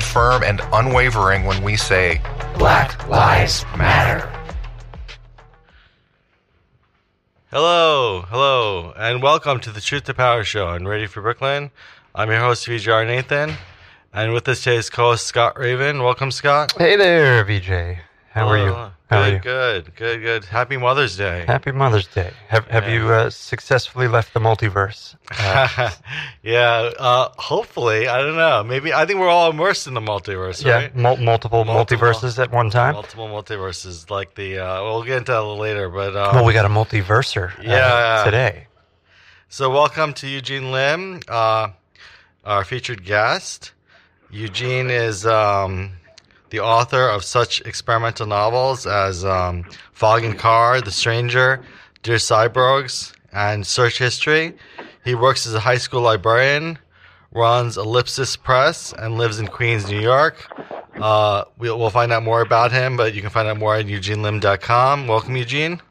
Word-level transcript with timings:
stand 0.00 0.02
firm 0.02 0.42
and 0.42 0.60
unwavering 0.72 1.44
when 1.44 1.62
we 1.62 1.76
say, 1.76 2.20
Black 2.58 3.08
Lives 3.08 3.64
Matter. 3.76 4.28
Hello, 7.52 8.22
hello, 8.28 8.92
and 8.96 9.22
welcome 9.22 9.60
to 9.60 9.70
the 9.70 9.80
Truth 9.80 10.04
to 10.04 10.14
Power 10.14 10.42
Show 10.42 10.66
on 10.66 10.84
Radio 10.84 11.06
Free 11.06 11.22
Brooklyn. 11.22 11.70
I'm 12.12 12.28
your 12.28 12.40
host, 12.40 12.66
VJR 12.66 13.06
Nathan, 13.06 13.54
and 14.12 14.32
with 14.32 14.48
us 14.48 14.64
today 14.64 14.76
is 14.76 14.90
co-host 14.90 15.28
Scott 15.28 15.56
Raven. 15.56 16.02
Welcome, 16.02 16.32
Scott. 16.32 16.72
Hey 16.76 16.96
there, 16.96 17.44
VJ. 17.44 18.00
How 18.30 18.48
are 18.48 18.58
you? 18.58 18.74
Uh, 18.74 18.90
How 19.14 19.30
good, 19.30 19.42
good, 19.42 19.96
good, 19.96 20.20
good. 20.22 20.44
Happy 20.44 20.76
Mother's 20.76 21.16
Day. 21.16 21.44
Happy 21.46 21.72
Mother's 21.72 22.06
Day. 22.06 22.32
Have 22.48 22.66
Have 22.68 22.88
you 22.88 23.08
uh, 23.12 23.30
successfully 23.30 24.08
left 24.08 24.34
the 24.34 24.40
multiverse? 24.40 25.14
Uh, 25.38 25.90
yeah, 26.42 26.90
uh, 26.98 27.28
hopefully. 27.36 28.08
I 28.08 28.18
don't 28.18 28.36
know. 28.36 28.62
Maybe 28.64 28.92
I 28.92 29.06
think 29.06 29.20
we're 29.20 29.28
all 29.28 29.50
immersed 29.50 29.86
in 29.86 29.94
the 29.94 30.00
multiverse, 30.00 30.64
yeah, 30.64 30.74
right? 30.74 30.96
mul- 30.96 31.16
multiple, 31.18 31.64
Multiple. 31.64 32.06
multiverses 32.08 32.38
at 32.38 32.50
one 32.52 32.70
time. 32.70 32.94
Multiple 32.94 33.28
multiverses, 33.28 34.10
like 34.10 34.34
the. 34.34 34.58
Uh, 34.58 34.82
we'll 34.82 35.02
get 35.02 35.18
into 35.18 35.32
that 35.32 35.38
a 35.38 35.42
little 35.42 35.58
later, 35.58 35.88
but 35.88 36.16
um, 36.16 36.34
well, 36.34 36.44
we 36.44 36.52
got 36.52 36.64
a 36.64 36.68
multiverser 36.68 37.58
uh, 37.58 37.62
Yeah. 37.62 38.22
today. 38.24 38.66
So, 39.48 39.70
welcome 39.70 40.14
to 40.14 40.26
Eugene 40.26 40.72
Lim, 40.72 41.20
uh, 41.28 41.68
our 42.44 42.64
featured 42.64 43.04
guest. 43.04 43.72
Eugene 44.30 44.90
is 44.90 45.24
um, 45.26 45.92
the 46.54 46.60
author 46.60 47.08
of 47.08 47.24
such 47.24 47.60
experimental 47.62 48.26
novels 48.26 48.86
as 48.86 49.24
um, 49.24 49.64
Fog 49.92 50.22
and 50.22 50.38
Car, 50.38 50.80
The 50.80 50.92
Stranger, 50.92 51.60
Dear 52.04 52.18
Cyborgs, 52.18 53.12
and 53.32 53.66
Search 53.66 53.98
History. 53.98 54.54
He 55.04 55.16
works 55.16 55.48
as 55.48 55.54
a 55.54 55.58
high 55.58 55.78
school 55.78 56.02
librarian, 56.02 56.78
runs 57.32 57.76
Ellipsis 57.76 58.36
Press, 58.36 58.92
and 58.96 59.18
lives 59.18 59.40
in 59.40 59.48
Queens, 59.48 59.90
New 59.90 59.98
York. 60.00 60.46
Uh, 60.94 61.42
we'll, 61.58 61.76
we'll 61.76 61.90
find 61.90 62.12
out 62.12 62.22
more 62.22 62.40
about 62.40 62.70
him, 62.70 62.96
but 62.96 63.14
you 63.14 63.20
can 63.20 63.30
find 63.30 63.48
out 63.48 63.58
more 63.58 63.74
at 63.74 63.86
eugenelim.com. 63.86 65.08
Welcome, 65.08 65.34
Eugene. 65.34 65.82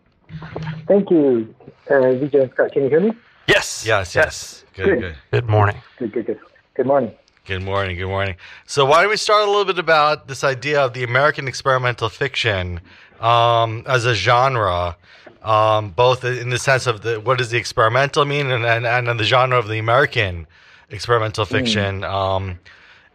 Thank 0.87 1.11
you, 1.11 1.53
uh, 1.89 2.13
VJ 2.13 2.35
and 2.35 2.51
Scott. 2.53 2.71
Can 2.71 2.83
you 2.83 2.89
hear 2.89 3.01
me? 3.01 3.11
Yes. 3.49 3.85
Yes, 3.85 4.15
yes. 4.15 4.63
Good, 4.75 4.85
Good. 4.85 4.99
good. 5.01 5.15
Good 5.31 5.49
morning. 5.49 5.75
Good, 5.99 6.13
good, 6.13 6.25
good. 6.25 6.39
Good 6.75 6.85
morning. 6.87 7.11
Good 7.45 7.61
morning. 7.61 7.97
Good 7.97 8.07
morning. 8.07 8.35
So, 8.67 8.85
why 8.85 9.01
don't 9.01 9.09
we 9.09 9.17
start 9.17 9.45
a 9.45 9.51
little 9.51 9.65
bit 9.65 9.77
about 9.77 10.29
this 10.29 10.45
idea 10.45 10.79
of 10.79 10.93
the 10.93 11.03
American 11.03 11.49
experimental 11.49 12.07
fiction 12.07 12.79
um, 13.19 13.83
as 13.85 14.05
a 14.05 14.13
genre, 14.13 14.95
um, 15.41 15.89
both 15.89 16.23
in 16.23 16.51
the 16.51 16.57
sense 16.57 16.87
of 16.87 17.01
the 17.01 17.19
what 17.19 17.39
does 17.39 17.51
the 17.51 17.57
experimental 17.57 18.23
mean, 18.23 18.49
and 18.49 18.65
and, 18.65 19.09
and 19.09 19.19
the 19.19 19.25
genre 19.25 19.59
of 19.59 19.67
the 19.67 19.77
American 19.77 20.47
experimental 20.89 21.43
fiction, 21.43 22.05
um, 22.05 22.59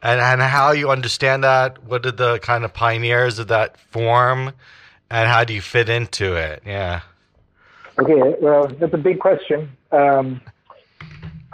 and 0.02 0.20
and 0.20 0.42
how 0.42 0.72
you 0.72 0.90
understand 0.90 1.42
that. 1.44 1.82
What 1.84 2.02
did 2.02 2.18
the 2.18 2.38
kind 2.40 2.66
of 2.66 2.74
pioneers 2.74 3.38
of 3.38 3.48
that 3.48 3.80
form, 3.80 4.52
and 5.08 5.26
how 5.26 5.44
do 5.44 5.54
you 5.54 5.62
fit 5.62 5.88
into 5.88 6.36
it? 6.36 6.62
Yeah. 6.66 7.00
Okay, 7.98 8.34
well, 8.42 8.68
that's 8.78 8.92
a 8.92 8.98
big 8.98 9.20
question. 9.20 9.74
Um, 9.90 10.42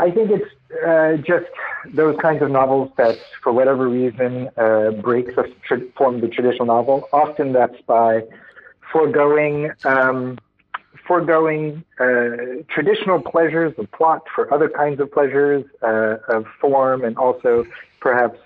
I 0.00 0.10
think 0.10 0.32
it's 0.32 0.53
uh, 0.86 1.16
just 1.18 1.46
those 1.92 2.16
kinds 2.20 2.42
of 2.42 2.50
novels 2.50 2.90
that, 2.96 3.18
for 3.42 3.52
whatever 3.52 3.88
reason, 3.88 4.48
uh, 4.56 4.90
break 4.90 5.34
the 5.36 5.52
tr- 5.66 5.76
form 5.96 6.16
of 6.16 6.20
the 6.20 6.28
traditional 6.28 6.66
novel. 6.66 7.08
Often 7.12 7.52
that's 7.52 7.80
by 7.82 8.22
foregoing 8.92 9.70
um, 9.84 10.38
foregoing 11.06 11.84
uh, 12.00 12.62
traditional 12.68 13.20
pleasures 13.20 13.74
of 13.76 13.90
plot 13.92 14.22
for 14.34 14.52
other 14.52 14.68
kinds 14.68 15.00
of 15.00 15.12
pleasures 15.12 15.64
uh, 15.82 16.16
of 16.28 16.46
form, 16.60 17.04
and 17.04 17.16
also 17.18 17.66
perhaps 18.00 18.38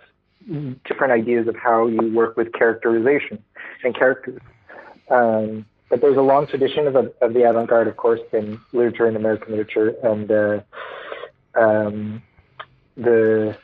different 0.84 1.12
ideas 1.12 1.46
of 1.46 1.56
how 1.56 1.86
you 1.86 2.12
work 2.14 2.36
with 2.36 2.52
characterization 2.52 3.42
and 3.84 3.94
characters. 3.94 4.40
Um, 5.10 5.66
but 5.88 6.00
there's 6.00 6.16
a 6.16 6.22
long 6.22 6.46
tradition 6.46 6.86
of, 6.86 6.96
of 6.96 7.34
the 7.34 7.48
avant-garde, 7.48 7.88
of 7.88 7.96
course, 7.96 8.20
in 8.32 8.60
literature 8.72 9.06
and 9.06 9.16
American 9.16 9.52
literature, 9.52 9.94
and 10.02 10.30
uh, 10.30 10.60
um, 11.54 12.22
the 12.96 13.56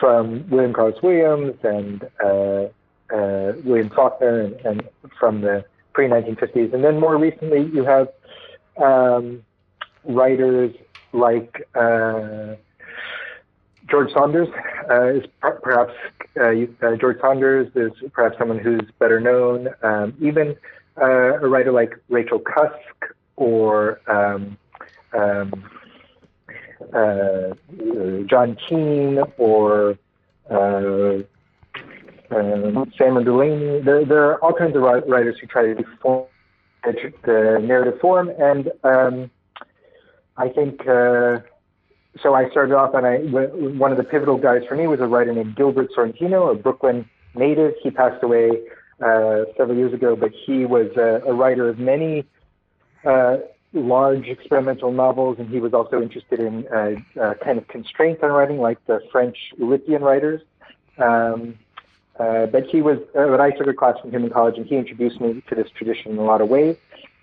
from 0.00 0.48
William 0.50 0.72
Carlos 0.72 1.00
Williams 1.02 1.54
and 1.62 2.04
uh, 2.22 2.66
uh, 3.14 3.52
William 3.64 3.90
Faulkner, 3.90 4.40
and, 4.40 4.54
and 4.66 4.88
from 5.18 5.40
the 5.40 5.64
pre-1950s, 5.94 6.74
and 6.74 6.84
then 6.84 7.00
more 7.00 7.16
recently 7.16 7.62
you 7.72 7.84
have 7.84 8.08
um, 8.82 9.42
writers 10.04 10.74
like 11.12 11.66
uh, 11.74 12.54
George 13.88 14.12
Saunders 14.12 14.48
uh, 14.90 15.06
is 15.06 15.24
per- 15.40 15.60
perhaps 15.60 15.92
uh, 16.38 16.86
uh, 16.86 16.96
George 16.96 17.18
Saunders 17.20 17.70
is 17.74 17.92
perhaps 18.12 18.36
someone 18.38 18.58
who's 18.58 18.88
better 18.98 19.20
known. 19.20 19.68
Um, 19.82 20.14
even 20.20 20.56
a 20.96 21.48
writer 21.48 21.72
like 21.72 21.92
Rachel 22.08 22.38
Cusk 22.38 23.14
or 23.36 24.00
um, 24.08 24.58
um, 25.12 25.70
John 28.28 28.56
Keene 28.68 29.18
or 29.38 29.98
uh, 30.50 31.18
um, 32.30 32.92
Samuel 32.98 33.24
Delany. 33.24 33.80
There, 33.82 34.04
there 34.04 34.24
are 34.24 34.42
all 34.42 34.52
kinds 34.52 34.76
of 34.76 34.82
writers 34.82 35.36
who 35.40 35.46
try 35.46 35.74
to 35.74 35.84
form 36.00 36.26
the 36.84 37.58
narrative 37.62 38.00
form, 38.00 38.30
and 38.38 38.70
um, 38.84 39.30
I 40.36 40.48
think. 40.48 40.86
Uh, 40.86 41.38
so 42.22 42.32
I 42.34 42.48
started 42.50 42.74
off, 42.74 42.94
and 42.94 43.06
I 43.06 43.18
one 43.18 43.90
of 43.92 43.98
the 43.98 44.04
pivotal 44.04 44.38
guys 44.38 44.62
for 44.66 44.74
me 44.74 44.86
was 44.86 45.00
a 45.00 45.06
writer 45.06 45.34
named 45.34 45.54
Gilbert 45.54 45.88
Sorrentino, 45.96 46.50
a 46.50 46.54
Brooklyn 46.54 47.08
native. 47.34 47.74
He 47.82 47.90
passed 47.90 48.22
away 48.22 48.50
uh, 49.04 49.44
several 49.56 49.76
years 49.76 49.92
ago, 49.92 50.16
but 50.16 50.30
he 50.46 50.64
was 50.64 50.90
a, 50.96 51.28
a 51.28 51.34
writer 51.34 51.68
of 51.68 51.78
many 51.78 52.24
uh, 53.04 53.36
large 53.76 54.26
experimental 54.26 54.90
novels, 54.90 55.38
and 55.38 55.48
he 55.48 55.60
was 55.60 55.74
also 55.74 56.02
interested 56.02 56.40
in 56.40 56.66
uh, 56.68 56.96
uh, 57.20 57.34
kind 57.34 57.58
of 57.58 57.68
constraints 57.68 58.22
on 58.22 58.30
writing, 58.30 58.58
like 58.58 58.84
the 58.86 59.00
French 59.12 59.36
Oulipian 59.60 60.00
writers. 60.00 60.42
Um, 60.98 61.58
uh, 62.18 62.46
but 62.46 62.66
he 62.66 62.80
was, 62.80 62.98
uh, 63.14 63.26
but 63.26 63.40
I 63.40 63.50
took 63.50 63.66
a 63.66 63.74
class 63.74 64.00
from 64.00 64.10
him 64.10 64.24
in 64.24 64.30
college, 64.30 64.56
and 64.56 64.66
he 64.66 64.76
introduced 64.76 65.20
me 65.20 65.42
to 65.48 65.54
this 65.54 65.68
tradition 65.70 66.12
in 66.12 66.18
a 66.18 66.24
lot 66.24 66.40
of 66.40 66.48
ways, 66.48 66.76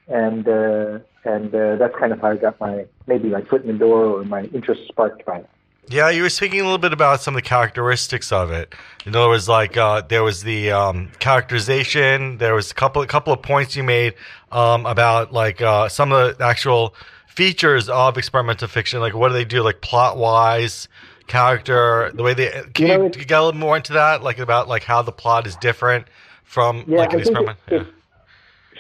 and 0.08 0.48
uh, 0.48 1.00
and 1.26 1.54
uh, 1.54 1.78
that's 1.78 1.96
kind 1.98 2.14
of 2.14 2.22
how 2.22 2.32
I 2.32 2.38
got 2.38 2.60
my 2.60 2.86
maybe 3.08 3.30
my 3.30 3.42
foot 3.42 3.64
in 3.64 3.68
the 3.68 3.78
door 3.78 4.06
or 4.06 4.24
my 4.24 4.44
interest 4.46 4.88
sparked 4.88 5.26
by 5.26 5.40
it. 5.40 5.50
Yeah, 5.90 6.10
you 6.10 6.24
were 6.24 6.30
speaking 6.30 6.62
a 6.62 6.64
little 6.64 6.78
bit 6.78 6.94
about 6.94 7.22
some 7.22 7.36
of 7.36 7.44
the 7.44 7.48
characteristics 7.48 8.32
of 8.32 8.52
it. 8.52 8.74
In 9.06 9.16
other 9.16 9.28
words, 9.28 9.50
like 9.50 9.76
uh, 9.78 10.02
there 10.02 10.24
was 10.24 10.42
the 10.44 10.72
um, 10.72 11.12
characterization. 11.20 12.38
There 12.38 12.56
was 12.56 12.72
a 12.72 12.74
couple 12.74 13.02
a 13.02 13.08
couple 13.08 13.34
of 13.34 13.42
points 13.42 13.76
you 13.76 13.84
made 13.84 14.14
um, 14.52 14.86
about 14.86 15.34
like 15.34 15.62
uh, 15.62 15.90
some 15.90 16.12
of 16.12 16.38
the 16.38 16.46
actual 16.46 16.96
features 17.28 17.90
of 17.90 18.18
experimental 18.18 18.68
fiction. 18.68 19.00
Like 19.02 19.14
what 19.14 19.28
do 19.30 19.34
they 19.34 19.46
do? 19.46 19.62
Like 19.62 19.82
plot 19.82 20.18
wise, 20.18 20.88
character, 21.28 22.12
the 22.14 22.24
way 22.24 22.34
they. 22.34 22.50
Can 22.74 22.88
You 22.88 22.94
you, 22.94 22.98
know, 23.00 23.10
get 23.10 23.32
a 23.32 23.44
little 23.44 23.60
more 23.60 23.76
into 23.76 23.94
that? 23.94 24.24
Like 24.24 24.40
about 24.40 24.68
like 24.68 24.84
how 24.84 25.02
the 25.02 25.12
plot 25.12 25.46
is 25.48 25.56
different 25.58 26.08
from 26.44 26.86
Yeah, 26.88 27.00
like 27.00 27.14
an 27.14 27.20
experiment. 27.20 27.60
it- 27.68 27.74
Yeah. 27.74 27.84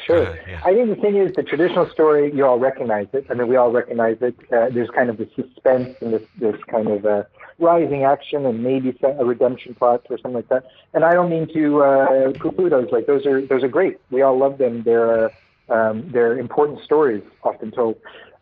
Sure. 0.06 0.24
ahead, 0.24 0.46
yeah. 0.48 0.62
I 0.66 0.74
think 0.74 0.90
the 0.90 1.02
thing 1.02 1.16
is, 1.18 1.34
the 1.36 1.44
traditional 1.44 1.90
story, 1.90 2.34
you 2.34 2.46
all 2.46 2.60
recognize 2.60 3.08
it. 3.14 3.26
I 3.30 3.34
mean, 3.34 3.48
we 3.48 3.56
all 3.56 3.72
recognize 3.72 4.18
it. 4.22 4.36
Uh, 4.52 4.70
there's 4.70 4.90
kind 4.90 5.10
of 5.10 5.18
the 5.18 5.30
suspense 5.36 5.96
and 6.02 6.14
this, 6.14 6.22
this 6.40 6.56
kind 6.70 6.88
of 6.90 7.06
uh, 7.06 7.24
rising 7.60 8.04
action 8.04 8.46
and 8.46 8.64
maybe 8.64 8.96
a 9.04 9.26
redemption 9.26 9.76
plot 9.76 10.06
or 10.10 10.18
something 10.18 10.34
like 10.34 10.50
that. 10.50 10.66
And 10.94 11.06
I 11.06 11.14
don't 11.14 11.30
mean 11.30 11.48
to 11.54 11.84
uh, 11.84 12.32
poo-poo 12.40 12.70
those. 12.70 12.90
Like 12.92 13.08
those 13.08 13.26
are 13.26 13.46
those 13.46 13.64
are 13.64 13.68
great. 13.68 13.98
We 14.12 14.22
all 14.22 14.38
love 14.38 14.58
them. 14.58 14.84
They're 14.84 15.32
um, 15.70 16.10
they're 16.12 16.38
important 16.38 16.84
stories, 16.84 17.24
often 17.44 17.72
told. 17.72 17.96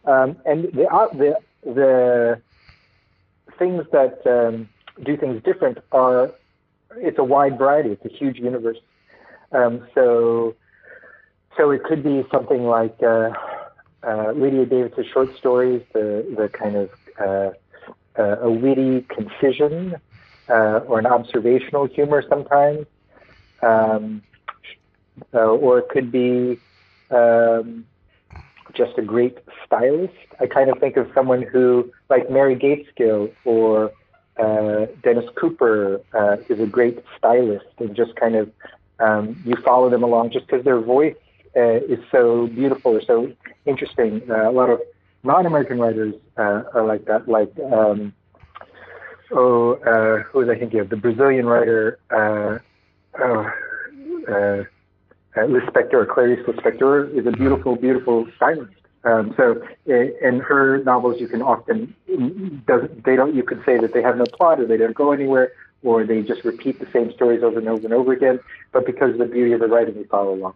Um, 0.06 0.38
and 0.46 0.66
the 0.74 0.88
uh, 0.92 1.08
the 1.14 1.38
the 1.64 2.42
things 3.60 3.86
that 3.92 4.26
um, 4.26 4.68
do 5.04 5.16
things 5.18 5.42
different 5.44 5.78
are 5.92 6.32
it's 6.98 7.20
a 7.20 7.24
wide 7.24 7.58
variety. 7.58 7.92
It's 7.92 8.06
a 8.06 8.18
huge 8.18 8.38
universe. 8.38 8.78
Um, 9.52 9.88
so 9.94 10.56
so 11.62 11.70
it 11.70 11.84
could 11.84 12.04
be 12.04 12.26
something 12.32 12.64
like 12.66 12.98
uh, 13.04 13.30
uh, 14.02 14.32
Lydia 14.32 14.66
Davis's 14.66 15.06
short 15.14 15.30
stories, 15.38 15.84
the 15.94 16.26
the 16.36 16.50
kind 16.50 16.76
of 16.76 16.90
uh, 17.20 17.52
uh, 18.20 18.38
a 18.42 18.50
witty 18.50 19.02
concision 19.02 19.96
uh, 20.50 20.80
or 20.88 20.98
an 20.98 21.06
observational 21.06 21.86
humor 21.86 22.24
sometimes, 22.28 22.88
um, 23.62 24.24
uh, 25.36 25.38
or 25.38 25.80
it 25.80 25.90
could 25.90 26.12
be 26.12 26.60
um, 27.12 27.86
just 28.74 28.98
a 28.98 29.04
great 29.04 29.38
stylist. 29.64 30.14
I 30.40 30.48
kind 30.48 30.72
of 30.72 30.80
think 30.80 30.98
of 30.98 31.12
someone 31.14 31.44
who, 31.44 31.92
like 32.10 32.32
Mary 32.32 32.56
Gaitskill 32.56 33.32
or 33.46 33.92
Dennis 35.04 35.30
Cooper, 35.36 36.02
is 36.50 36.60
a 36.60 36.66
great 36.66 37.04
stylist, 37.20 37.68
and 37.78 37.96
just 37.96 38.16
kind 38.16 38.36
of 38.36 38.52
um, 39.00 39.40
you 39.46 39.56
follow 39.64 39.92
them 39.92 40.02
along 40.02 40.32
just 40.32 40.48
because 40.48 40.66
their 40.66 40.80
voice 40.80 41.16
is 41.56 42.00
so 42.12 42.48
beautiful 42.48 42.94
or 42.94 43.02
so 43.02 43.32
interesting. 43.66 44.22
Uh, 44.30 44.50
a 44.50 44.52
lot 44.52 44.70
of 44.70 44.82
non-American 45.24 45.80
writers 45.80 46.16
uh, 46.38 46.64
are 46.74 46.86
like 46.86 47.06
that, 47.06 47.28
like 47.28 47.52
um, 47.72 48.14
oh, 49.32 49.74
uh, 49.86 50.24
who 50.24 50.40
was 50.40 50.50
I 50.50 50.58
thinking 50.58 50.80
of? 50.80 50.90
The 50.90 50.98
Brazilian 50.98 51.46
writer, 51.46 52.00
uh, 52.10 52.60
oh, 53.20 53.52
uh, 54.28 54.64
uh, 55.34 55.48
Lispector, 55.48 55.94
or 55.94 56.06
Clarice 56.06 56.46
Lispector, 56.46 57.18
is 57.18 57.26
a 57.26 57.32
beautiful, 57.32 57.76
beautiful 57.76 58.28
stylist. 58.36 58.74
Um, 59.04 59.34
so 59.36 59.62
in 59.86 60.40
her 60.40 60.84
novels, 60.84 61.20
you 61.20 61.28
can 61.28 61.42
often 61.42 61.96
they 62.08 63.16
don't 63.16 63.34
you 63.36 63.42
could 63.42 63.64
say 63.66 63.80
that 63.80 63.94
they 63.94 64.02
have 64.04 64.18
no 64.18 64.26
plot 64.26 64.60
or 64.60 64.68
they 64.68 64.78
don't 64.78 64.94
go 64.94 65.12
anywhere 65.12 65.54
or 65.84 66.06
they 66.06 66.22
just 66.22 66.44
repeat 66.44 66.80
the 66.80 66.88
same 66.94 67.12
stories 67.14 67.42
over 67.42 67.58
and 67.58 67.68
over 67.68 67.84
and 67.84 67.94
over 67.94 68.14
again. 68.14 68.40
But 68.72 68.86
because 68.86 69.14
of 69.14 69.18
the 69.18 69.26
beauty 69.26 69.54
of 69.54 69.60
the 69.60 69.68
writing, 69.68 69.98
we 69.98 70.04
follow 70.04 70.36
along. 70.36 70.54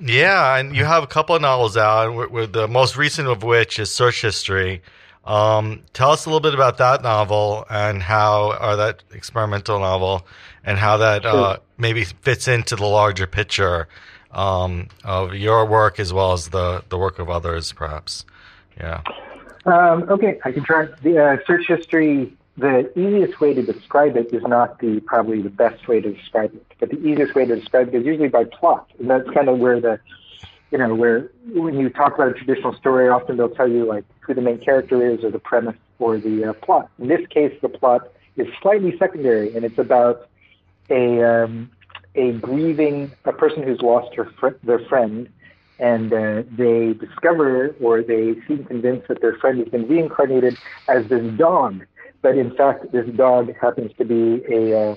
Yeah, 0.00 0.56
and 0.56 0.74
you 0.74 0.84
have 0.84 1.02
a 1.02 1.06
couple 1.06 1.36
of 1.36 1.42
novels 1.42 1.76
out, 1.76 2.14
with, 2.14 2.30
with 2.30 2.52
the 2.52 2.66
most 2.66 2.96
recent 2.96 3.28
of 3.28 3.42
which 3.42 3.78
is 3.78 3.90
Search 3.90 4.22
History. 4.22 4.82
Um, 5.24 5.84
tell 5.92 6.10
us 6.10 6.26
a 6.26 6.28
little 6.28 6.40
bit 6.40 6.54
about 6.54 6.78
that 6.78 7.02
novel 7.02 7.64
and 7.70 8.02
how, 8.02 8.52
or 8.60 8.76
that 8.76 9.02
experimental 9.12 9.78
novel, 9.78 10.26
and 10.64 10.78
how 10.78 10.98
that 10.98 11.22
sure. 11.22 11.32
uh, 11.32 11.56
maybe 11.78 12.04
fits 12.04 12.48
into 12.48 12.76
the 12.76 12.86
larger 12.86 13.26
picture 13.26 13.88
um, 14.32 14.88
of 15.04 15.34
your 15.34 15.64
work 15.64 15.98
as 16.00 16.12
well 16.12 16.32
as 16.32 16.48
the, 16.48 16.82
the 16.88 16.98
work 16.98 17.18
of 17.18 17.30
others, 17.30 17.72
perhaps. 17.72 18.26
Yeah. 18.76 19.00
Um, 19.64 20.02
okay, 20.10 20.38
I 20.44 20.52
can 20.52 20.64
try. 20.64 20.88
The 21.02 21.24
uh, 21.24 21.36
search 21.46 21.66
history. 21.66 22.36
The 22.56 22.88
easiest 22.96 23.40
way 23.40 23.52
to 23.54 23.62
describe 23.62 24.16
it 24.16 24.32
is 24.32 24.42
not 24.42 24.78
the 24.78 25.00
probably 25.00 25.42
the 25.42 25.50
best 25.50 25.88
way 25.88 26.00
to 26.00 26.12
describe 26.12 26.54
it, 26.54 26.64
but 26.84 26.98
the 27.00 27.06
easiest 27.06 27.34
way 27.34 27.46
to 27.46 27.56
describe 27.56 27.88
it 27.88 27.94
is 27.94 28.04
usually 28.04 28.28
by 28.28 28.44
plot, 28.44 28.90
and 28.98 29.08
that's 29.08 29.28
kind 29.30 29.48
of 29.48 29.58
where 29.58 29.80
the 29.80 29.98
you 30.70 30.76
know 30.76 30.94
where 30.94 31.30
when 31.46 31.78
you 31.78 31.88
talk 31.88 32.14
about 32.14 32.28
a 32.28 32.34
traditional 32.34 32.74
story, 32.74 33.08
often 33.08 33.36
they'll 33.36 33.48
tell 33.48 33.68
you 33.68 33.86
like 33.86 34.04
who 34.20 34.34
the 34.34 34.42
main 34.42 34.58
character 34.58 35.06
is 35.08 35.24
or 35.24 35.30
the 35.30 35.38
premise 35.38 35.76
or 35.98 36.18
the 36.18 36.50
uh, 36.50 36.52
plot. 36.52 36.90
In 36.98 37.08
this 37.08 37.26
case, 37.30 37.52
the 37.62 37.68
plot 37.70 38.08
is 38.36 38.46
slightly 38.60 38.94
secondary, 38.98 39.54
and 39.54 39.64
it's 39.64 39.78
about 39.78 40.28
a 40.90 41.22
um, 41.22 41.70
a 42.14 42.32
grieving 42.32 43.12
a 43.24 43.32
person 43.32 43.62
who's 43.62 43.80
lost 43.80 44.14
her 44.14 44.30
fr- 44.38 44.60
their 44.62 44.80
friend, 44.80 45.28
and 45.78 46.12
uh, 46.12 46.42
they 46.54 46.92
discover 46.92 47.74
or 47.80 48.02
they 48.02 48.34
seem 48.46 48.64
convinced 48.64 49.08
that 49.08 49.22
their 49.22 49.38
friend 49.38 49.58
has 49.58 49.68
been 49.68 49.88
reincarnated 49.88 50.58
as 50.88 51.08
this 51.08 51.24
dog, 51.38 51.86
but 52.20 52.36
in 52.36 52.54
fact 52.54 52.92
this 52.92 53.06
dog 53.16 53.54
happens 53.58 53.90
to 53.96 54.04
be 54.04 54.42
a 54.52 54.90
uh, 54.90 54.94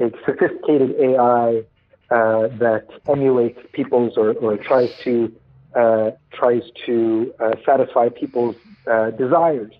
a 0.00 0.10
sophisticated 0.24 0.96
AI 0.98 1.64
uh, 2.10 2.48
that 2.58 2.86
emulates 3.08 3.58
people's 3.72 4.16
or, 4.16 4.32
or 4.32 4.56
tries 4.56 4.90
to 5.04 5.32
uh, 5.74 6.10
tries 6.32 6.62
to 6.86 7.32
uh, 7.38 7.52
satisfy 7.64 8.08
people's 8.08 8.56
uh, 8.90 9.10
desires. 9.10 9.72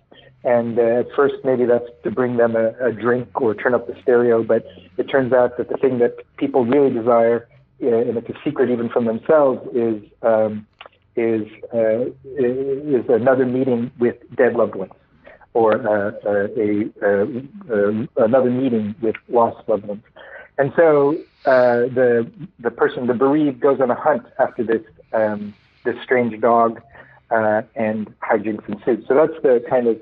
And 0.45 0.79
uh, 0.79 1.01
at 1.01 1.07
first, 1.17 1.35
maybe 1.45 1.65
that's 1.65 1.89
to 2.05 2.11
bring 2.11 2.37
them 2.37 2.55
a, 2.55 2.69
a, 2.81 2.93
drink 2.93 3.41
or 3.41 3.55
turn 3.55 3.75
up 3.75 3.89
the 3.89 4.01
stereo, 4.01 4.43
but 4.43 4.65
it 4.97 5.05
turns 5.05 5.33
out 5.33 5.59
that 5.59 5.69
the 5.69 5.77
thing 5.77 5.99
that 5.99 6.15
people 6.37 6.65
really 6.65 6.95
desire, 6.95 7.49
uh, 7.83 7.89
and 7.89 8.17
it's 8.17 8.29
a 8.29 8.39
secret 8.45 8.71
even 8.71 8.89
from 8.89 9.05
themselves, 9.05 9.61
is 9.75 10.03
um, 10.23 10.67
is 11.17 11.47
is 11.73 13.05
another 13.09 13.45
meeting 13.45 13.91
with 13.99 14.17
dead 14.37 14.55
loved 14.55 14.77
ones, 14.77 14.93
or 15.55 15.75
uh, 15.75 16.13
uh, 16.25 16.49
a, 16.57 16.91
a, 17.03 18.09
another 18.25 18.51
meeting 18.51 18.95
with 19.01 19.17
lost 19.29 19.69
loved 19.69 19.85
ones. 19.85 20.03
And 20.59 20.73
so 20.77 21.17
the 21.45 22.31
the 22.59 22.71
person, 22.71 23.07
the 23.07 23.15
bereaved, 23.15 23.61
goes 23.61 23.81
on 23.81 23.91
a 23.91 23.95
hunt 23.95 24.27
after 24.39 24.63
this 24.63 24.83
um, 25.13 25.55
this 25.85 25.97
strange 26.03 26.39
dog, 26.41 26.81
uh 27.31 27.63
and 27.75 28.13
hijinks 28.21 28.69
ensue. 28.69 29.05
So 29.07 29.15
that's 29.15 29.41
the 29.43 29.65
kind 29.69 29.87
of 29.87 30.01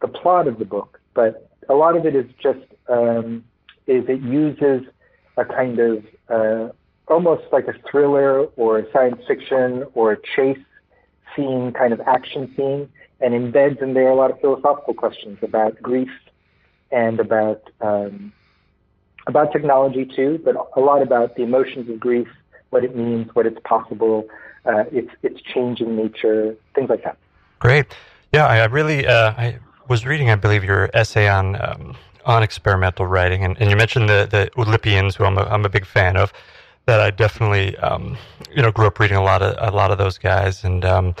the 0.00 0.08
plot 0.08 0.48
of 0.48 0.58
the 0.58 0.64
book, 0.64 1.00
but 1.14 1.48
a 1.68 1.74
lot 1.74 1.96
of 1.96 2.04
it 2.04 2.14
is 2.14 2.26
just 2.42 2.60
um, 2.88 3.44
is 3.86 4.04
it 4.08 4.20
uses 4.20 4.82
a 5.36 5.44
kind 5.44 5.78
of 5.78 6.04
uh, 6.28 6.68
almost 7.08 7.44
like 7.52 7.66
a 7.68 7.74
thriller 7.90 8.44
or 8.56 8.78
a 8.78 8.92
science 8.92 9.22
fiction 9.26 9.84
or 9.94 10.12
a 10.12 10.16
chase 10.34 10.58
scene 11.34 11.72
kind 11.72 11.92
of 11.92 12.00
action 12.02 12.52
scene, 12.56 12.88
and 13.22 13.34
embeds 13.34 13.80
in 13.80 13.94
there 13.94 14.08
a 14.08 14.14
lot 14.14 14.30
of 14.30 14.40
philosophical 14.40 14.94
questions 14.94 15.38
about 15.42 15.80
grief 15.80 16.10
and 16.90 17.20
about 17.20 17.70
um, 17.80 18.32
about 19.26 19.52
technology 19.52 20.04
too, 20.04 20.40
but 20.44 20.56
a 20.76 20.80
lot 20.80 21.00
about 21.02 21.36
the 21.36 21.42
emotions 21.42 21.88
of 21.88 22.00
grief, 22.00 22.28
what 22.70 22.84
it 22.84 22.96
means, 22.96 23.32
what 23.34 23.46
it's 23.46 23.60
possible, 23.64 24.28
uh, 24.66 24.84
its 24.90 25.10
its 25.22 25.40
changing 25.42 25.96
nature, 25.96 26.56
things 26.74 26.90
like 26.90 27.04
that. 27.04 27.16
Great. 27.60 27.86
Yeah, 28.32 28.46
I 28.46 28.64
really 28.66 29.06
uh, 29.06 29.32
I 29.36 29.58
was 29.88 30.06
reading, 30.06 30.30
I 30.30 30.34
believe, 30.36 30.64
your 30.64 30.90
essay 30.94 31.28
on 31.28 31.56
um, 31.62 31.96
on 32.24 32.42
experimental 32.42 33.06
writing, 33.06 33.44
and, 33.44 33.56
and 33.60 33.70
you 33.70 33.76
mentioned 33.76 34.08
the 34.08 34.26
the 34.30 34.50
Oulipians, 34.56 35.14
who 35.14 35.24
I'm 35.24 35.38
a, 35.38 35.42
I'm 35.42 35.64
a 35.64 35.68
big 35.68 35.86
fan 35.86 36.16
of. 36.16 36.32
That 36.86 36.98
I 36.98 37.10
definitely, 37.12 37.76
um, 37.76 38.18
you 38.52 38.60
know, 38.60 38.72
grew 38.72 38.88
up 38.88 38.98
reading 38.98 39.16
a 39.16 39.22
lot 39.22 39.40
of 39.40 39.54
a 39.58 39.74
lot 39.74 39.92
of 39.92 39.98
those 39.98 40.18
guys, 40.18 40.64
and 40.64 40.84
um, 40.84 41.14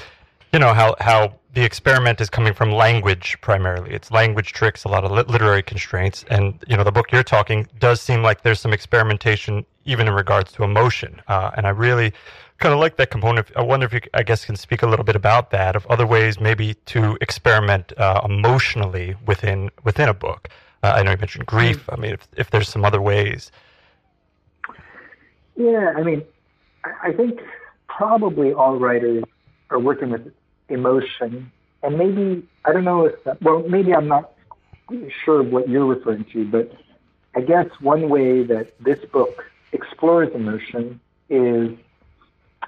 you 0.52 0.58
know 0.58 0.74
how 0.74 0.94
how 1.00 1.34
the 1.54 1.64
experiment 1.64 2.20
is 2.20 2.30
coming 2.30 2.54
from 2.54 2.72
language 2.72 3.36
primarily. 3.40 3.92
It's 3.92 4.10
language 4.10 4.52
tricks, 4.52 4.84
a 4.84 4.88
lot 4.88 5.04
of 5.04 5.10
literary 5.10 5.62
constraints, 5.62 6.24
and 6.30 6.62
you 6.66 6.76
know 6.76 6.84
the 6.84 6.92
book 6.92 7.10
you're 7.12 7.22
talking 7.22 7.66
does 7.78 8.00
seem 8.00 8.22
like 8.22 8.42
there's 8.42 8.60
some 8.60 8.72
experimentation 8.72 9.64
even 9.84 10.06
in 10.08 10.14
regards 10.14 10.52
to 10.52 10.64
emotion, 10.64 11.20
uh, 11.28 11.50
and 11.56 11.66
I 11.66 11.70
really 11.70 12.12
kind 12.58 12.72
of 12.72 12.80
like 12.80 12.96
that 12.96 13.10
component. 13.10 13.50
I 13.56 13.62
wonder 13.62 13.86
if 13.86 13.92
you, 13.92 14.00
I 14.14 14.22
guess, 14.22 14.44
can 14.44 14.56
speak 14.56 14.82
a 14.82 14.86
little 14.86 15.04
bit 15.04 15.16
about 15.16 15.50
that, 15.50 15.74
of 15.74 15.84
other 15.86 16.06
ways 16.06 16.38
maybe 16.38 16.74
to 16.86 17.18
experiment 17.20 17.92
uh, 17.98 18.20
emotionally 18.24 19.16
within 19.26 19.70
within 19.84 20.08
a 20.08 20.14
book. 20.14 20.48
Uh, 20.82 20.94
I 20.96 21.02
know 21.02 21.12
you 21.12 21.16
mentioned 21.16 21.46
grief. 21.46 21.88
I 21.88 21.96
mean, 21.96 22.12
if, 22.12 22.28
if 22.36 22.50
there's 22.50 22.68
some 22.68 22.84
other 22.84 23.00
ways. 23.00 23.50
Yeah, 25.56 25.92
I 25.96 26.02
mean, 26.02 26.22
I 27.02 27.12
think 27.12 27.40
probably 27.88 28.52
all 28.52 28.76
writers 28.76 29.24
are 29.70 29.78
working 29.78 30.10
with 30.10 30.32
emotion, 30.68 31.50
and 31.82 31.98
maybe 31.98 32.46
I 32.64 32.72
don't 32.72 32.84
know 32.84 33.06
if 33.06 33.24
that, 33.24 33.42
well, 33.42 33.64
maybe 33.68 33.94
I'm 33.94 34.08
not 34.08 34.32
sure 35.24 35.42
what 35.42 35.68
you're 35.68 35.86
referring 35.86 36.24
to, 36.32 36.44
but 36.44 36.72
I 37.34 37.40
guess 37.40 37.66
one 37.80 38.08
way 38.08 38.42
that 38.44 38.74
this 38.80 38.98
book 39.12 39.44
explores 39.72 40.34
emotion 40.34 41.00
is 41.28 41.70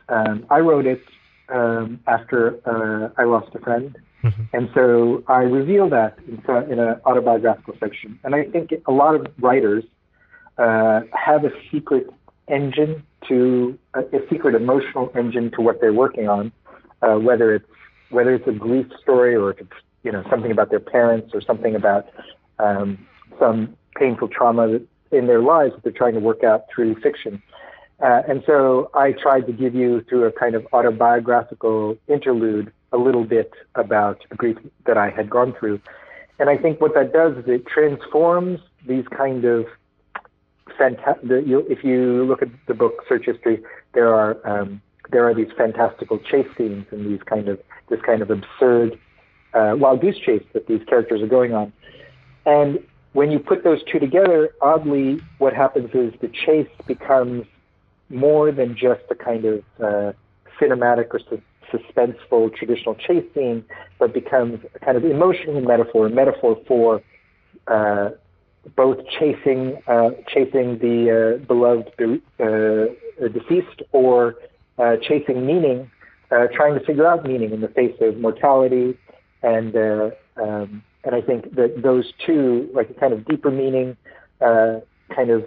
um, 0.09 0.47
I 0.51 0.61
wrote 0.61 0.87
it 0.87 1.03
um, 1.49 2.01
after 2.07 2.59
uh, 2.67 3.11
I 3.21 3.25
lost 3.25 3.55
a 3.55 3.59
friend. 3.59 3.97
Mm-hmm. 4.23 4.43
And 4.57 4.71
so 4.75 5.23
I 5.29 5.43
reveal 5.43 5.89
that 5.91 6.19
in, 6.27 6.43
in 6.73 6.79
an 6.79 7.01
autobiographical 7.05 7.75
section. 7.79 8.19
And 8.25 8.35
I 8.35 8.45
think 8.45 8.73
a 8.87 8.93
lot 8.93 9.15
of 9.15 9.27
writers 9.39 9.85
uh, 10.57 11.03
have 11.13 11.45
a 11.45 11.53
secret 11.71 12.09
engine 12.49 13.03
to 13.29 13.79
a, 13.95 14.01
a, 14.01 14.29
secret 14.31 14.55
emotional 14.55 15.11
engine 15.15 15.51
to 15.51 15.63
what 15.63 15.81
they're 15.81 15.95
working 15.95 16.29
on, 16.29 16.53
uh, 17.03 17.17
whether 17.17 17.55
it's 17.55 17.69
whether 18.15 18.35
it's 18.35 18.47
a 18.47 18.53
grief 18.53 18.87
story 19.03 19.35
or 19.35 19.55
you 20.03 20.13
know 20.13 20.25
something 20.31 20.51
about 20.51 20.71
their 20.71 20.81
parents 20.81 21.35
or 21.35 21.41
something 21.41 21.75
about 21.75 22.09
um, 22.59 23.07
some 23.39 23.77
painful 23.97 24.29
trauma 24.29 24.81
in 25.11 25.27
their 25.27 25.41
lives 25.41 25.75
that 25.75 25.83
they're 25.83 25.93
trying 25.93 26.15
to 26.15 26.21
work 26.21 26.43
out 26.45 26.65
through 26.75 26.95
fiction. 27.01 27.43
Uh, 28.01 28.23
and 28.29 28.43
so 28.47 28.91
I 28.95 29.13
tried 29.13 29.47
to 29.47 29.53
give 29.53 29.75
you, 29.75 30.05
through 30.09 30.25
a 30.25 30.33
kind 30.33 30.55
of 30.55 30.67
autobiographical 30.73 31.97
interlude, 32.09 32.73
a 32.93 32.99
little 32.99 33.25
bit 33.25 33.53
about 33.77 34.19
the 34.31 34.37
grief 34.37 34.59
that 34.87 34.99
I 34.99 35.11
had 35.11 35.31
gone 35.31 35.55
through. 35.59 35.81
And 36.39 36.51
I 36.51 36.57
think 36.57 36.81
what 36.81 36.95
that 36.95 37.13
does 37.13 37.37
is 37.37 37.45
it 37.47 37.67
transforms 37.67 38.61
these 38.87 39.07
kind 39.09 39.45
of 39.45 39.67
fantastic. 40.77 41.25
If 41.31 41.85
you 41.85 42.25
look 42.25 42.43
at 42.43 42.49
the 42.67 42.75
book 42.75 43.05
Search 43.09 43.27
History, 43.27 43.63
there 43.93 44.13
are 44.15 44.37
um, 44.45 44.81
there 45.11 45.29
are 45.29 45.35
these 45.35 45.53
fantastical 45.57 46.19
chase 46.19 46.49
scenes 46.57 46.87
and 46.91 47.07
these 47.07 47.23
kind 47.23 47.49
of 47.49 47.61
this 47.95 48.05
kind 48.05 48.23
of 48.23 48.31
absurd 48.31 48.99
uh, 49.53 49.75
wild 49.77 50.01
goose 50.01 50.19
chase 50.19 50.43
that 50.53 50.67
these 50.67 50.83
characters 50.89 51.23
are 51.23 51.27
going 51.27 51.55
on. 51.55 51.73
And 52.47 52.79
when 53.13 53.31
you 53.31 53.39
put 53.39 53.63
those 53.63 53.81
two 53.91 53.99
together, 53.99 54.51
oddly, 54.61 55.21
what 55.39 55.53
happens 55.55 55.91
is 55.95 56.13
the 56.21 56.29
chase 56.29 56.69
becomes 56.87 57.47
more 58.11 58.51
than 58.51 58.77
just 58.77 59.03
a 59.11 59.15
kind 59.15 59.45
of 59.45 59.59
uh, 59.81 60.13
cinematic 60.61 61.09
or 61.15 61.21
su- 61.31 61.43
suspenseful 61.73 62.55
traditional 62.55 62.95
chase 62.97 63.25
scene, 63.35 63.65
but 63.99 64.13
becomes 64.13 64.61
a 64.75 64.79
kind 64.81 64.97
of 64.97 65.05
emotional 65.05 65.61
metaphor, 65.61 66.07
a 66.07 66.11
metaphor 66.11 66.61
for 66.67 67.03
uh, 67.69 68.11
both 68.77 68.99
chasing 69.19 69.79
uh, 69.87 70.11
chasing 70.29 70.79
the 70.79 71.39
uh, 71.41 71.47
beloved 71.47 71.89
uh, 72.41 73.29
deceased 73.29 73.83
or 73.93 74.37
uh, 74.79 74.97
chasing 75.03 75.47
meaning, 75.47 75.91
trying 76.55 76.79
to 76.79 76.85
figure 76.85 77.07
out 77.07 77.25
meaning 77.25 77.53
in 77.53 77.61
the 77.61 77.69
face 77.69 77.97
of 78.01 78.19
mortality, 78.19 78.99
and 79.43 79.77
um, 80.37 80.83
and 81.05 81.15
I 81.15 81.21
think 81.21 81.55
that 81.57 81.83
those 81.83 82.13
two, 82.25 82.69
like 82.73 82.91
a 82.91 82.95
kind 82.95 83.13
of 83.13 83.25
deeper 83.27 83.51
meaning, 83.51 83.97
kind 84.41 85.31
of 85.31 85.47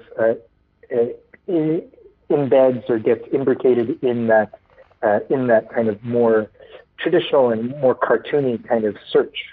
embeds 2.29 2.89
or 2.89 2.99
gets 2.99 3.23
imbricated 3.31 4.01
in 4.03 4.27
that 4.27 4.59
uh, 5.03 5.19
in 5.29 5.47
that 5.47 5.71
kind 5.73 5.87
of 5.87 6.03
more 6.03 6.49
traditional 6.99 7.51
and 7.51 7.69
more 7.79 7.95
cartoony 7.95 8.65
kind 8.67 8.85
of 8.85 8.95
search. 9.11 9.45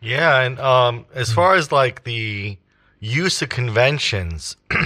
Yeah, 0.00 0.40
and 0.40 0.58
um, 0.60 1.06
as 1.14 1.32
far 1.32 1.54
as 1.54 1.72
like 1.72 2.04
the 2.04 2.58
use 3.00 3.40
of 3.42 3.48
conventions, 3.48 4.56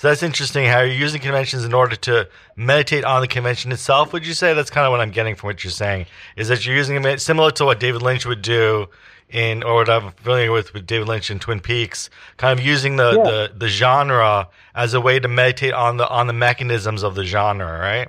so 0.00 0.08
that's 0.08 0.22
interesting. 0.22 0.64
How 0.64 0.80
you're 0.80 0.94
using 0.94 1.20
conventions 1.20 1.62
in 1.64 1.74
order 1.74 1.94
to 1.96 2.26
meditate 2.56 3.04
on 3.04 3.20
the 3.20 3.28
convention 3.28 3.70
itself. 3.70 4.14
Would 4.14 4.26
you 4.26 4.32
say 4.32 4.54
that's 4.54 4.70
kind 4.70 4.86
of 4.86 4.92
what 4.92 5.00
I'm 5.02 5.10
getting 5.10 5.34
from 5.34 5.48
what 5.48 5.62
you're 5.62 5.70
saying? 5.70 6.06
Is 6.36 6.48
that 6.48 6.64
you're 6.64 6.74
using 6.74 7.04
it 7.04 7.20
similar 7.20 7.50
to 7.50 7.66
what 7.66 7.80
David 7.80 8.00
Lynch 8.00 8.24
would 8.24 8.40
do 8.40 8.86
in, 9.28 9.62
or 9.62 9.74
what 9.74 9.90
I'm 9.90 10.12
familiar 10.12 10.52
with 10.52 10.72
with 10.72 10.86
David 10.86 11.06
Lynch 11.06 11.30
in 11.30 11.38
Twin 11.38 11.60
Peaks, 11.60 12.08
kind 12.38 12.58
of 12.58 12.64
using 12.64 12.96
the, 12.96 13.12
Yeah. 13.12 13.22
the, 13.30 13.52
the 13.58 13.68
genre 13.68 14.48
as 14.74 14.94
a 14.94 15.02
way 15.02 15.18
to 15.20 15.28
meditate 15.28 15.74
on 15.74 15.98
the 15.98 16.08
on 16.08 16.28
the 16.28 16.32
mechanisms 16.32 17.02
of 17.02 17.14
the 17.14 17.24
genre, 17.24 17.78
right? 17.78 18.08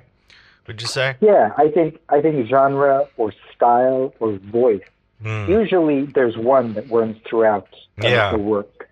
Would 0.66 0.80
you 0.80 0.88
say? 0.88 1.16
Yeah, 1.20 1.52
I 1.58 1.68
think 1.68 1.98
I 2.08 2.22
think 2.22 2.48
genre 2.48 3.06
or 3.18 3.34
style 3.54 4.14
or 4.18 4.32
voice. 4.38 4.80
Hmm. 5.22 5.44
Usually, 5.46 6.06
there's 6.06 6.38
one 6.38 6.72
that 6.72 6.90
runs 6.90 7.18
throughout 7.28 7.68
Yeah. 8.02 8.32
the 8.32 8.38
work, 8.38 8.88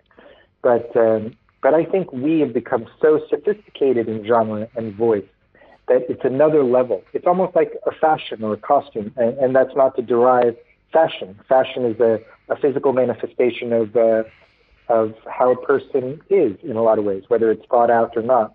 but 0.61 0.95
um, 0.95 1.35
but 1.61 1.73
I 1.73 1.85
think 1.85 2.11
we 2.11 2.39
have 2.39 2.53
become 2.53 2.87
so 3.01 3.21
sophisticated 3.29 4.07
in 4.07 4.25
genre 4.25 4.67
and 4.75 4.93
voice 4.95 5.25
that 5.87 6.09
it's 6.09 6.23
another 6.23 6.63
level. 6.63 7.03
It's 7.13 7.27
almost 7.27 7.55
like 7.55 7.73
a 7.85 7.91
fashion 7.91 8.43
or 8.43 8.53
a 8.53 8.57
costume, 8.57 9.13
and, 9.17 9.37
and 9.37 9.55
that's 9.55 9.75
not 9.75 9.95
to 9.97 10.01
derive 10.01 10.55
fashion. 10.91 11.39
Fashion 11.47 11.85
is 11.85 11.99
a, 11.99 12.21
a 12.49 12.55
physical 12.55 12.93
manifestation 12.93 13.73
of 13.73 13.95
uh, 13.95 14.23
of 14.89 15.15
how 15.25 15.51
a 15.51 15.55
person 15.55 16.21
is 16.29 16.57
in 16.63 16.75
a 16.75 16.83
lot 16.83 16.99
of 16.99 17.05
ways, 17.05 17.23
whether 17.29 17.49
it's 17.51 17.65
thought 17.67 17.89
out 17.89 18.15
or 18.17 18.21
not. 18.21 18.53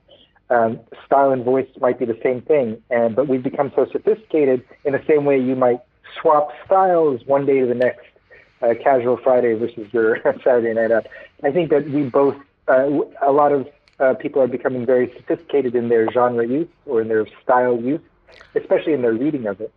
Um, 0.49 0.79
style 1.05 1.33
and 1.33 1.45
voice 1.45 1.67
might 1.81 1.99
be 1.99 2.05
the 2.05 2.19
same 2.23 2.41
thing, 2.43 2.81
and 2.91 3.17
but 3.17 3.27
we've 3.27 3.43
become 3.43 3.73
so 3.75 3.87
sophisticated 3.91 4.63
in 4.85 4.93
the 4.93 5.03
same 5.09 5.25
way 5.25 5.39
you 5.39 5.57
might 5.57 5.81
swap 6.21 6.51
styles 6.65 7.21
one 7.27 7.47
day 7.47 7.61
to 7.61 7.67
the 7.67 7.75
next, 7.75 8.07
uh, 8.63 8.75
casual 8.83 9.17
Friday 9.17 9.55
versus 9.55 9.93
your 9.93 10.21
Saturday 10.45 10.73
night 10.75 10.93
out. 10.93 11.07
I 11.43 11.51
think 11.51 11.71
that 11.71 11.89
we 11.91 12.05
both, 12.05 12.37
a 12.69 13.33
lot 13.33 13.53
of 13.53 13.67
uh, 13.99 14.15
people 14.15 14.43
are 14.43 14.49
becoming 14.49 14.85
very 14.85 15.13
sophisticated 15.17 15.75
in 15.75 15.89
their 15.89 16.11
genre 16.11 16.47
use 16.47 16.69
or 16.85 17.01
in 17.01 17.09
their 17.09 17.27
style 17.43 17.81
use, 17.81 18.01
especially 18.55 18.93
in 18.93 19.03
their 19.03 19.15
reading 19.15 19.47
of 19.47 19.61
it, 19.61 19.73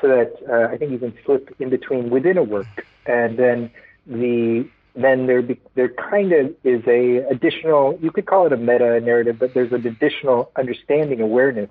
so 0.00 0.08
that 0.08 0.34
uh, 0.48 0.72
I 0.72 0.76
think 0.76 0.92
you 0.92 0.98
can 0.98 1.14
flip 1.24 1.54
in 1.58 1.70
between 1.70 2.10
within 2.10 2.36
a 2.36 2.42
work, 2.42 2.86
and 3.06 3.38
then 3.38 3.70
the 4.06 4.68
then 4.94 5.26
there 5.26 5.40
be, 5.40 5.58
there 5.74 5.88
kind 5.88 6.32
of 6.32 6.54
is 6.64 6.82
a 6.86 7.26
additional 7.30 7.98
you 8.02 8.10
could 8.10 8.26
call 8.26 8.46
it 8.46 8.52
a 8.52 8.56
meta 8.56 9.00
narrative, 9.00 9.38
but 9.38 9.54
there's 9.54 9.72
an 9.72 9.86
additional 9.86 10.50
understanding 10.56 11.20
awareness 11.20 11.70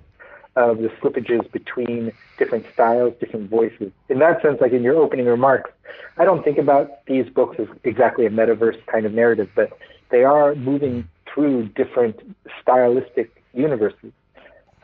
of 0.56 0.78
the 0.78 0.88
slippages 1.00 1.50
between 1.50 2.12
different 2.38 2.66
styles, 2.74 3.14
different 3.20 3.48
voices. 3.48 3.90
In 4.08 4.18
that 4.18 4.42
sense, 4.42 4.60
like 4.60 4.72
in 4.72 4.82
your 4.82 4.96
opening 4.96 5.26
remarks, 5.26 5.70
I 6.18 6.24
don't 6.24 6.44
think 6.44 6.58
about 6.58 7.06
these 7.06 7.28
books 7.30 7.56
as 7.58 7.68
exactly 7.84 8.26
a 8.26 8.30
metaverse 8.30 8.84
kind 8.86 9.06
of 9.06 9.14
narrative, 9.14 9.48
but 9.54 9.72
they 10.12 10.22
are 10.22 10.54
moving 10.54 11.08
through 11.26 11.68
different 11.70 12.20
stylistic 12.60 13.42
universes. 13.54 14.12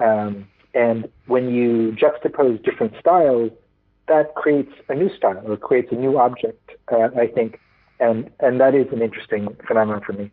Um, 0.00 0.48
and 0.74 1.08
when 1.26 1.54
you 1.54 1.92
juxtapose 1.92 2.62
different 2.64 2.94
styles, 2.98 3.52
that 4.08 4.34
creates 4.34 4.72
a 4.88 4.94
new 4.94 5.14
style 5.14 5.42
or 5.46 5.56
creates 5.56 5.92
a 5.92 5.94
new 5.94 6.18
object, 6.18 6.70
uh, 6.90 7.10
I 7.16 7.26
think. 7.26 7.60
And, 8.00 8.30
and 8.40 8.60
that 8.60 8.74
is 8.74 8.86
an 8.92 9.02
interesting 9.02 9.54
phenomenon 9.66 10.02
for 10.02 10.14
me. 10.14 10.30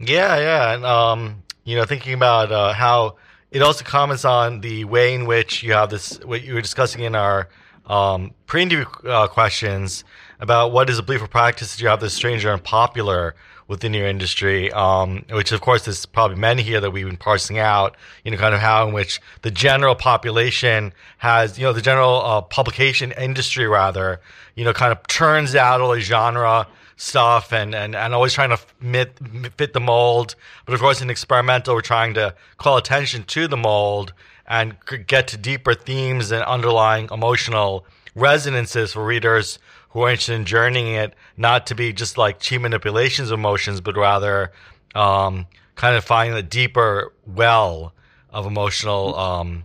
Yeah, 0.00 0.38
yeah, 0.38 0.74
and 0.74 0.86
um, 0.86 1.42
you 1.64 1.76
know, 1.76 1.84
thinking 1.84 2.14
about 2.14 2.52
uh, 2.52 2.72
how 2.72 3.16
it 3.50 3.62
also 3.62 3.84
comments 3.84 4.24
on 4.24 4.60
the 4.60 4.84
way 4.84 5.12
in 5.12 5.26
which 5.26 5.62
you 5.62 5.72
have 5.72 5.90
this, 5.90 6.18
what 6.24 6.42
you 6.44 6.54
were 6.54 6.62
discussing 6.62 7.02
in 7.02 7.16
our 7.16 7.48
um, 7.86 8.32
pre-interview 8.46 8.86
uh, 9.08 9.26
questions 9.26 10.04
about 10.40 10.72
what 10.72 10.88
is 10.88 10.98
a 10.98 11.02
belief 11.02 11.22
or 11.22 11.28
practice 11.28 11.74
that 11.74 11.82
you 11.82 11.88
have 11.88 12.00
this 12.00 12.14
strange 12.14 12.44
or 12.44 12.52
unpopular 12.52 13.34
within 13.66 13.92
your 13.92 14.06
industry, 14.06 14.72
um, 14.72 15.24
which 15.30 15.52
of 15.52 15.60
course 15.60 15.84
there's 15.84 16.06
probably 16.06 16.36
many 16.36 16.62
here 16.62 16.80
that 16.80 16.90
we've 16.90 17.06
been 17.06 17.18
parsing 17.18 17.58
out, 17.58 17.96
you 18.24 18.30
know, 18.30 18.36
kind 18.38 18.54
of 18.54 18.60
how 18.60 18.88
in 18.88 18.94
which 18.94 19.20
the 19.42 19.50
general 19.50 19.94
population 19.94 20.92
has, 21.18 21.58
you 21.58 21.64
know, 21.64 21.72
the 21.74 21.82
general 21.82 22.22
uh, 22.24 22.40
publication 22.40 23.12
industry 23.12 23.66
rather, 23.66 24.20
you 24.54 24.64
know, 24.64 24.72
kind 24.72 24.90
of 24.90 25.06
turns 25.06 25.54
out 25.54 25.82
all 25.82 25.90
the 25.90 26.00
genre 26.00 26.66
stuff 26.96 27.52
and, 27.52 27.74
and, 27.74 27.94
and 27.94 28.14
always 28.14 28.32
trying 28.32 28.50
to 28.50 28.56
fit, 28.56 29.18
fit 29.56 29.72
the 29.74 29.80
mold. 29.80 30.34
But 30.64 30.74
of 30.74 30.80
course, 30.80 31.02
in 31.02 31.10
experimental, 31.10 31.74
we're 31.74 31.82
trying 31.82 32.14
to 32.14 32.34
call 32.56 32.78
attention 32.78 33.24
to 33.24 33.48
the 33.48 33.56
mold 33.56 34.14
and 34.46 34.76
get 35.06 35.28
to 35.28 35.36
deeper 35.36 35.74
themes 35.74 36.32
and 36.32 36.42
underlying 36.44 37.08
emotional 37.12 37.84
resonances 38.14 38.94
for 38.94 39.04
readers 39.04 39.58
who 39.90 40.02
are 40.02 40.10
interested 40.10 40.34
in 40.34 40.44
journeying 40.44 40.94
it, 40.94 41.14
not 41.36 41.66
to 41.68 41.74
be 41.74 41.92
just 41.92 42.18
like 42.18 42.40
cheap 42.40 42.60
manipulations 42.60 43.30
of 43.30 43.38
emotions, 43.38 43.80
but 43.80 43.96
rather 43.96 44.52
um, 44.94 45.46
kind 45.74 45.96
of 45.96 46.04
finding 46.04 46.36
a 46.36 46.42
deeper 46.42 47.12
well 47.26 47.92
of 48.30 48.46
emotional 48.46 49.16
um, 49.16 49.64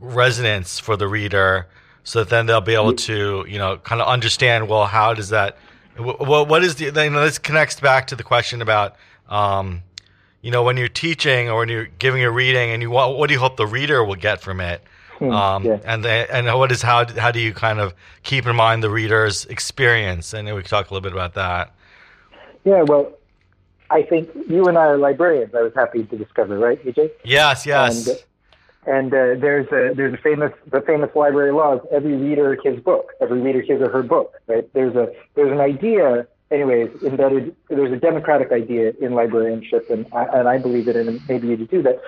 resonance 0.00 0.78
for 0.78 0.96
the 0.96 1.06
reader 1.06 1.66
so 2.04 2.20
that 2.20 2.30
then 2.30 2.46
they'll 2.46 2.60
be 2.60 2.74
able 2.74 2.94
to 2.94 3.44
you 3.48 3.58
know 3.58 3.76
kind 3.78 4.00
of 4.00 4.08
understand 4.08 4.68
well 4.68 4.86
how 4.86 5.14
does 5.14 5.28
that 5.28 5.56
what 5.96 6.48
what 6.48 6.64
is 6.64 6.76
the 6.76 6.86
you 6.86 6.92
know 6.92 7.24
this 7.24 7.38
connects 7.38 7.78
back 7.80 8.06
to 8.06 8.16
the 8.16 8.22
question 8.22 8.62
about 8.62 8.96
um, 9.28 9.82
you 10.40 10.50
know 10.50 10.62
when 10.62 10.76
you're 10.76 10.88
teaching 10.88 11.48
or 11.48 11.60
when 11.60 11.68
you're 11.68 11.86
giving 11.98 12.22
a 12.24 12.30
reading 12.30 12.70
and 12.70 12.82
you 12.82 12.90
what 12.90 13.26
do 13.28 13.34
you 13.34 13.40
hope 13.40 13.56
the 13.56 13.66
reader 13.66 14.04
will 14.04 14.16
get 14.16 14.40
from 14.40 14.60
it 14.60 14.82
um, 15.30 15.64
yeah. 15.64 15.78
and 15.84 16.04
the, 16.04 16.26
and 16.34 16.46
what 16.58 16.72
is 16.72 16.82
how 16.82 17.06
how 17.18 17.30
do 17.30 17.40
you 17.40 17.52
kind 17.52 17.80
of 17.80 17.94
keep 18.22 18.46
in 18.46 18.56
mind 18.56 18.82
the 18.82 18.90
reader's 18.90 19.44
experience 19.46 20.32
and 20.34 20.46
we 20.54 20.62
could 20.62 20.70
talk 20.70 20.90
a 20.90 20.94
little 20.94 21.02
bit 21.02 21.12
about 21.12 21.34
that 21.34 21.74
Yeah, 22.64 22.82
well, 22.82 23.12
I 23.90 24.02
think 24.02 24.30
you 24.48 24.64
and 24.64 24.78
I 24.78 24.86
are 24.86 24.96
librarians. 24.96 25.54
I 25.54 25.62
was 25.62 25.74
happy 25.74 26.04
to 26.04 26.16
discover, 26.16 26.58
right, 26.58 26.82
VJ? 26.82 27.10
yes 27.24 27.66
yes 27.66 28.06
And, 28.06 28.18
and 28.84 29.14
uh, 29.14 29.34
there's 29.38 29.68
a 29.68 29.94
there's 29.94 30.14
a 30.14 30.16
famous 30.16 30.52
the 30.70 30.80
famous 30.80 31.10
library 31.14 31.52
laws. 31.52 31.80
Every 31.92 32.16
reader 32.16 32.58
his 32.64 32.80
book. 32.80 33.12
Every 33.20 33.40
reader 33.40 33.60
his 33.60 33.80
or 33.80 33.88
her 33.90 34.02
book. 34.02 34.34
Right? 34.48 34.68
There's 34.72 34.96
a 34.96 35.12
there's 35.34 35.52
an 35.52 35.60
idea, 35.60 36.26
anyways, 36.50 36.90
embedded. 37.02 37.54
There's 37.68 37.92
a 37.92 37.96
democratic 37.96 38.50
idea 38.50 38.92
in 39.00 39.14
librarianship, 39.14 39.88
and 39.88 40.06
I, 40.12 40.24
and 40.24 40.48
I 40.48 40.58
believe 40.58 40.88
it, 40.88 40.96
and 40.96 41.20
maybe 41.28 41.46
you 41.48 41.56
do 41.58 41.82
that. 41.82 42.00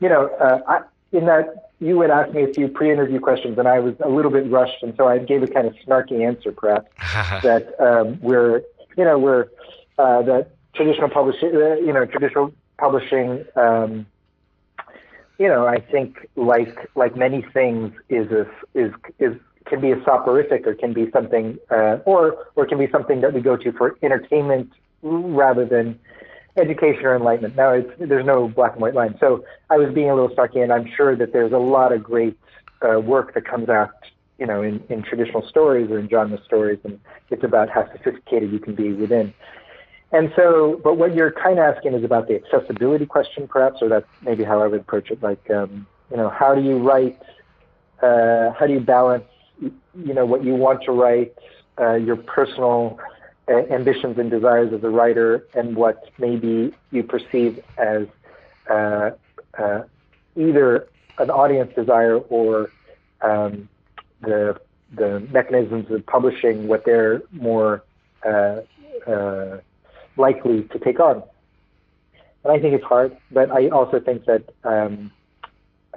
You 0.00 0.08
know, 0.08 0.26
uh, 0.40 0.60
I, 0.66 0.82
in 1.16 1.26
that 1.26 1.65
you 1.80 2.00
had 2.00 2.10
asked 2.10 2.32
me 2.32 2.42
a 2.42 2.52
few 2.52 2.68
pre-interview 2.68 3.20
questions, 3.20 3.58
and 3.58 3.68
I 3.68 3.80
was 3.80 3.94
a 4.00 4.08
little 4.08 4.30
bit 4.30 4.50
rushed, 4.50 4.82
and 4.82 4.94
so 4.96 5.06
I 5.06 5.18
gave 5.18 5.42
a 5.42 5.46
kind 5.46 5.66
of 5.66 5.74
snarky 5.86 6.26
answer, 6.26 6.52
perhaps 6.52 6.88
that 7.42 7.78
um, 7.80 8.18
we're 8.20 8.62
you 8.96 9.04
know 9.04 9.18
we're 9.18 9.46
uh, 9.98 10.22
that 10.22 10.50
traditional 10.74 11.08
publishing 11.08 11.54
uh, 11.54 11.74
you 11.74 11.92
know 11.92 12.06
traditional 12.06 12.52
publishing 12.78 13.44
um, 13.56 14.06
you 15.38 15.48
know 15.48 15.66
I 15.66 15.80
think 15.80 16.28
like 16.36 16.90
like 16.94 17.16
many 17.16 17.42
things 17.42 17.92
is 18.08 18.30
a, 18.30 18.46
is 18.74 18.92
is 19.18 19.36
can 19.66 19.80
be 19.80 19.90
a 19.90 19.96
soporific 19.96 20.66
or 20.66 20.74
can 20.74 20.92
be 20.92 21.10
something 21.10 21.58
uh, 21.70 21.98
or 22.06 22.46
or 22.54 22.66
can 22.66 22.78
be 22.78 22.88
something 22.90 23.20
that 23.20 23.34
we 23.34 23.40
go 23.40 23.56
to 23.56 23.72
for 23.72 23.96
entertainment 24.02 24.72
rather 25.02 25.66
than 25.66 25.98
education 26.56 27.04
or 27.04 27.16
enlightenment. 27.16 27.56
Now 27.56 27.82
there's 27.98 28.26
no 28.26 28.48
black 28.48 28.72
and 28.72 28.82
white 28.82 28.94
line. 28.94 29.16
So 29.20 29.44
I 29.70 29.76
was 29.76 29.92
being 29.92 30.10
a 30.10 30.14
little 30.14 30.34
snarky, 30.34 30.62
and 30.62 30.72
I'm 30.72 30.90
sure 30.96 31.14
that 31.16 31.32
there's 31.32 31.52
a 31.52 31.58
lot 31.58 31.92
of 31.92 32.02
great 32.02 32.38
uh, 32.82 33.00
work 33.00 33.34
that 33.34 33.44
comes 33.44 33.68
out 33.68 33.92
you 34.38 34.46
know, 34.46 34.62
in, 34.62 34.82
in 34.88 35.02
traditional 35.02 35.46
stories 35.48 35.90
or 35.90 35.98
in 35.98 36.08
genre 36.08 36.42
stories, 36.44 36.78
and 36.84 37.00
it's 37.30 37.44
about 37.44 37.70
how 37.70 37.90
sophisticated 37.92 38.52
you 38.52 38.58
can 38.58 38.74
be 38.74 38.92
within. 38.92 39.32
And 40.12 40.32
so, 40.36 40.80
but 40.84 40.98
what 40.98 41.14
you're 41.14 41.32
kind 41.32 41.58
of 41.58 41.74
asking 41.74 41.94
is 41.94 42.04
about 42.04 42.28
the 42.28 42.36
accessibility 42.36 43.06
question, 43.06 43.48
perhaps, 43.48 43.82
or 43.82 43.88
that's 43.88 44.06
maybe 44.22 44.44
how 44.44 44.62
I 44.62 44.66
would 44.66 44.80
approach 44.80 45.10
it. 45.10 45.22
Like, 45.22 45.50
um, 45.50 45.86
you 46.10 46.16
know, 46.16 46.28
how 46.28 46.54
do 46.54 46.62
you 46.62 46.78
write? 46.78 47.20
Uh, 48.00 48.52
how 48.52 48.66
do 48.66 48.74
you 48.74 48.80
balance, 48.80 49.24
you 49.60 50.14
know, 50.14 50.26
what 50.26 50.44
you 50.44 50.54
want 50.54 50.82
to 50.84 50.92
write, 50.92 51.34
uh, 51.80 51.94
your 51.94 52.16
personal 52.16 53.00
ambitions 53.48 54.18
and 54.18 54.30
desires 54.30 54.72
as 54.72 54.82
a 54.82 54.90
writer, 54.90 55.46
and 55.54 55.76
what 55.76 56.10
maybe 56.18 56.74
you 56.90 57.02
perceive 57.02 57.62
as 57.78 58.06
uh, 58.68 59.10
uh, 59.58 59.82
either 60.36 60.88
an 61.18 61.30
audience 61.30 61.72
desire 61.74 62.18
or 62.18 62.70
um, 63.22 63.68
the 64.20 64.60
the 64.94 65.20
mechanisms 65.32 65.90
of 65.90 66.04
publishing 66.06 66.68
what 66.68 66.84
they're 66.84 67.22
more 67.32 67.82
uh, 68.24 68.60
uh, 69.06 69.58
likely 70.16 70.62
to 70.62 70.78
take 70.78 71.00
on. 71.00 71.22
And 72.44 72.52
I 72.52 72.60
think 72.60 72.74
it's 72.74 72.84
hard, 72.84 73.16
but 73.30 73.50
I 73.50 73.68
also 73.68 73.98
think 73.98 74.24
that 74.26 74.44
um, 74.62 75.10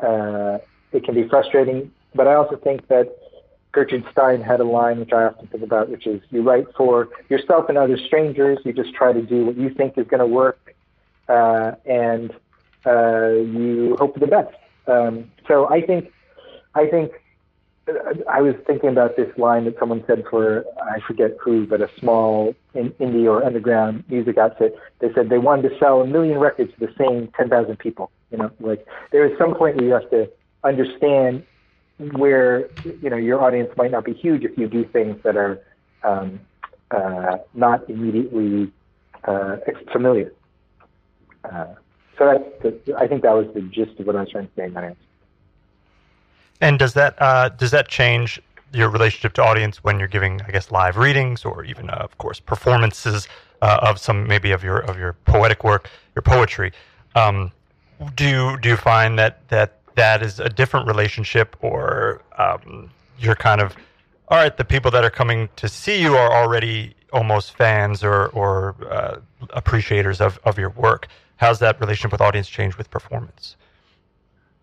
uh, 0.02 0.58
it 0.92 1.04
can 1.04 1.14
be 1.14 1.28
frustrating. 1.28 1.92
But 2.16 2.28
I 2.28 2.34
also 2.34 2.56
think 2.56 2.88
that 2.88 3.16
Gertrude 3.72 4.06
Stein 4.12 4.42
had 4.42 4.60
a 4.60 4.64
line 4.64 5.00
which 5.00 5.14
I 5.14 5.26
often 5.26 5.48
think 5.48 5.64
about, 5.64 5.90
which 5.90 6.08
is 6.08 6.22
you 6.32 6.42
write 6.42 6.66
for 6.76 7.10
yourself 7.30 7.70
and 7.70 7.78
other 7.78 7.98
strangers. 7.98 8.58
You 8.66 8.74
just 8.74 8.94
try 8.94 9.14
to 9.14 9.22
do 9.22 9.46
what 9.46 9.58
you 9.58 9.70
think 9.70 9.98
is 9.98 10.08
going 10.08 10.20
to 10.20 10.28
work, 10.28 10.76
uh, 11.28 11.74
and 11.86 12.32
uh, 12.86 13.30
you 13.30 13.96
hope 14.00 14.16
for 14.16 14.20
the 14.20 14.28
best. 14.28 14.56
Um, 14.88 15.32
so 15.48 15.70
I 15.70 15.82
think, 15.82 16.12
I 16.74 16.88
think 16.88 17.12
I 18.28 18.42
was 18.42 18.56
thinking 18.66 18.90
about 18.90 19.16
this 19.16 19.36
line 19.38 19.66
that 19.66 19.78
someone 19.80 20.04
said 20.08 20.24
for 20.30 20.66
I 20.82 21.00
forget 21.02 21.32
who, 21.40 21.66
but 21.66 21.82
a 21.82 21.90
small 22.00 22.56
in, 22.74 22.92
indie 22.92 23.26
or 23.26 23.44
underground 23.44 24.04
music 24.10 24.38
outfit. 24.38 24.76
They 25.00 25.14
said 25.14 25.30
they 25.30 25.38
wanted 25.38 25.70
to 25.70 25.80
sell 25.80 26.02
a 26.02 26.08
million 26.08 26.40
records 26.40 26.74
to 26.74 26.80
the 26.88 26.94
same 26.98 27.32
ten 27.38 27.50
thousand 27.50 27.78
people. 27.80 28.12
You 28.32 28.40
know, 28.40 28.52
like 28.60 28.86
there 29.12 29.26
is 29.26 29.38
some 29.38 29.56
point 29.56 29.78
where 29.78 29.86
you 29.86 29.94
have 29.94 30.10
to 30.10 30.30
understand 30.64 31.44
where 32.00 32.70
you 33.02 33.10
know 33.10 33.18
your 33.18 33.42
audience 33.44 33.70
might 33.78 33.92
not 33.92 34.06
be 34.06 34.14
huge 34.14 34.44
if 34.44 34.58
you 34.58 34.68
do 34.68 34.86
things 34.86 35.22
that 35.24 35.36
are 35.36 35.62
um, 36.04 36.40
uh, 36.92 37.38
not 37.54 37.90
immediately 37.90 38.72
uh, 39.26 39.58
familiar. 39.92 40.34
Uh, 41.44 41.66
so 42.18 42.26
that's 42.26 42.84
the, 42.86 42.96
I 42.98 43.08
think 43.08 43.24
that 43.24 43.32
was 43.32 43.48
the 43.54 43.62
gist 43.62 44.00
of 44.00 44.08
what 44.08 44.16
I 44.16 44.22
was 44.22 44.30
trying 44.32 44.48
to 44.48 44.52
say 44.56 44.66
in 44.66 44.74
that 44.74 44.84
answer. 44.84 45.00
And 46.62 46.80
does 46.80 46.94
that 46.94 47.16
uh, 47.22 47.50
does 47.50 47.72
that 47.72 47.88
change 47.88 48.42
your 48.74 48.90
relationship 48.90 49.34
to 49.34 49.44
audience 49.44 49.84
when 49.84 50.00
you're 50.00 50.08
giving, 50.08 50.42
I 50.42 50.52
guess, 50.52 50.72
live 50.72 50.98
readings 50.98 51.44
or 51.44 51.64
even, 51.64 51.90
uh, 51.90 51.94
of 51.94 52.18
course, 52.18 52.40
performances 52.40 53.28
uh, 53.62 53.80
of 53.82 54.00
some 54.00 54.28
maybe 54.28 54.52
of 54.52 54.64
your 54.64 54.80
of 54.80 54.98
your 54.98 55.14
poetic 55.26 55.64
work, 55.64 55.90
your 56.16 56.22
poetry? 56.22 56.72
Um, 57.16 57.52
do 58.16 58.28
you, 58.28 58.58
do 58.60 58.70
you 58.70 58.78
find 58.78 59.20
that 59.20 59.48
that 59.50 59.79
that 60.00 60.24
is 60.24 60.40
a 60.40 60.48
different 60.48 60.88
relationship, 60.88 61.58
or 61.60 62.22
um, 62.38 62.90
you're 63.20 63.36
kind 63.36 63.60
of 63.60 63.76
all 64.30 64.38
right? 64.38 64.56
The 64.56 64.64
people 64.64 64.92
that 64.92 65.04
are 65.04 65.10
coming 65.10 65.50
to 65.58 65.68
see 65.68 66.02
you 66.02 66.16
are 66.16 66.32
already 66.32 66.96
almost 67.12 67.56
fans 67.56 68.04
or 68.04 68.28
or 68.28 68.76
uh, 68.90 69.20
appreciators 69.52 70.22
of 70.22 70.40
of 70.46 70.58
your 70.58 70.70
work. 70.70 71.08
How's 71.36 71.60
that 71.60 71.80
relationship 71.82 72.12
with 72.14 72.22
audience 72.22 72.48
change 72.48 72.78
with 72.78 72.90
performance? 72.90 73.58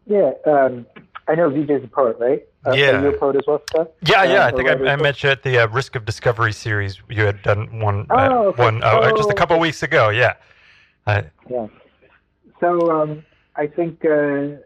Yeah, 0.07 0.33
um, 0.47 0.87
I 1.29 1.35
know 1.35 1.51
VJ's 1.51 1.85
a 1.85 1.89
poet, 1.89 2.17
right? 2.19 2.47
Uh, 2.65 2.73
yeah. 2.73 3.03
You 3.03 3.09
a 3.09 3.19
poet 3.19 3.37
as 3.37 3.43
well, 3.47 3.61
Scott? 3.69 3.91
Yeah, 4.03 4.25
yeah. 4.25 4.45
Uh, 4.45 4.49
I 4.49 4.51
think 4.53 4.69
I, 4.69 4.93
I 4.93 4.97
met 4.97 5.23
you 5.23 5.31
at 5.31 5.43
the 5.43 5.59
uh, 5.59 5.69
Risk 5.69 5.97
of 5.97 6.05
Discovery 6.05 6.53
series. 6.53 7.01
You 7.09 7.25
had 7.25 7.43
done 7.43 7.81
one, 7.81 8.07
oh, 8.11 8.49
okay. 8.49 8.63
one 8.63 8.83
uh, 8.83 9.11
just 9.17 9.31
a 9.31 9.35
couple 9.35 9.59
weeks 9.59 9.83
ago. 9.83 10.11
Yeah. 10.11 10.35
yeah. 11.07 11.67
So 12.61 12.91
um, 12.91 13.25
I 13.57 13.67
think 13.67 14.05
uh, 14.05 14.63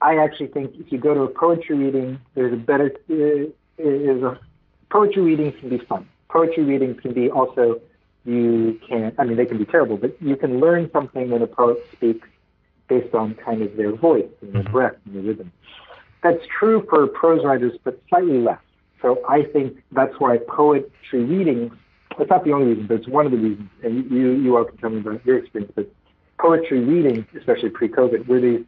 I 0.00 0.16
actually 0.18 0.48
think 0.48 0.74
if 0.78 0.92
you 0.92 0.98
go 0.98 1.14
to 1.14 1.22
a 1.22 1.28
poetry 1.28 1.76
reading, 1.76 2.20
there's 2.34 2.52
a 2.52 2.56
better. 2.56 2.92
is 3.08 4.22
a 4.22 4.38
poetry 4.90 5.22
reading 5.22 5.52
can 5.52 5.68
be 5.68 5.78
fun. 5.78 6.08
Poetry 6.28 6.64
readings 6.64 7.00
can 7.00 7.12
be 7.12 7.30
also 7.30 7.80
you 8.24 8.80
can. 8.86 9.12
I 9.18 9.24
mean, 9.24 9.36
they 9.36 9.46
can 9.46 9.58
be 9.58 9.64
terrible, 9.64 9.96
but 9.96 10.20
you 10.20 10.36
can 10.36 10.60
learn 10.60 10.90
something 10.92 11.30
when 11.30 11.42
a 11.42 11.46
poet 11.46 11.78
speaks 11.92 12.28
based 12.88 13.14
on 13.14 13.34
kind 13.34 13.62
of 13.62 13.76
their 13.76 13.92
voice 13.92 14.26
and 14.42 14.52
their 14.52 14.62
mm-hmm. 14.62 14.72
breath 14.72 14.94
and 15.04 15.14
their 15.14 15.22
rhythm. 15.22 15.52
That's 16.22 16.44
true 16.58 16.84
for 16.88 17.06
prose 17.06 17.44
writers, 17.44 17.72
but 17.84 18.00
slightly 18.08 18.38
less. 18.38 18.58
So 19.02 19.22
I 19.28 19.44
think 19.44 19.82
that's 19.92 20.14
why 20.18 20.38
poetry 20.38 21.24
readings, 21.24 21.72
it's 22.18 22.30
not 22.30 22.44
the 22.44 22.52
only 22.52 22.68
reason, 22.68 22.86
but 22.86 22.94
it's 22.94 23.08
one 23.08 23.26
of 23.26 23.32
the 23.32 23.38
reasons, 23.38 23.68
and 23.82 24.10
you, 24.10 24.32
you 24.32 24.56
all 24.56 24.64
can 24.64 24.76
tell 24.78 24.90
me 24.90 25.00
about 25.00 25.24
your 25.24 25.38
experience, 25.38 25.72
but 25.76 25.88
poetry 26.38 26.80
readings, 26.80 27.26
especially 27.36 27.70
pre-COVID, 27.70 28.26
were 28.26 28.40
these, 28.40 28.64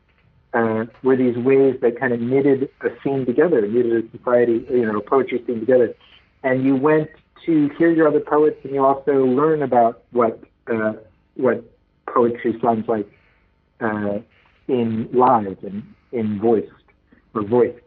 uh, 0.54 0.86
were 1.02 1.16
these 1.16 1.36
ways 1.36 1.78
that 1.82 1.98
kind 1.98 2.12
of 2.12 2.20
knitted 2.20 2.70
a 2.80 2.88
scene 3.02 3.26
together, 3.26 3.66
knitted 3.66 4.04
a 4.04 4.18
society, 4.18 4.66
you 4.70 4.86
know, 4.86 4.98
a 4.98 5.02
poetry 5.02 5.42
scene 5.46 5.60
together. 5.60 5.94
And 6.42 6.64
you 6.64 6.76
went 6.76 7.10
to 7.46 7.68
hear 7.78 7.90
your 7.90 8.08
other 8.08 8.20
poets, 8.20 8.58
and 8.64 8.74
you 8.74 8.84
also 8.84 9.24
learn 9.24 9.62
about 9.62 10.02
what, 10.12 10.40
uh, 10.72 10.94
what 11.34 11.64
poetry 12.06 12.58
sounds 12.62 12.88
like 12.88 13.10
uh, 13.80 14.18
in 14.68 15.08
live 15.12 15.58
and 15.62 15.82
in 16.12 16.40
voiced 16.40 16.70
or 17.34 17.42
voiced. 17.42 17.82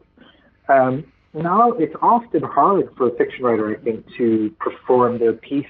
Um, 0.70 1.06
now 1.34 1.72
it's 1.72 1.96
often 2.02 2.44
hard 2.44 2.90
for 2.98 3.08
a 3.08 3.16
fiction 3.16 3.44
writer, 3.44 3.76
I 3.76 3.82
think, 3.82 4.06
to 4.18 4.54
perform 4.60 5.20
their 5.20 5.34
piece 5.34 5.66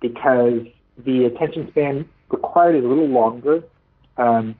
because 0.00 0.60
the 0.98 1.24
attention 1.24 1.68
span 1.70 2.08
required 2.30 2.76
is 2.76 2.84
a 2.84 2.88
little 2.88 3.08
longer. 3.08 3.64
Um, 4.16 4.54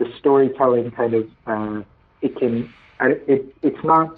the 0.00 0.06
storytelling 0.18 0.90
kind 0.90 1.14
of 1.14 1.28
uh, 1.46 1.82
it 2.22 2.36
can 2.36 2.72
it, 3.00 3.54
it's 3.62 3.84
not 3.84 4.16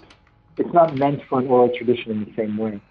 it's 0.57 0.73
not 0.73 0.95
meant 0.97 1.21
for 1.29 1.39
an 1.39 1.47
oral 1.47 1.69
tradition 1.77 2.11
in 2.11 2.25
the 2.25 2.33
same 2.35 2.57
way. 2.57 2.81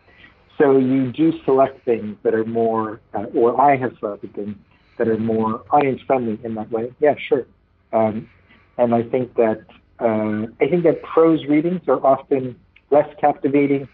So 0.58 0.76
you 0.76 1.10
do 1.10 1.32
select 1.44 1.84
things 1.84 2.16
that 2.22 2.34
are 2.34 2.44
more, 2.44 3.00
uh, 3.14 3.24
or 3.34 3.60
I 3.60 3.76
have 3.76 3.92
selected 3.98 4.34
things 4.34 4.56
that 4.98 5.08
are 5.08 5.18
more 5.18 5.64
audience 5.70 6.00
friendly 6.06 6.38
in 6.44 6.54
that 6.56 6.70
way. 6.70 6.92
Yeah, 7.00 7.14
sure. 7.28 7.46
Um, 7.92 8.28
and 8.76 8.94
I 8.94 9.02
think 9.02 9.34
that 9.34 9.64
uh, 9.98 10.46
I 10.60 10.68
think 10.68 10.84
that 10.84 11.02
prose 11.02 11.44
readings 11.46 11.80
are 11.88 12.04
often 12.04 12.58
less 12.90 13.08
captivating 13.20 13.88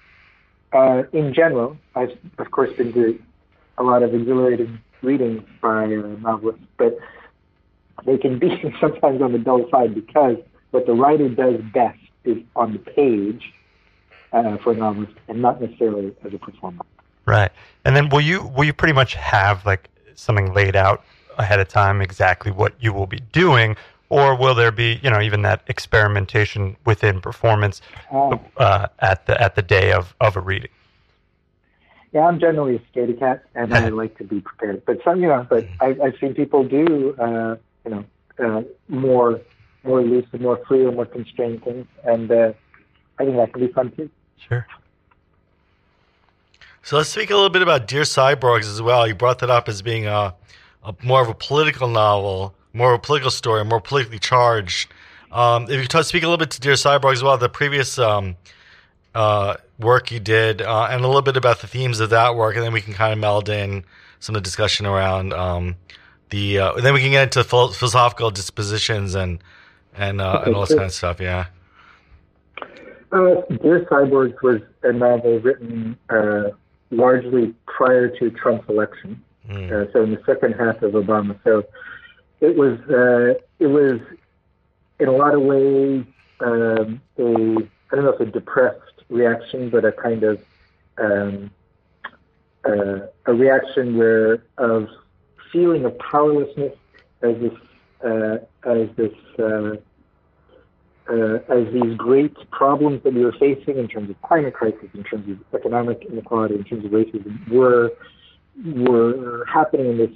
uh, 0.72 1.04
in 1.12 1.32
general. 1.32 1.76
I've 1.94 2.16
of 2.38 2.50
course 2.50 2.70
been 2.76 2.92
to 2.94 3.18
a 3.78 3.82
lot 3.82 4.02
of 4.02 4.12
exhilarating 4.14 4.80
readings 5.02 5.42
by 5.62 5.84
uh, 5.84 6.18
novelists, 6.20 6.64
but 6.76 6.98
they 8.08 8.18
can 8.18 8.38
be 8.38 8.74
sometimes 8.80 9.22
on 9.22 9.32
the 9.32 9.38
dull 9.38 9.68
side 9.70 9.94
because 9.94 10.36
what 10.70 10.86
the 10.86 10.92
writer 10.92 11.28
does 11.28 11.60
best 11.72 11.98
is 12.24 12.38
on 12.56 12.72
the 12.72 12.78
page 12.78 13.52
uh, 14.32 14.56
for 14.58 14.72
a 14.72 14.76
novelist, 14.76 15.12
and 15.28 15.40
not 15.40 15.60
necessarily 15.60 16.14
as 16.24 16.34
a 16.34 16.38
performer. 16.38 16.84
Right, 17.24 17.50
and 17.84 17.96
then 17.96 18.08
will 18.08 18.20
you 18.20 18.42
will 18.42 18.64
you 18.64 18.72
pretty 18.72 18.94
much 18.94 19.14
have 19.14 19.64
like 19.64 19.88
something 20.14 20.52
laid 20.52 20.76
out 20.76 21.04
ahead 21.38 21.60
of 21.60 21.68
time 21.68 22.00
exactly 22.02 22.50
what 22.50 22.74
you 22.80 22.92
will 22.92 23.06
be 23.06 23.20
doing, 23.32 23.76
or 24.08 24.34
will 24.34 24.54
there 24.54 24.72
be 24.72 25.00
you 25.02 25.10
know 25.10 25.20
even 25.20 25.42
that 25.42 25.62
experimentation 25.68 26.76
within 26.84 27.20
performance 27.20 27.80
oh. 28.12 28.40
uh, 28.56 28.88
at 28.98 29.26
the 29.26 29.40
at 29.40 29.54
the 29.54 29.62
day 29.62 29.92
of, 29.92 30.14
of 30.20 30.36
a 30.36 30.40
reading? 30.40 30.70
Yeah, 32.12 32.26
I'm 32.26 32.40
generally 32.40 32.76
a 32.76 32.78
scaredy 32.78 33.18
cat, 33.18 33.44
and 33.54 33.74
I 33.74 33.88
like 34.02 34.16
to 34.18 34.24
be 34.24 34.40
prepared. 34.40 34.84
But 34.86 35.02
some, 35.04 35.20
you 35.20 35.28
know, 35.28 35.46
but 35.48 35.66
I've, 35.80 36.00
I've 36.00 36.14
seen 36.18 36.34
people 36.34 36.64
do, 36.64 37.14
uh, 37.18 37.56
you 37.84 37.90
know, 37.90 38.04
uh, 38.38 38.62
more 38.88 39.40
more 39.84 40.02
loose 40.02 40.26
and 40.32 40.42
more 40.42 40.60
free 40.66 40.84
and 40.84 40.96
more 40.96 41.06
constrained 41.06 41.62
things, 41.64 41.86
and 42.04 42.30
uh, 42.30 42.52
I 43.18 43.24
think 43.24 43.36
that 43.36 43.52
can 43.52 43.66
be 43.66 43.72
fun 43.72 43.90
too. 43.92 44.10
Sure. 44.48 44.66
So 46.82 46.96
let's 46.96 47.10
speak 47.10 47.30
a 47.30 47.34
little 47.34 47.50
bit 47.50 47.62
about 47.62 47.86
Dear 47.86 48.02
Cyborgs 48.02 48.64
as 48.64 48.80
well. 48.80 49.06
You 49.06 49.14
brought 49.14 49.40
that 49.40 49.50
up 49.50 49.68
as 49.68 49.82
being 49.82 50.06
a, 50.06 50.34
a 50.84 50.94
more 51.02 51.20
of 51.20 51.28
a 51.28 51.34
political 51.34 51.88
novel, 51.88 52.54
more 52.72 52.94
of 52.94 52.98
a 52.98 53.02
political 53.02 53.30
story, 53.30 53.64
more 53.64 53.80
politically 53.80 54.18
charged. 54.18 54.90
Um, 55.30 55.64
if 55.64 55.82
you 55.82 55.86
could 55.86 56.06
speak 56.06 56.22
a 56.22 56.26
little 56.26 56.38
bit 56.38 56.50
to 56.52 56.60
Dear 56.60 56.74
Cyborgs 56.74 57.14
as 57.14 57.22
well, 57.22 57.36
the 57.36 57.48
previous 57.48 57.98
um, 57.98 58.36
uh, 59.14 59.56
work 59.78 60.10
you 60.10 60.20
did, 60.20 60.62
uh, 60.62 60.88
and 60.90 61.04
a 61.04 61.06
little 61.06 61.22
bit 61.22 61.36
about 61.36 61.60
the 61.60 61.66
themes 61.66 62.00
of 62.00 62.10
that 62.10 62.36
work, 62.36 62.56
and 62.56 62.64
then 62.64 62.72
we 62.72 62.80
can 62.80 62.94
kind 62.94 63.12
of 63.12 63.18
meld 63.18 63.48
in 63.48 63.84
some 64.20 64.34
of 64.34 64.42
the 64.42 64.44
discussion 64.44 64.86
around 64.86 65.32
um, 65.32 65.76
the. 66.30 66.58
Uh, 66.58 66.72
then 66.80 66.94
we 66.94 67.00
can 67.00 67.10
get 67.10 67.24
into 67.24 67.44
philosophical 67.44 68.30
dispositions 68.30 69.14
and 69.14 69.38
and 69.94 70.20
uh, 70.20 70.42
and 70.44 70.54
all 70.54 70.62
this 70.62 70.74
kind 70.74 70.86
of 70.86 70.92
stuff. 70.92 71.20
Yeah. 71.20 71.46
Uh, 73.10 73.40
Dear 73.62 73.86
Cyborgs 73.90 74.40
was 74.42 74.60
a 74.82 74.92
novel 74.92 75.40
written 75.40 75.96
uh, 76.10 76.50
largely 76.90 77.54
prior 77.66 78.08
to 78.18 78.30
Trump's 78.30 78.68
election, 78.68 79.22
mm. 79.48 79.72
uh, 79.72 79.90
so 79.92 80.02
in 80.02 80.10
the 80.10 80.22
second 80.26 80.52
half 80.52 80.82
of 80.82 80.92
Obama. 80.92 81.38
So 81.42 81.64
it 82.40 82.56
was 82.56 82.78
uh, 82.90 83.40
it 83.58 83.66
was 83.66 84.00
in 85.00 85.08
a 85.08 85.12
lot 85.12 85.34
of 85.34 85.40
ways 85.40 86.04
um, 86.40 87.00
a 87.18 87.22
I 87.90 87.96
don't 87.96 88.04
know 88.04 88.12
if 88.12 88.20
a 88.20 88.26
depressed 88.26 89.02
reaction, 89.08 89.70
but 89.70 89.84
a 89.84 89.92
kind 89.92 90.22
of 90.22 90.40
um, 90.98 91.50
uh, 92.64 93.06
a 93.26 93.32
reaction 93.32 93.96
where 93.96 94.42
of 94.58 94.88
feeling 95.52 95.84
of 95.84 95.98
powerlessness 95.98 96.74
as 97.22 97.36
this 97.40 97.52
uh, 98.04 98.38
as 98.64 98.88
this 98.96 99.14
uh, 99.38 99.76
uh, 101.10 101.38
as 101.48 101.72
these 101.72 101.96
great 101.96 102.34
problems 102.50 103.02
that 103.02 103.14
we 103.14 103.24
were 103.24 103.32
facing 103.32 103.78
in 103.78 103.88
terms 103.88 104.10
of 104.10 104.20
climate 104.22 104.54
crisis, 104.54 104.88
in 104.94 105.02
terms 105.04 105.28
of 105.28 105.38
economic 105.54 106.04
inequality, 106.04 106.54
in 106.54 106.64
terms 106.64 106.84
of 106.84 106.90
racism, 106.90 107.48
were 107.50 107.92
were 108.64 109.44
happening 109.46 109.90
in 109.90 109.98
this 109.98 110.10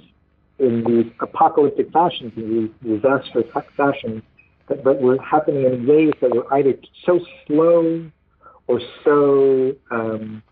in 0.59 0.83
these 0.83 1.11
apocalyptic 1.19 1.91
fashions, 1.91 2.31
in 2.35 2.71
these 2.83 2.99
disastrous 2.99 3.45
fashions, 3.75 4.21
but, 4.67 4.83
but 4.83 5.01
were 5.01 5.19
happening 5.21 5.65
in 5.65 5.85
ways 5.87 6.13
that 6.21 6.33
were 6.33 6.51
either 6.53 6.75
so 7.05 7.19
slow 7.47 8.09
or 8.67 8.79
so 9.03 9.75
um, 9.91 10.43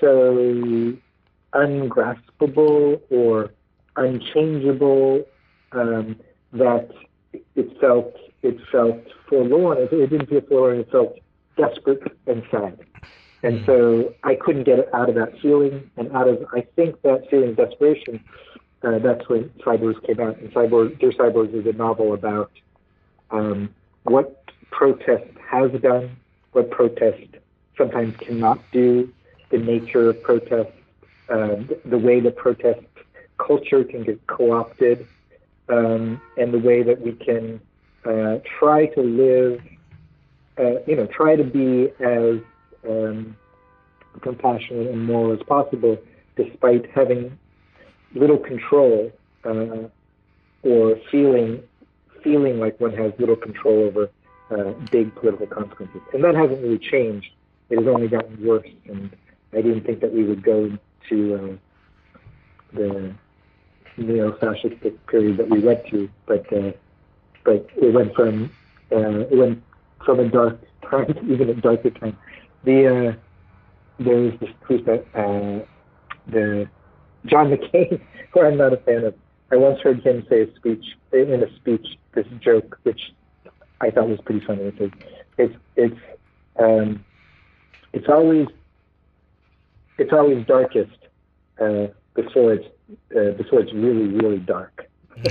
so 0.00 0.94
ungraspable 1.52 3.00
or 3.10 3.50
unchangeable 3.96 5.24
um, 5.72 6.16
that 6.52 6.90
it 7.54 7.80
felt 7.80 8.14
it 8.42 8.58
felt 8.70 9.00
forlorn. 9.28 9.78
It, 9.78 9.92
it 9.92 10.10
didn't 10.10 10.28
feel 10.28 10.40
forlorn. 10.42 10.80
It 10.80 10.90
felt 10.90 11.18
desperate 11.56 12.02
and 12.26 12.42
sad. 12.50 12.78
And 13.44 13.64
so 13.66 14.14
I 14.22 14.36
couldn't 14.36 14.64
get 14.64 14.78
it 14.78 14.88
out 14.94 15.08
of 15.08 15.16
that 15.16 15.38
feeling. 15.40 15.90
And 15.96 16.12
out 16.12 16.28
of, 16.28 16.44
I 16.52 16.60
think 16.76 17.02
that 17.02 17.28
feeling 17.28 17.50
of 17.50 17.56
desperation, 17.56 18.22
uh, 18.82 18.98
that's 18.98 19.28
when 19.28 19.48
Cyborgs 19.64 20.04
came 20.06 20.20
out. 20.20 20.38
And 20.38 20.52
Cyborg, 20.52 20.98
Dear 21.00 21.10
Cyborgs 21.10 21.52
is 21.54 21.66
a 21.66 21.76
novel 21.76 22.14
about 22.14 22.52
um, 23.30 23.74
what 24.04 24.44
protest 24.70 25.26
has 25.50 25.72
done 25.80 26.16
what 26.52 26.70
protest 26.70 27.26
sometimes 27.76 28.16
cannot 28.18 28.58
do, 28.72 29.12
the 29.50 29.58
nature 29.58 30.10
of 30.10 30.22
protest, 30.22 30.70
uh, 31.28 31.56
the 31.84 31.98
way 31.98 32.20
that 32.20 32.36
protest 32.36 32.80
culture 33.46 33.84
can 33.84 34.04
get 34.04 34.26
co-opted, 34.26 35.06
um, 35.68 36.20
and 36.36 36.52
the 36.52 36.58
way 36.58 36.82
that 36.82 37.00
we 37.00 37.12
can 37.12 37.60
uh, 38.04 38.38
try 38.58 38.86
to 38.86 39.00
live, 39.00 39.60
uh, 40.58 40.80
you 40.86 40.96
know, 40.96 41.06
try 41.06 41.36
to 41.36 41.44
be 41.44 41.90
as 42.00 42.40
um, 42.88 43.36
compassionate 44.20 44.88
and 44.88 45.04
moral 45.04 45.32
as 45.32 45.42
possible, 45.46 45.98
despite 46.36 46.90
having 46.90 47.38
little 48.14 48.38
control 48.38 49.12
uh, 49.44 49.88
or 50.62 50.98
feeling 51.10 51.62
feeling 52.22 52.60
like 52.60 52.80
one 52.80 52.94
has 52.94 53.12
little 53.18 53.36
control 53.36 53.84
over 53.84 54.08
uh, 54.50 54.72
big 54.90 55.14
political 55.16 55.46
consequences. 55.46 56.00
And 56.12 56.22
that 56.22 56.34
hasn't 56.34 56.62
really 56.62 56.78
changed. 56.78 57.30
It 57.68 57.78
has 57.78 57.86
only 57.86 58.06
gotten 58.06 58.44
worse. 58.44 58.68
And 58.86 59.10
I 59.52 59.56
didn't 59.56 59.82
think 59.82 60.00
that 60.00 60.12
we 60.12 60.22
would 60.24 60.42
go 60.42 60.78
to 61.08 61.34
uh, 61.34 62.18
the 62.72 63.14
neo-fascistic 63.96 64.96
period 65.06 65.36
that 65.38 65.48
we 65.48 65.60
went 65.60 65.86
to, 65.88 66.08
but 66.26 66.50
uh, 66.52 66.72
but 67.44 67.66
it 67.76 67.92
went 67.92 68.14
from 68.14 68.50
uh, 68.90 69.20
it 69.30 69.36
went 69.36 69.62
from 70.04 70.20
a 70.20 70.28
dark 70.28 70.58
time 70.88 71.12
to 71.12 71.32
even 71.32 71.48
a 71.50 71.54
darker 71.54 71.90
time. 71.90 72.16
The 72.64 72.86
uh, 72.86 73.12
there 73.98 74.30
this 74.30 74.50
who's 74.62 74.84
that 74.84 75.04
uh, 75.14 75.64
the 76.26 76.68
John 77.26 77.50
McCain, 77.50 78.00
who 78.32 78.40
I'm 78.40 78.56
not 78.56 78.72
a 78.72 78.78
fan 78.78 79.04
of. 79.04 79.14
I 79.50 79.56
once 79.56 79.80
heard 79.80 80.00
him 80.00 80.26
say 80.30 80.42
a 80.42 80.56
speech 80.56 80.96
in 81.12 81.42
a 81.42 81.54
speech 81.56 81.98
this 82.14 82.26
joke, 82.40 82.78
which 82.84 83.12
I 83.82 83.90
thought 83.90 84.08
was 84.08 84.20
pretty 84.24 84.44
funny. 84.46 84.62
It 84.62 84.92
"It's 85.36 85.54
it's 85.76 86.00
um, 86.58 87.04
it's 87.92 88.08
always 88.08 88.46
it's 89.98 90.12
always 90.12 90.46
darkest 90.46 90.96
uh, 91.60 91.88
before 92.14 92.54
it's 92.54 92.66
uh, 93.16 93.30
before 93.32 93.60
it's 93.60 93.72
really 93.72 94.08
really 94.08 94.38
dark." 94.38 94.88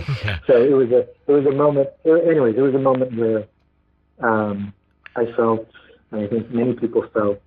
so 0.47 0.61
it 0.61 0.73
was 0.73 0.91
a 0.91 0.99
it 0.99 1.31
was 1.31 1.45
a 1.45 1.51
moment. 1.51 1.89
Anyways, 2.05 2.55
it 2.57 2.61
was 2.61 2.75
a 2.75 2.79
moment 2.79 3.17
where 3.17 3.45
um, 4.19 4.73
I 5.15 5.25
felt, 5.35 5.67
and 6.11 6.21
I 6.21 6.27
think 6.27 6.51
many 6.51 6.73
people 6.73 7.05
felt 7.13 7.41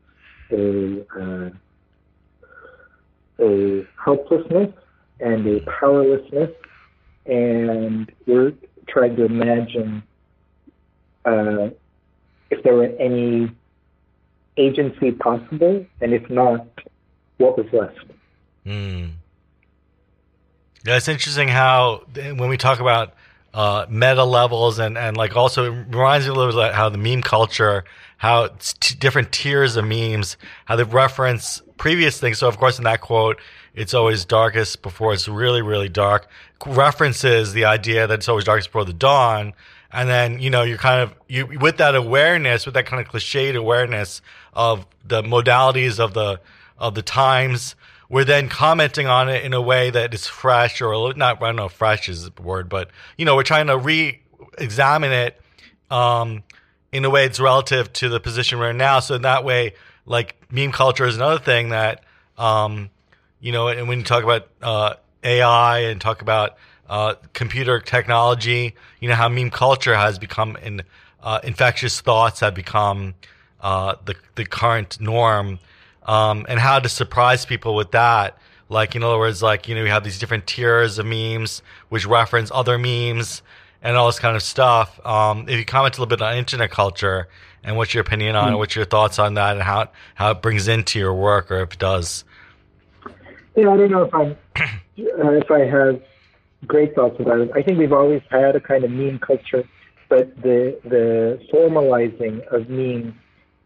a 0.50 1.04
uh, 1.20 1.50
a 3.40 3.86
helplessness 4.02 4.72
and 5.20 5.46
a 5.46 5.60
powerlessness, 5.80 6.50
and 7.26 8.10
we're 8.26 8.52
trying 8.88 9.16
to 9.16 9.24
imagine 9.24 10.02
uh, 11.24 11.70
if 12.50 12.62
there 12.62 12.74
were 12.74 12.92
any 12.98 13.50
agency 14.56 15.12
possible, 15.12 15.84
and 16.00 16.12
if 16.12 16.28
not, 16.30 16.66
what 17.38 17.56
was 17.56 17.66
left. 17.72 18.04
Mm. 18.66 19.12
Yeah, 20.84 20.98
it's 20.98 21.08
interesting 21.08 21.48
how 21.48 22.02
when 22.14 22.50
we 22.50 22.58
talk 22.58 22.78
about 22.78 23.14
uh, 23.54 23.86
meta 23.88 24.22
levels 24.22 24.78
and, 24.78 24.98
and 24.98 25.16
like 25.16 25.34
also 25.34 25.64
it 25.64 25.86
reminds 25.88 26.26
me 26.26 26.32
a 26.32 26.34
little 26.34 26.52
bit 26.52 26.58
about 26.58 26.74
how 26.74 26.90
the 26.90 26.98
meme 26.98 27.22
culture, 27.22 27.84
how 28.18 28.48
t- 28.58 28.94
different 28.96 29.32
tiers 29.32 29.76
of 29.76 29.86
memes, 29.86 30.36
how 30.66 30.76
they 30.76 30.82
reference 30.82 31.62
previous 31.78 32.20
things. 32.20 32.38
So 32.38 32.48
of 32.48 32.58
course 32.58 32.76
in 32.76 32.84
that 32.84 33.00
quote, 33.00 33.40
it's 33.74 33.94
always 33.94 34.26
darkest 34.26 34.82
before 34.82 35.14
it's 35.14 35.26
really, 35.26 35.62
really 35.62 35.88
dark. 35.88 36.28
References 36.66 37.54
the 37.54 37.64
idea 37.64 38.06
that 38.06 38.18
it's 38.18 38.28
always 38.28 38.44
darkest 38.44 38.68
before 38.68 38.84
the 38.84 38.92
dawn. 38.92 39.54
And 39.90 40.06
then, 40.06 40.38
you 40.38 40.50
know, 40.50 40.64
you're 40.64 40.76
kind 40.76 41.00
of, 41.00 41.14
you, 41.28 41.46
with 41.46 41.78
that 41.78 41.94
awareness, 41.94 42.66
with 42.66 42.74
that 42.74 42.84
kind 42.84 43.00
of 43.00 43.10
cliched 43.10 43.56
awareness 43.56 44.20
of 44.52 44.86
the 45.02 45.22
modalities 45.22 45.98
of 45.98 46.12
the, 46.12 46.40
of 46.78 46.94
the 46.94 47.02
times, 47.02 47.74
we're 48.08 48.24
then 48.24 48.48
commenting 48.48 49.06
on 49.06 49.28
it 49.28 49.44
in 49.44 49.54
a 49.54 49.60
way 49.60 49.90
that 49.90 50.12
is 50.14 50.26
fresh 50.26 50.80
or 50.80 51.14
not, 51.14 51.42
I 51.42 51.46
don't 51.46 51.56
know 51.56 51.66
if 51.66 51.72
fresh 51.72 52.08
is 52.08 52.30
the 52.30 52.42
word, 52.42 52.68
but, 52.68 52.90
you 53.16 53.24
know, 53.24 53.36
we're 53.36 53.42
trying 53.42 53.68
to 53.68 53.78
re-examine 53.78 55.12
it, 55.12 55.40
um, 55.90 56.42
in 56.92 57.04
a 57.04 57.10
way 57.10 57.26
that's 57.26 57.40
relative 57.40 57.92
to 57.94 58.08
the 58.08 58.20
position 58.20 58.58
we're 58.58 58.70
in 58.70 58.76
now. 58.76 59.00
So 59.00 59.14
in 59.14 59.22
that 59.22 59.44
way, 59.44 59.74
like 60.06 60.36
meme 60.50 60.72
culture 60.72 61.06
is 61.06 61.16
another 61.16 61.38
thing 61.38 61.70
that, 61.70 62.04
um, 62.38 62.90
you 63.40 63.52
know, 63.52 63.68
and 63.68 63.88
when 63.88 63.98
you 63.98 64.04
talk 64.04 64.22
about, 64.22 64.48
uh, 64.62 64.94
AI 65.22 65.78
and 65.80 66.00
talk 66.00 66.22
about, 66.22 66.56
uh, 66.88 67.14
computer 67.32 67.80
technology, 67.80 68.74
you 69.00 69.08
know, 69.08 69.14
how 69.14 69.28
meme 69.28 69.50
culture 69.50 69.94
has 69.94 70.18
become 70.18 70.56
in, 70.56 70.82
uh, 71.22 71.40
infectious 71.42 72.00
thoughts 72.00 72.40
have 72.40 72.54
become, 72.54 73.14
uh, 73.60 73.94
the, 74.04 74.14
the 74.34 74.44
current 74.44 75.00
norm 75.00 75.58
um, 76.04 76.46
and 76.48 76.60
how 76.60 76.78
to 76.78 76.88
surprise 76.88 77.46
people 77.46 77.74
with 77.74 77.90
that. 77.92 78.38
Like, 78.68 78.96
in 78.96 79.02
other 79.02 79.18
words, 79.18 79.42
like, 79.42 79.68
you 79.68 79.74
know, 79.74 79.82
you 79.82 79.90
have 79.90 80.04
these 80.04 80.18
different 80.18 80.46
tiers 80.46 80.98
of 80.98 81.06
memes 81.06 81.62
which 81.90 82.06
reference 82.06 82.50
other 82.52 82.78
memes 82.78 83.42
and 83.82 83.96
all 83.96 84.06
this 84.06 84.18
kind 84.18 84.36
of 84.36 84.42
stuff. 84.42 85.04
Um, 85.06 85.48
if 85.48 85.58
you 85.58 85.64
comment 85.64 85.96
a 85.96 86.00
little 86.00 86.16
bit 86.16 86.22
on 86.22 86.36
internet 86.36 86.70
culture 86.70 87.28
and 87.62 87.76
what's 87.76 87.94
your 87.94 88.00
opinion 88.00 88.36
on 88.36 88.54
it, 88.54 88.56
what's 88.56 88.74
your 88.74 88.86
thoughts 88.86 89.18
on 89.18 89.34
that 89.34 89.54
and 89.54 89.62
how, 89.62 89.82
it, 89.82 89.90
how 90.14 90.30
it 90.30 90.42
brings 90.42 90.68
into 90.68 90.98
your 90.98 91.14
work 91.14 91.50
or 91.50 91.60
if 91.60 91.74
it 91.74 91.78
does? 91.78 92.24
Yeah, 93.54 93.70
I 93.70 93.76
don't 93.76 93.90
know 93.90 94.02
if 94.02 94.14
I'm, 94.14 94.36
uh, 94.56 95.30
if 95.32 95.50
I 95.50 95.60
have 95.60 96.02
great 96.66 96.94
thoughts 96.94 97.20
about 97.20 97.40
it. 97.40 97.50
I 97.54 97.62
think 97.62 97.78
we've 97.78 97.92
always 97.92 98.22
had 98.30 98.56
a 98.56 98.60
kind 98.60 98.84
of 98.84 98.90
meme 98.90 99.18
culture, 99.18 99.68
but 100.08 100.34
the, 100.40 100.78
the 100.84 101.38
formalizing 101.52 102.44
of 102.46 102.70
memes 102.70 103.14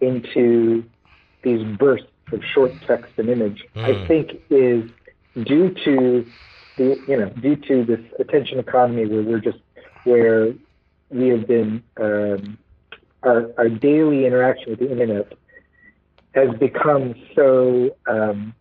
into 0.01 0.85
these 1.42 1.64
bursts 1.79 2.09
of 2.33 2.43
short 2.45 2.73
text 2.87 3.12
and 3.17 3.29
image, 3.29 3.64
mm. 3.75 3.85
I 3.85 4.07
think 4.07 4.41
is 4.51 4.91
due 5.45 5.71
to 5.85 6.27
the 6.77 7.01
you 7.07 7.17
know 7.17 7.29
due 7.31 7.57
to 7.57 7.85
this 7.85 8.01
attention 8.19 8.59
economy 8.59 9.07
where 9.07 9.23
we're 9.23 9.41
just 9.41 9.59
where 10.05 10.53
we 11.11 11.29
have 11.29 11.47
been 11.47 11.83
um, 12.01 12.59
our 13.23 13.51
our 13.59 13.69
daily 13.69 14.27
interaction 14.27 14.71
with 14.71 14.79
the 14.81 14.91
internet 14.91 15.33
has 16.35 16.55
become 16.59 17.14
so 17.35 17.97
um, 18.07 18.55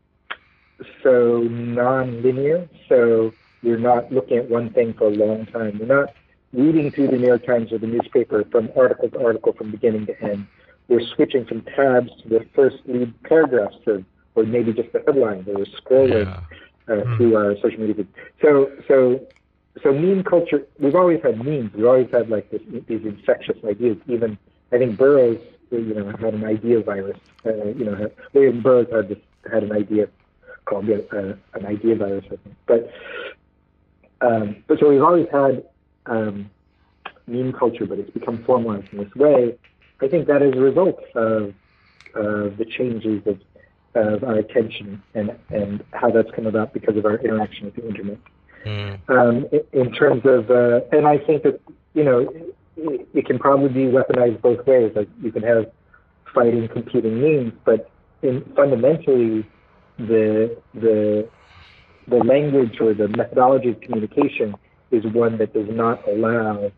so 1.03 1.41
non-linear. 1.41 2.67
So 2.89 3.33
we're 3.63 3.79
not 3.79 4.11
looking 4.11 4.37
at 4.37 4.49
one 4.49 4.71
thing 4.71 4.93
for 4.93 5.05
a 5.05 5.15
long 5.15 5.45
time. 5.47 5.79
We're 5.79 5.85
not 5.85 6.13
reading 6.53 6.91
through 6.91 7.07
the 7.07 7.17
New 7.17 7.27
York 7.27 7.45
Times 7.45 7.71
or 7.71 7.77
the 7.77 7.87
newspaper 7.87 8.43
from 8.51 8.69
article 8.75 9.09
to 9.09 9.23
article 9.23 9.53
from 9.53 9.71
beginning 9.71 10.05
to 10.07 10.23
end 10.23 10.47
we're 10.87 11.05
switching 11.15 11.45
from 11.45 11.61
tabs 11.61 12.11
to 12.23 12.29
the 12.29 12.45
first 12.55 12.77
lead 12.85 13.13
paragraphs 13.23 13.75
or, 13.85 14.03
or 14.35 14.43
maybe 14.43 14.73
just 14.73 14.91
the 14.93 15.03
headline. 15.05 15.43
We're 15.45 15.65
scrolling 15.65 16.25
yeah. 16.25 16.93
uh, 16.93 17.03
mm. 17.03 17.17
through 17.17 17.35
our 17.35 17.55
social 17.57 17.79
media. 17.79 18.05
So, 18.41 18.71
so, 18.87 19.27
so 19.83 19.91
meme 19.91 20.23
culture, 20.23 20.65
we've 20.79 20.95
always 20.95 21.21
had 21.21 21.43
memes. 21.43 21.73
We've 21.73 21.85
always 21.85 22.09
had 22.11 22.29
like 22.29 22.49
this, 22.51 22.61
these 22.87 23.03
infectious 23.03 23.57
ideas. 23.65 23.97
Even, 24.07 24.37
I 24.71 24.77
think 24.77 24.97
Burroughs, 24.97 25.39
you 25.71 25.93
know, 25.93 26.09
had 26.17 26.33
an 26.33 26.45
idea 26.45 26.81
virus. 26.81 27.17
Uh, 27.45 27.65
you 27.65 27.85
know, 27.85 28.09
William 28.33 28.61
Burroughs 28.61 28.87
had 28.91 29.09
this, 29.09 29.19
had 29.51 29.63
an 29.63 29.73
idea 29.73 30.07
called 30.65 30.89
uh, 30.89 31.33
an 31.53 31.65
idea 31.65 31.95
virus, 31.95 32.25
I 32.25 32.37
think. 32.37 32.55
But, 32.65 32.91
um, 34.21 34.63
but 34.67 34.79
so 34.79 34.89
we've 34.89 35.03
always 35.03 35.27
had 35.31 35.65
um, 36.05 36.49
meme 37.27 37.53
culture, 37.53 37.85
but 37.85 37.99
it's 37.99 38.11
become 38.11 38.43
formalized 38.45 38.91
in 38.93 38.99
this 38.99 39.15
way 39.15 39.57
I 40.01 40.07
think 40.07 40.27
that 40.27 40.41
is 40.41 40.53
a 40.55 40.59
result 40.59 40.99
of 41.15 41.53
uh, 42.15 42.55
the 42.57 42.65
changes 42.77 43.21
of, 43.25 43.39
of 43.95 44.23
our 44.23 44.35
attention 44.35 45.01
and, 45.13 45.31
and 45.49 45.83
how 45.93 46.11
that's 46.11 46.29
come 46.35 46.45
about 46.45 46.73
because 46.73 46.97
of 46.97 47.05
our 47.05 47.15
interaction 47.17 47.65
with 47.65 47.75
the 47.75 47.87
internet. 47.87 48.17
Mm. 48.65 49.09
Um, 49.09 49.47
in, 49.73 49.91
terms 49.93 50.21
of, 50.25 50.51
uh, 50.51 50.81
and 50.91 51.07
I 51.07 51.17
think 51.17 51.43
that, 51.43 51.59
you 51.93 52.03
know, 52.03 52.27
it, 52.75 53.07
it, 53.13 53.25
can 53.25 53.39
probably 53.39 53.69
be 53.69 53.91
weaponized 53.91 54.41
both 54.41 54.65
ways. 54.67 54.91
Like 54.95 55.09
you 55.21 55.31
can 55.31 55.43
have 55.43 55.71
fighting 56.33 56.67
competing 56.67 57.21
memes, 57.21 57.53
but 57.65 57.89
in, 58.21 58.43
fundamentally, 58.55 59.47
the, 59.97 60.57
the, 60.75 61.27
the 62.07 62.17
language 62.17 62.79
or 62.79 62.93
the 62.93 63.07
methodology 63.07 63.69
of 63.69 63.81
communication 63.81 64.55
is 64.91 65.03
one 65.05 65.37
that 65.39 65.53
does 65.53 65.67
not 65.69 66.07
allow, 66.07 66.71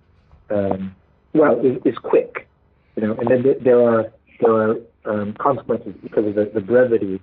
um, 0.49 0.95
well, 1.33 1.59
is, 1.65 1.77
is 1.85 1.97
quick 1.97 2.48
you 2.99 3.07
know, 3.07 3.15
and 3.15 3.29
then 3.29 3.55
there 3.61 3.81
are 3.81 4.11
there 4.41 4.51
are 4.51 4.75
um, 5.05 5.33
consequences 5.33 5.93
because 6.03 6.25
of 6.27 6.35
the, 6.35 6.51
the 6.53 6.59
brevity 6.59 7.21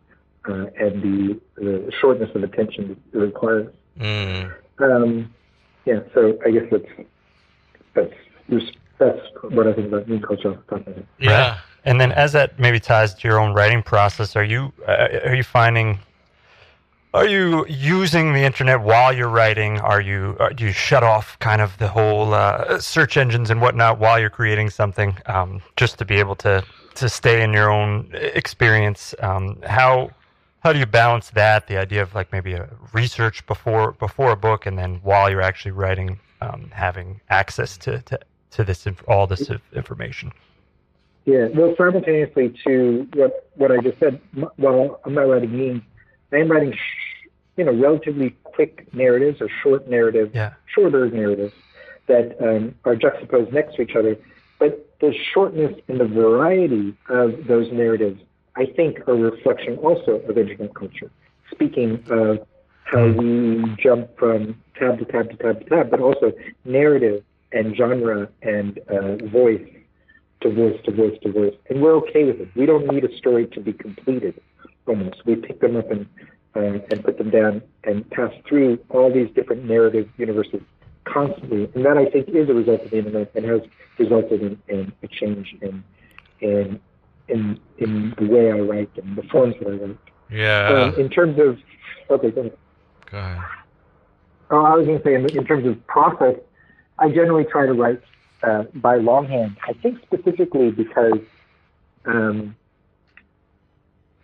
uh, 0.48 0.66
and 0.78 1.02
the, 1.02 1.40
the 1.56 1.92
shortness 2.00 2.30
of 2.34 2.42
attention 2.42 2.96
it 3.12 3.18
requires. 3.18 3.70
Mm. 3.98 4.54
Um, 4.78 5.34
yeah, 5.84 6.00
so 6.14 6.38
I 6.46 6.50
guess 6.50 6.64
that's 6.70 7.08
that's 7.94 8.64
that's 8.98 9.20
what 9.50 9.66
I 9.66 9.74
think 9.74 9.88
about 9.88 10.08
meme 10.08 10.22
culture. 10.22 10.58
Yeah. 11.18 11.58
And 11.84 12.00
then, 12.00 12.10
as 12.12 12.32
that 12.32 12.58
maybe 12.58 12.80
ties 12.80 13.14
to 13.14 13.28
your 13.28 13.38
own 13.38 13.52
writing 13.52 13.82
process, 13.82 14.34
are 14.34 14.44
you 14.44 14.72
uh, 14.88 15.08
are 15.26 15.34
you 15.34 15.44
finding 15.44 15.98
are 17.14 17.26
you 17.26 17.66
using 17.66 18.32
the 18.32 18.40
internet 18.40 18.80
while 18.80 19.12
you're 19.12 19.28
writing? 19.28 19.80
Are 19.80 20.00
you 20.00 20.36
uh, 20.38 20.50
do 20.50 20.64
you 20.64 20.72
shut 20.72 21.02
off 21.02 21.38
kind 21.38 21.60
of 21.60 21.76
the 21.78 21.88
whole 21.88 22.34
uh, 22.34 22.78
search 22.78 23.16
engines 23.16 23.50
and 23.50 23.60
whatnot 23.60 23.98
while 23.98 24.18
you're 24.20 24.30
creating 24.30 24.70
something, 24.70 25.16
um, 25.26 25.62
just 25.76 25.98
to 25.98 26.04
be 26.04 26.16
able 26.16 26.36
to 26.36 26.64
to 26.96 27.08
stay 27.08 27.42
in 27.42 27.52
your 27.52 27.70
own 27.70 28.10
experience? 28.12 29.14
Um, 29.20 29.60
how 29.62 30.10
how 30.60 30.72
do 30.72 30.78
you 30.78 30.86
balance 30.86 31.30
that? 31.30 31.68
The 31.68 31.78
idea 31.78 32.02
of 32.02 32.14
like 32.14 32.32
maybe 32.32 32.52
a 32.54 32.68
research 32.92 33.46
before 33.46 33.92
before 33.92 34.32
a 34.32 34.36
book, 34.36 34.66
and 34.66 34.78
then 34.78 34.96
while 35.02 35.30
you're 35.30 35.42
actually 35.42 35.72
writing, 35.72 36.18
um, 36.40 36.70
having 36.72 37.20
access 37.30 37.78
to, 37.78 38.02
to 38.02 38.18
to 38.50 38.64
this 38.64 38.86
all 39.08 39.26
this 39.26 39.50
information. 39.74 40.32
Yeah, 41.24 41.48
well, 41.54 41.74
simultaneously 41.76 42.54
to 42.64 43.08
what 43.14 43.48
what 43.54 43.72
I 43.72 43.78
just 43.78 43.98
said, 43.98 44.20
well, 44.58 45.00
I'm 45.04 45.14
not 45.14 45.22
writing 45.22 45.56
memes. 45.56 45.82
I 46.32 46.36
am 46.36 46.50
writing, 46.50 46.74
you 47.56 47.64
know, 47.64 47.72
relatively 47.72 48.30
quick 48.44 48.92
narratives 48.92 49.40
or 49.40 49.48
short 49.62 49.88
narratives, 49.88 50.32
yeah. 50.34 50.54
shorter 50.74 51.08
narratives 51.10 51.54
that 52.08 52.36
um, 52.40 52.74
are 52.84 52.96
juxtaposed 52.96 53.52
next 53.52 53.76
to 53.76 53.82
each 53.82 53.96
other. 53.96 54.16
But 54.58 54.88
the 55.00 55.14
shortness 55.34 55.74
and 55.88 56.00
the 56.00 56.06
variety 56.06 56.96
of 57.08 57.46
those 57.46 57.70
narratives, 57.72 58.20
I 58.56 58.66
think, 58.66 59.06
are 59.06 59.12
a 59.12 59.30
reflection 59.30 59.76
also 59.78 60.12
of 60.12 60.38
internet 60.38 60.74
culture. 60.74 61.10
Speaking 61.50 62.02
of 62.10 62.46
how 62.84 63.08
we 63.08 63.64
jump 63.78 64.16
from 64.18 64.60
tab 64.78 64.98
to 64.98 65.04
tab 65.04 65.30
to 65.30 65.36
tab 65.36 65.60
to 65.60 65.64
tab, 65.68 65.90
but 65.90 66.00
also 66.00 66.32
narrative 66.64 67.22
and 67.52 67.76
genre 67.76 68.28
and 68.42 68.78
uh, 68.88 69.16
voice 69.28 69.66
to 70.40 70.52
voice 70.52 70.78
to 70.84 70.92
voice 70.92 71.18
to 71.22 71.32
voice. 71.32 71.54
And 71.68 71.82
we're 71.82 71.94
okay 71.96 72.24
with 72.24 72.40
it. 72.40 72.48
We 72.54 72.66
don't 72.66 72.86
need 72.86 73.04
a 73.04 73.16
story 73.16 73.46
to 73.48 73.60
be 73.60 73.72
completed 73.72 74.40
almost. 74.86 75.24
We 75.26 75.36
pick 75.36 75.60
them 75.60 75.76
up 75.76 75.90
and, 75.90 76.06
uh, 76.54 76.80
and 76.90 77.04
put 77.04 77.18
them 77.18 77.30
down 77.30 77.62
and 77.84 78.08
pass 78.10 78.32
through 78.48 78.78
all 78.90 79.12
these 79.12 79.28
different 79.34 79.64
narrative 79.64 80.08
universes 80.16 80.62
constantly. 81.04 81.70
And 81.74 81.84
that, 81.84 81.96
I 81.96 82.06
think, 82.06 82.28
is 82.28 82.48
a 82.48 82.54
result 82.54 82.82
of 82.82 82.90
the 82.90 82.98
internet 82.98 83.30
and 83.34 83.44
has 83.46 83.62
resulted 83.98 84.42
in, 84.42 84.62
in 84.68 84.92
a 85.02 85.08
change 85.08 85.56
in, 85.60 85.84
in, 86.40 86.80
in, 87.28 87.60
in 87.78 88.14
the 88.18 88.26
way 88.26 88.52
I 88.52 88.60
write 88.60 88.90
and 88.96 89.16
the 89.16 89.22
forms 89.24 89.54
that 89.60 89.68
I 89.68 89.72
write. 89.72 89.98
Yeah. 90.30 90.68
Um, 90.68 91.00
in 91.00 91.08
terms 91.08 91.38
of, 91.38 91.58
okay, 92.10 92.30
go 92.30 92.40
ahead. 92.40 92.56
Go 93.10 93.18
ahead. 93.18 93.38
Oh, 94.50 94.64
I 94.64 94.74
was 94.76 94.86
going 94.86 94.98
to 94.98 95.04
say, 95.04 95.14
in, 95.14 95.26
in 95.36 95.44
terms 95.44 95.66
of 95.66 95.84
process, 95.86 96.36
I 96.98 97.08
generally 97.08 97.44
try 97.44 97.66
to 97.66 97.72
write 97.72 98.00
uh, 98.42 98.64
by 98.74 98.96
longhand. 98.96 99.56
I 99.66 99.72
think 99.74 100.00
specifically 100.02 100.70
because 100.70 101.18
um, 102.04 102.56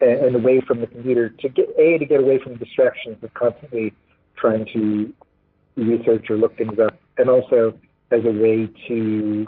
and 0.02 0.34
away 0.34 0.60
from 0.60 0.80
the 0.80 0.86
computer 0.86 1.28
to 1.28 1.48
get 1.48 1.68
a 1.78 1.98
to 1.98 2.04
get 2.04 2.20
away 2.20 2.38
from 2.38 2.56
distractions 2.56 3.16
of 3.22 3.32
constantly 3.34 3.92
trying 4.36 4.66
to 4.72 5.12
research 5.76 6.28
or 6.28 6.36
look 6.36 6.56
things 6.56 6.78
up, 6.78 6.98
and 7.18 7.30
also 7.30 7.78
as 8.10 8.24
a 8.24 8.30
way 8.30 8.68
to 8.88 9.46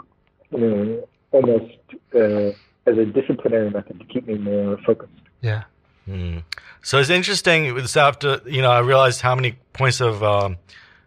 you 0.51 0.57
know 0.57 1.07
almost 1.31 1.73
uh, 2.15 2.51
as 2.89 2.97
a 2.97 3.05
disciplinary 3.05 3.69
method 3.69 3.99
to 3.99 4.05
keep 4.05 4.27
me 4.27 4.37
more 4.37 4.77
focused. 4.85 5.11
Yeah. 5.41 5.63
Hmm. 6.05 6.39
So 6.81 6.99
it's 6.99 7.09
interesting. 7.09 7.75
This 7.75 7.97
after 7.97 8.41
you 8.45 8.61
know, 8.61 8.71
I 8.71 8.79
realized 8.79 9.21
how 9.21 9.35
many 9.35 9.57
points 9.73 10.01
of 10.01 10.23
um, 10.23 10.57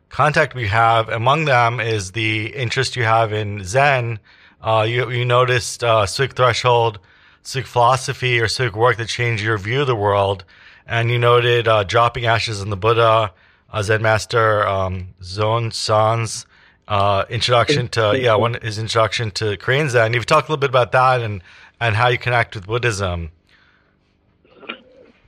contact 0.09 0.55
we 0.55 0.67
have. 0.69 1.09
Among 1.09 1.45
them 1.45 1.81
is 1.81 2.13
the 2.13 2.47
interest 2.55 2.97
you 2.97 3.05
have 3.05 3.33
in 3.33 3.65
Zen. 3.65 4.19
Uh, 4.61 4.85
you 4.89 5.11
you 5.11 5.25
noticed 5.25 5.85
uh, 5.85 6.05
Stoic 6.05 6.35
threshold, 6.35 6.99
Stoic 7.43 7.67
philosophy, 7.67 8.41
or 8.41 8.49
Stoic 8.49 8.77
work 8.77 8.97
that 8.99 9.09
changed 9.09 9.43
your 9.43 9.59
view 9.59 9.81
of 9.81 9.87
the 9.87 9.97
world, 9.97 10.45
and 10.87 11.11
you 11.11 11.19
noted 11.19 11.67
uh, 11.69 11.85
dropping 11.85 12.27
ashes 12.27 12.61
in 12.61 12.71
the 12.71 12.77
Buddha, 12.77 13.33
uh, 13.73 13.83
Zen 13.83 14.03
master 14.03 14.67
um, 14.67 15.09
Seung 15.21 15.73
Sahn's 15.73 16.47
uh, 16.89 17.25
introduction 17.29 17.89
to 17.89 18.19
yeah 18.19 18.35
one 18.35 18.55
his 18.63 18.79
introduction 18.79 19.31
to 19.33 19.57
Korean 19.59 19.89
Zen. 19.89 20.15
You've 20.15 20.27
talked 20.27 20.49
a 20.49 20.53
little 20.53 20.61
bit 20.61 20.71
about 20.71 20.93
that 20.93 21.21
and 21.21 21.43
and 21.81 21.95
how 21.95 22.09
you 22.09 22.19
connect 22.19 22.55
with 22.55 22.67
Buddhism. 22.67 23.31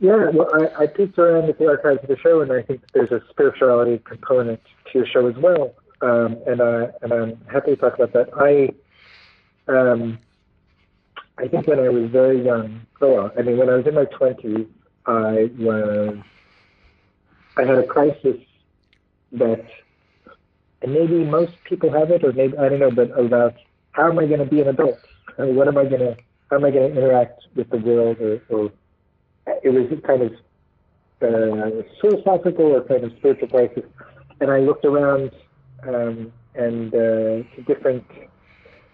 Yeah, 0.01 0.31
well, 0.31 0.49
I, 0.55 0.85
I 0.85 0.87
peeked 0.87 1.19
around 1.19 1.51
at 1.51 1.59
the 1.59 1.69
archives 1.69 2.03
of 2.03 2.09
the 2.09 2.17
show, 2.17 2.41
and 2.41 2.51
I 2.51 2.63
think 2.63 2.81
there's 2.95 3.13
a 3.13 3.23
spirituality 3.29 4.01
component 4.05 4.61
to 4.91 4.99
your 4.99 5.07
show 5.07 5.27
as 5.27 5.37
well. 5.37 5.75
Um, 6.01 6.39
and 6.47 6.63
I 6.63 6.89
and 7.03 7.13
I'm 7.13 7.41
happy 7.53 7.73
to 7.73 7.77
talk 7.77 7.99
about 7.99 8.13
that. 8.15 8.31
I 8.35 8.71
um, 9.71 10.19
I 11.41 11.49
think 11.49 11.67
when 11.67 11.79
I 11.79 11.89
was 11.89 12.11
very 12.11 12.45
young, 12.45 12.87
oh 13.01 13.15
well, 13.15 13.33
I 13.37 13.43
mean 13.43 13.57
when 13.57 13.69
I 13.71 13.77
was 13.77 13.87
in 13.87 13.95
my 13.95 14.05
twenties, 14.05 14.67
I 15.07 15.51
was 15.59 16.19
I 17.57 17.63
had 17.65 17.79
a 17.79 17.87
crisis 17.87 18.37
that, 19.33 19.65
and 20.83 20.93
maybe 20.93 21.25
most 21.25 21.53
people 21.65 21.91
have 21.93 22.11
it, 22.11 22.25
or 22.25 22.33
maybe 22.33 22.57
I 22.59 22.69
don't 22.69 22.81
know, 22.81 22.91
but 22.91 23.19
about 23.19 23.55
how 23.93 24.11
am 24.11 24.19
I 24.19 24.27
going 24.27 24.41
to 24.41 24.47
be 24.47 24.61
an 24.61 24.69
adult? 24.69 24.99
What 25.37 25.69
am 25.69 25.79
I 25.79 25.85
going 25.85 26.01
to 26.01 26.17
how 26.51 26.57
am 26.57 26.65
I 26.65 26.71
going 26.71 26.93
to 26.93 26.99
interact 26.99 27.47
with 27.55 27.71
the 27.71 27.79
world, 27.79 28.19
or, 28.21 28.41
or 28.51 28.73
it 29.63 29.71
was 29.71 29.87
kind 30.07 30.23
of 30.23 30.33
uh, 31.23 31.83
philosophical 32.01 32.67
or 32.67 32.83
kind 32.83 33.05
of 33.05 33.13
spiritual 33.19 33.49
crisis. 33.49 33.85
And 34.41 34.51
I 34.51 34.61
looked 34.61 34.85
around 34.85 35.31
um, 35.87 36.33
and 36.55 36.95
uh, 36.95 36.99
to 36.99 37.63
different, 37.67 38.05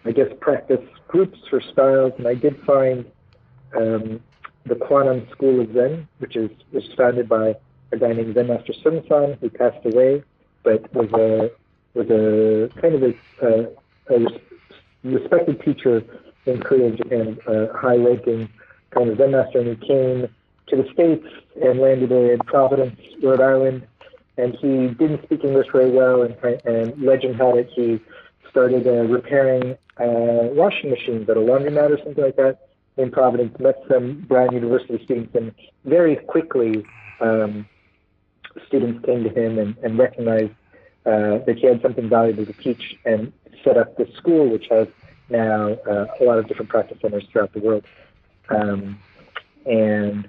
I 0.07 0.13
guess, 0.13 0.29
practice 0.41 0.87
groups 1.09 1.39
or 1.53 1.61
styles, 1.61 2.13
and 2.19 2.27
I 2.29 2.35
did 2.35 2.61
find 2.63 3.05
um, 3.77 4.21
the 4.65 4.75
Kwannon 4.75 5.31
School 5.31 5.61
of 5.61 5.73
Zen, 5.73 6.09
which 6.19 6.37
is 6.37 6.51
was 6.73 6.85
founded 6.97 7.29
by 7.29 7.57
a 7.93 7.97
guy 7.99 8.13
named 8.13 8.35
Zen 8.35 8.49
Master 8.49 8.73
Seung 8.85 9.07
Sahn, 9.09 9.37
who 9.41 9.51
passed 9.51 9.85
away, 9.85 10.23
but 10.63 10.93
was 10.95 11.11
a 11.13 11.51
was 11.95 12.09
a 12.11 12.81
kind 12.81 12.95
of 12.95 13.03
a, 13.03 13.15
a, 13.43 14.17
a 14.17 14.27
respected 15.05 15.63
teacher 15.63 16.03
in 16.47 16.61
Korea 16.61 16.87
and 16.87 16.97
Japan, 16.97 17.39
a 17.47 17.73
high-ranking 17.77 18.49
kind 18.91 19.11
of 19.11 19.19
Zen 19.19 19.33
master, 19.33 19.61
and 19.61 19.77
he 19.77 19.87
came 19.87 20.29
to 20.69 20.77
the 20.77 20.89
States 20.93 21.27
and 21.63 21.81
landed 21.81 22.13
in 22.13 22.39
Providence, 22.47 23.01
Rhode 23.23 23.41
Island. 23.41 23.87
And 24.39 24.55
he 24.57 24.89
didn't 24.89 25.23
speak 25.25 25.45
English 25.45 25.69
very 25.73 25.91
well, 25.91 26.21
and, 26.23 26.37
and 26.67 27.03
legend 27.03 27.37
had 27.37 27.57
it 27.57 27.71
he 27.75 27.99
started 28.51 28.87
uh, 28.87 29.05
repairing 29.05 29.79
uh, 29.99 30.53
washing 30.53 30.91
machines 30.91 31.29
at 31.29 31.37
a 31.37 31.41
laundromat 31.41 31.91
or 31.91 31.99
something 31.99 32.25
like 32.25 32.37
that 32.37 32.69
in 32.97 33.11
Providence. 33.11 33.59
Met 33.59 33.83
some 33.89 34.25
Brown 34.29 34.55
University 34.55 35.03
students, 35.05 35.35
and 35.35 35.53
very 35.85 36.17
quickly 36.17 36.85
um, 37.21 37.67
students 38.67 39.05
came 39.05 39.25
to 39.25 39.31
him 39.31 39.59
and, 39.59 39.77
and 39.79 39.99
recognized 39.99 40.53
uh, 41.05 41.39
that 41.47 41.57
he 41.57 41.67
had 41.67 41.81
something 41.83 42.09
valuable 42.09 42.47
to 42.47 42.53
teach, 42.55 42.97
and 43.05 43.33
set 43.65 43.77
up 43.77 43.97
this 43.97 44.13
school, 44.17 44.49
which 44.49 44.67
has 44.71 44.89
now 45.29 45.73
uh, 45.89 46.07
a 46.21 46.25
lot 46.25 46.39
of 46.39 46.49
different 46.49 46.71
practice 46.71 46.99
centers 47.01 47.25
throughout 47.31 47.53
the 47.53 47.61
world. 47.61 47.85
Um, 48.49 48.99
and 49.65 50.29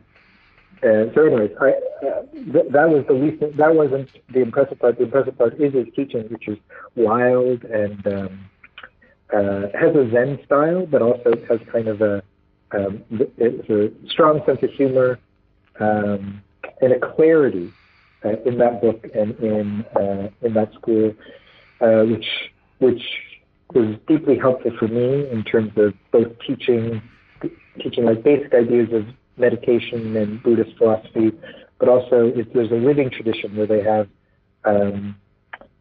uh, 0.84 1.14
so, 1.14 1.26
anyways, 1.26 1.52
I, 1.60 1.70
uh, 2.06 2.22
th- 2.32 2.72
that 2.72 2.90
was 2.90 3.06
the 3.08 3.14
least. 3.14 3.58
That 3.58 3.76
wasn't 3.76 4.10
the 4.30 4.42
impressive 4.42 4.80
part. 4.80 4.98
The 4.98 5.06
impressive 5.06 5.38
part 5.38 5.60
is 5.60 5.74
his 5.74 5.88
teaching, 5.96 6.24
which 6.30 6.48
is 6.48 6.58
wild 6.96 7.64
and 7.64 8.06
um, 8.08 8.40
uh, 9.34 9.68
has 9.80 9.96
a 9.96 10.10
Zen 10.12 10.40
style, 10.46 10.86
but 10.86 11.02
also 11.02 11.34
has 11.50 11.60
kind 11.72 11.88
of 11.88 12.02
a 12.02 12.24
um, 12.72 13.04
it's 13.38 13.70
a 13.70 14.10
strong 14.10 14.42
sense 14.46 14.60
of 14.62 14.70
humor 14.72 15.20
um, 15.80 16.42
and 16.82 16.92
a 16.92 17.00
clarity 17.00 17.72
uh, 18.26 18.36
in 18.46 18.58
that 18.58 18.82
book 18.82 19.06
and 19.14 19.36
in 19.40 19.86
uh, 19.96 20.30
in 20.42 20.54
that 20.54 20.74
school, 20.74 21.14
uh, 21.82 22.04
which 22.04 22.26
which 22.80 23.02
was 23.74 23.96
deeply 24.08 24.38
helpful 24.38 24.72
for 24.80 24.88
me 24.88 25.30
in 25.30 25.44
terms 25.44 25.72
of 25.78 25.94
both 26.12 26.32
teaching 26.46 27.02
teaching 27.82 28.06
like 28.06 28.24
basic 28.24 28.54
ideas 28.54 28.90
of 28.92 29.06
meditation 29.38 30.16
and 30.16 30.42
Buddhist 30.42 30.78
philosophy, 30.78 31.32
but 31.80 31.90
also 31.90 32.32
if 32.36 32.52
there's 32.54 32.72
a 32.72 32.76
living 32.76 33.10
tradition 33.10 33.56
where 33.56 33.68
they 33.68 33.84
have 33.84 34.08
um, 34.66 35.16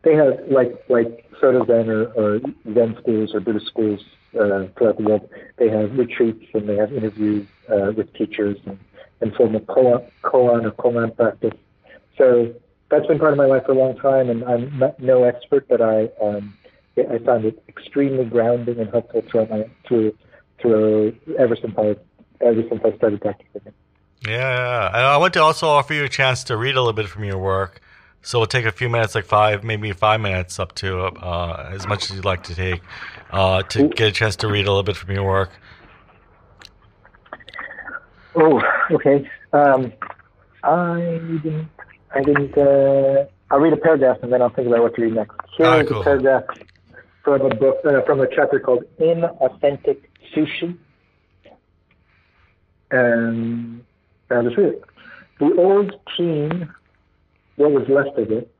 they 0.06 0.14
have 0.14 0.38
like 0.48 0.72
like 0.88 1.28
Soto 1.40 1.66
Zen 1.66 1.90
or, 1.90 2.04
or 2.12 2.40
Zen 2.72 2.96
schools 3.00 3.34
or 3.34 3.40
Buddhist 3.40 3.66
schools 3.66 4.00
uh, 4.34 4.66
throughout 4.78 4.96
the 4.98 5.02
world. 5.02 5.28
They 5.58 5.68
have 5.68 5.98
retreats 5.98 6.46
and 6.54 6.68
they 6.68 6.76
have 6.76 6.92
interviews 6.92 7.46
uh, 7.68 7.92
with 7.96 8.12
teachers 8.14 8.56
and, 8.66 8.78
and 9.20 9.34
form 9.34 9.56
a 9.56 9.60
koan, 9.60 10.08
or 10.22 10.70
koan 10.70 11.16
practice. 11.16 11.58
So 12.16 12.54
that's 12.88 13.06
been 13.06 13.18
part 13.18 13.32
of 13.32 13.36
my 13.36 13.46
life 13.46 13.64
for 13.66 13.72
a 13.72 13.74
long 13.74 13.96
time, 13.96 14.30
and 14.30 14.44
I'm 14.44 14.78
not, 14.78 14.98
no 15.00 15.24
expert, 15.24 15.66
but 15.68 15.82
I 15.82 16.08
um, 16.22 16.56
I 16.96 17.18
found 17.18 17.44
it 17.44 17.60
extremely 17.68 18.24
grounding 18.24 18.78
and 18.78 18.88
helpful 18.90 19.22
throughout 19.28 19.50
my 19.50 19.68
through 19.88 20.16
through 20.62 21.16
ever 21.36 21.56
since 21.56 21.74
I 21.76 21.96
ever 22.40 22.62
since 22.68 22.80
I 22.84 22.96
started 22.96 23.20
practicing. 23.20 23.72
Yeah, 24.26 24.86
and 24.86 25.04
I 25.04 25.16
want 25.16 25.34
to 25.34 25.42
also 25.42 25.66
offer 25.66 25.94
you 25.94 26.04
a 26.04 26.08
chance 26.08 26.44
to 26.44 26.56
read 26.56 26.76
a 26.76 26.80
little 26.80 26.92
bit 26.92 27.08
from 27.08 27.24
your 27.24 27.38
work. 27.38 27.80
So 28.26 28.40
we'll 28.40 28.48
take 28.48 28.64
a 28.64 28.72
few 28.72 28.88
minutes, 28.88 29.14
like 29.14 29.24
five, 29.24 29.62
maybe 29.62 29.92
five 29.92 30.20
minutes, 30.20 30.58
up 30.58 30.74
to 30.76 30.98
uh, 31.04 31.70
as 31.72 31.86
much 31.86 32.10
as 32.10 32.16
you'd 32.16 32.24
like 32.24 32.42
to 32.44 32.56
take, 32.56 32.82
uh, 33.30 33.62
to 33.62 33.86
get 33.86 34.08
a 34.08 34.10
chance 34.10 34.34
to 34.36 34.48
read 34.48 34.66
a 34.66 34.68
little 34.68 34.82
bit 34.82 34.96
from 34.96 35.14
your 35.14 35.22
work. 35.24 35.50
Oh, 38.34 38.60
okay. 38.90 39.30
Um, 39.52 39.92
I 40.64 41.20
didn't 41.40 41.68
I 42.12 42.22
think 42.24 42.58
uh, 42.58 43.26
I'll 43.52 43.60
read 43.60 43.72
a 43.72 43.76
paragraph 43.76 44.18
and 44.22 44.32
then 44.32 44.42
I'll 44.42 44.50
think 44.50 44.66
about 44.66 44.82
what 44.82 44.96
to 44.96 45.02
read 45.02 45.14
next. 45.14 45.36
Here 45.56 45.66
Ah, 45.66 45.78
is 45.78 45.88
cool. 45.88 46.00
a 46.00 46.04
paragraph 46.04 46.44
from 47.22 47.42
a 47.42 47.54
book 47.54 47.76
uh, 47.84 48.02
from 48.02 48.20
a 48.22 48.26
chapter 48.34 48.58
called 48.58 48.82
"Inauthentic 48.98 49.98
Sushi." 50.34 50.76
Um, 52.90 53.86
I'll 54.32 54.42
just 54.42 54.56
read 54.56 54.68
it. 54.74 54.84
The 55.38 55.54
old 55.56 55.94
team, 56.16 56.74
what 57.56 57.72
was 57.72 57.88
left 57.88 58.18
of 58.18 58.30
it. 58.30 58.52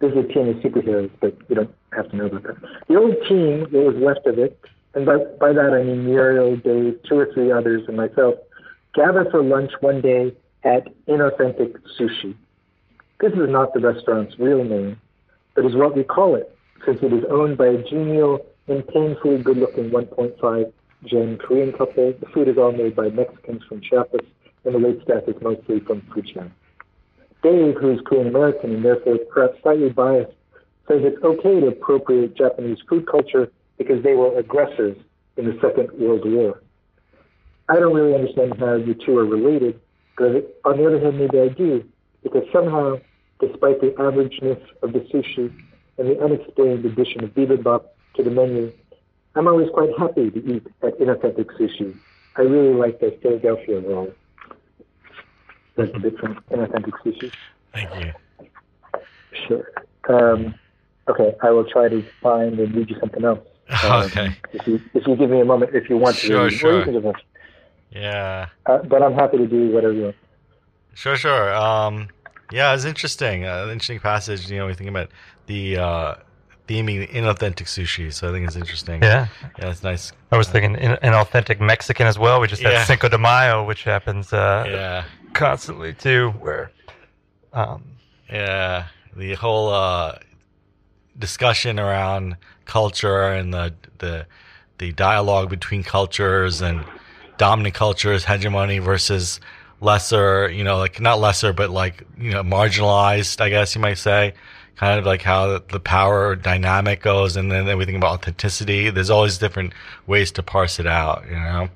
This 0.00 0.12
is 0.12 0.18
a 0.18 0.28
team 0.32 0.48
of 0.48 0.56
superheroes, 0.56 1.10
but 1.20 1.36
you 1.48 1.54
don't 1.54 1.74
have 1.92 2.10
to 2.10 2.16
know 2.16 2.26
about 2.26 2.42
that. 2.42 2.56
The 2.88 2.96
old 2.96 3.16
team, 3.28 3.60
what 3.70 3.94
was 3.94 3.96
left 3.96 4.26
of 4.26 4.38
it, 4.38 4.58
and 4.94 5.06
by, 5.06 5.18
by 5.40 5.52
that 5.52 5.72
I 5.72 5.82
mean 5.82 6.04
Muriel, 6.04 6.56
Dave, 6.56 7.00
two 7.08 7.18
or 7.18 7.32
three 7.32 7.50
others, 7.50 7.82
and 7.88 7.96
myself, 7.96 8.34
gather 8.94 9.26
for 9.30 9.42
lunch 9.42 9.72
one 9.80 10.00
day 10.00 10.34
at 10.64 10.86
Inauthentic 11.06 11.76
Sushi. 11.98 12.34
This 13.20 13.32
is 13.32 13.48
not 13.48 13.72
the 13.74 13.80
restaurant's 13.80 14.38
real 14.38 14.64
name, 14.64 15.00
but 15.54 15.64
is 15.64 15.74
what 15.74 15.96
we 15.96 16.04
call 16.04 16.34
it, 16.34 16.56
since 16.84 16.98
it 17.02 17.12
is 17.12 17.24
owned 17.30 17.56
by 17.56 17.66
a 17.66 17.82
genial 17.82 18.44
and 18.66 18.86
painfully 18.88 19.42
good-looking 19.42 19.90
1.5 19.90 20.72
gen 21.06 21.38
Korean 21.38 21.72
couple. 21.72 22.14
The 22.18 22.26
food 22.32 22.48
is 22.48 22.58
all 22.58 22.72
made 22.72 22.96
by 22.96 23.08
Mexicans 23.10 23.62
from 23.68 23.80
Chiapas, 23.80 24.26
and 24.64 24.74
the 24.74 24.78
wait 24.78 25.02
staff 25.02 25.22
is 25.26 25.40
mostly 25.42 25.80
from 25.80 26.00
Fujian. 26.02 26.50
Dave, 27.44 27.76
who 27.76 27.92
is 27.92 28.00
Korean 28.06 28.28
American 28.28 28.74
and 28.74 28.84
therefore 28.84 29.18
perhaps 29.30 29.60
slightly 29.62 29.90
biased, 29.90 30.32
says 30.88 31.02
it's 31.04 31.22
okay 31.22 31.60
to 31.60 31.66
appropriate 31.66 32.34
Japanese 32.34 32.78
food 32.88 33.06
culture 33.06 33.52
because 33.76 34.02
they 34.02 34.14
were 34.14 34.36
aggressors 34.38 34.96
in 35.36 35.44
the 35.44 35.58
Second 35.60 35.92
World 35.92 36.22
War. 36.24 36.62
I 37.68 37.78
don't 37.78 37.94
really 37.94 38.14
understand 38.14 38.54
how 38.58 38.78
the 38.78 38.94
two 39.04 39.18
are 39.18 39.26
related, 39.26 39.78
but 40.16 40.58
on 40.64 40.78
the 40.78 40.86
other 40.86 40.98
hand, 40.98 41.18
maybe 41.18 41.38
I 41.38 41.48
do, 41.48 41.84
because 42.22 42.44
somehow, 42.50 42.98
despite 43.40 43.82
the 43.82 43.90
averageness 43.98 44.62
of 44.82 44.94
the 44.94 45.00
sushi 45.00 45.52
and 45.98 46.08
the 46.08 46.18
unexplained 46.24 46.86
addition 46.86 47.24
of 47.24 47.34
bibimbap 47.34 47.84
to 48.16 48.22
the 48.22 48.30
menu, 48.30 48.72
I'm 49.34 49.48
always 49.48 49.68
quite 49.68 49.90
happy 49.98 50.30
to 50.30 50.38
eat 50.38 50.66
at 50.82 50.98
inauthentic 50.98 51.50
sushi. 51.58 51.94
I 52.36 52.42
really 52.42 52.74
like 52.74 53.00
their 53.00 53.12
Philadelphia 53.22 53.80
roll. 53.80 54.14
That's 55.76 55.90
a 55.94 55.98
bit 55.98 56.18
from 56.18 56.36
inauthentic 56.50 56.92
sushi. 57.04 57.32
Thank 57.72 58.04
you. 58.04 58.12
Sure. 59.48 59.70
Um, 60.08 60.54
okay, 61.08 61.34
I 61.42 61.50
will 61.50 61.64
try 61.64 61.88
to 61.88 62.02
find 62.22 62.58
and 62.58 62.74
read 62.74 62.90
you 62.90 62.96
something 63.00 63.24
else. 63.24 63.40
Um, 63.84 64.02
Okay. 64.04 64.36
If 64.52 64.66
you 64.66 64.80
if 64.92 65.06
you 65.06 65.16
give 65.16 65.30
me 65.30 65.40
a 65.40 65.44
moment, 65.44 65.74
if 65.74 65.88
you 65.88 65.96
want 65.96 66.16
to, 66.16 66.26
Sure, 66.26 66.50
sure. 66.50 66.74
Or 66.74 66.78
you 66.80 66.84
can 67.00 67.02
just, 67.12 67.24
Yeah. 67.90 68.48
uh, 68.66 68.78
but 68.78 69.02
I'm 69.02 69.14
happy 69.14 69.38
to 69.38 69.46
do 69.46 69.70
whatever 69.72 69.92
you 69.94 70.02
want. 70.04 70.16
Sure, 70.94 71.16
sure. 71.16 71.52
Um, 71.54 72.08
yeah, 72.52 72.74
it's 72.74 72.84
interesting. 72.84 73.46
Uh, 73.46 73.64
interesting 73.72 74.00
passage. 74.00 74.50
You 74.50 74.58
know, 74.58 74.66
we 74.66 74.74
think 74.74 74.90
about 74.90 75.08
the 75.46 75.78
uh, 75.78 76.14
theming 76.68 77.10
inauthentic 77.10 77.66
sushi. 77.66 78.12
So 78.12 78.28
I 78.28 78.32
think 78.32 78.46
it's 78.46 78.54
interesting. 78.56 79.02
Yeah. 79.02 79.28
Yeah, 79.58 79.70
it's 79.70 79.82
nice. 79.82 80.12
I 80.30 80.36
was 80.36 80.48
thinking 80.48 80.76
an, 80.76 80.98
an 81.02 81.14
authentic 81.14 81.58
Mexican 81.60 82.06
as 82.06 82.18
well. 82.18 82.40
We 82.42 82.46
just 82.48 82.62
had 82.62 82.72
Yeah. 82.72 82.84
Cinco 82.84 83.08
de 83.08 83.18
Mayo, 83.18 83.64
which 83.64 83.82
happens 83.84 84.32
uh, 84.32 84.64
Yeah, 84.68 85.04
constantly 85.34 85.92
too, 85.92 86.30
where 86.40 86.70
um, 87.54 87.84
yeah. 88.30 88.88
The 89.16 89.34
whole 89.34 89.68
uh, 89.68 90.18
discussion 91.16 91.78
around 91.78 92.36
culture 92.64 93.28
and 93.28 93.54
the 93.54 93.72
the 93.98 94.26
the 94.78 94.92
dialogue 94.92 95.50
between 95.50 95.84
cultures 95.84 96.60
and 96.60 96.84
dominant 97.38 97.76
cultures, 97.76 98.24
hegemony 98.24 98.80
versus 98.80 99.40
lesser. 99.80 100.50
You 100.50 100.64
know, 100.64 100.78
like 100.78 101.00
not 101.00 101.20
lesser, 101.20 101.52
but 101.52 101.70
like 101.70 102.04
you 102.18 102.32
know, 102.32 102.42
marginalized. 102.42 103.40
I 103.40 103.48
guess 103.48 103.74
you 103.74 103.80
might 103.80 103.98
say. 103.98 104.34
Kind 104.76 104.98
of 104.98 105.06
like 105.06 105.22
how 105.22 105.58
the 105.58 105.78
power 105.78 106.34
dynamic 106.34 107.00
goes, 107.00 107.36
and 107.36 107.52
then 107.52 107.68
everything 107.68 107.94
about 107.94 108.14
authenticity. 108.14 108.90
There's 108.90 109.10
always 109.10 109.38
different 109.38 109.72
ways 110.08 110.32
to 110.32 110.42
parse 110.42 110.80
it 110.80 110.86
out. 110.88 111.24
You 111.28 111.36
know. 111.36 111.68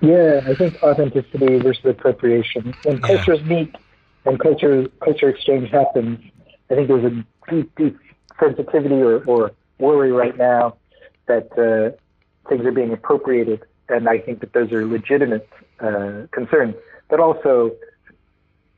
Yeah, 0.00 0.40
I 0.46 0.54
think 0.54 0.76
authenticity 0.82 1.58
versus 1.58 1.84
appropriation. 1.84 2.74
When 2.82 2.96
Yeah. 2.96 3.06
cultures 3.06 3.42
meet 3.44 3.74
and 4.24 4.38
culture 4.38 4.88
culture 5.00 5.28
exchange 5.28 5.70
happens, 5.70 6.20
I 6.70 6.74
think 6.74 6.88
there's 6.88 7.04
a 7.04 7.24
deep, 7.50 7.74
deep 7.76 7.96
sensitivity 8.38 9.00
or, 9.02 9.22
or 9.26 9.52
worry 9.78 10.12
right 10.12 10.36
now 10.36 10.76
that 11.26 11.46
uh, 11.58 11.96
things 12.48 12.64
are 12.66 12.72
being 12.72 12.92
appropriated, 12.92 13.62
and 13.88 14.08
I 14.08 14.18
think 14.18 14.40
that 14.40 14.52
those 14.52 14.72
are 14.72 14.84
legitimate 14.84 15.48
uh, 15.80 16.26
concerns. 16.32 16.74
But 17.08 17.20
also, 17.20 17.72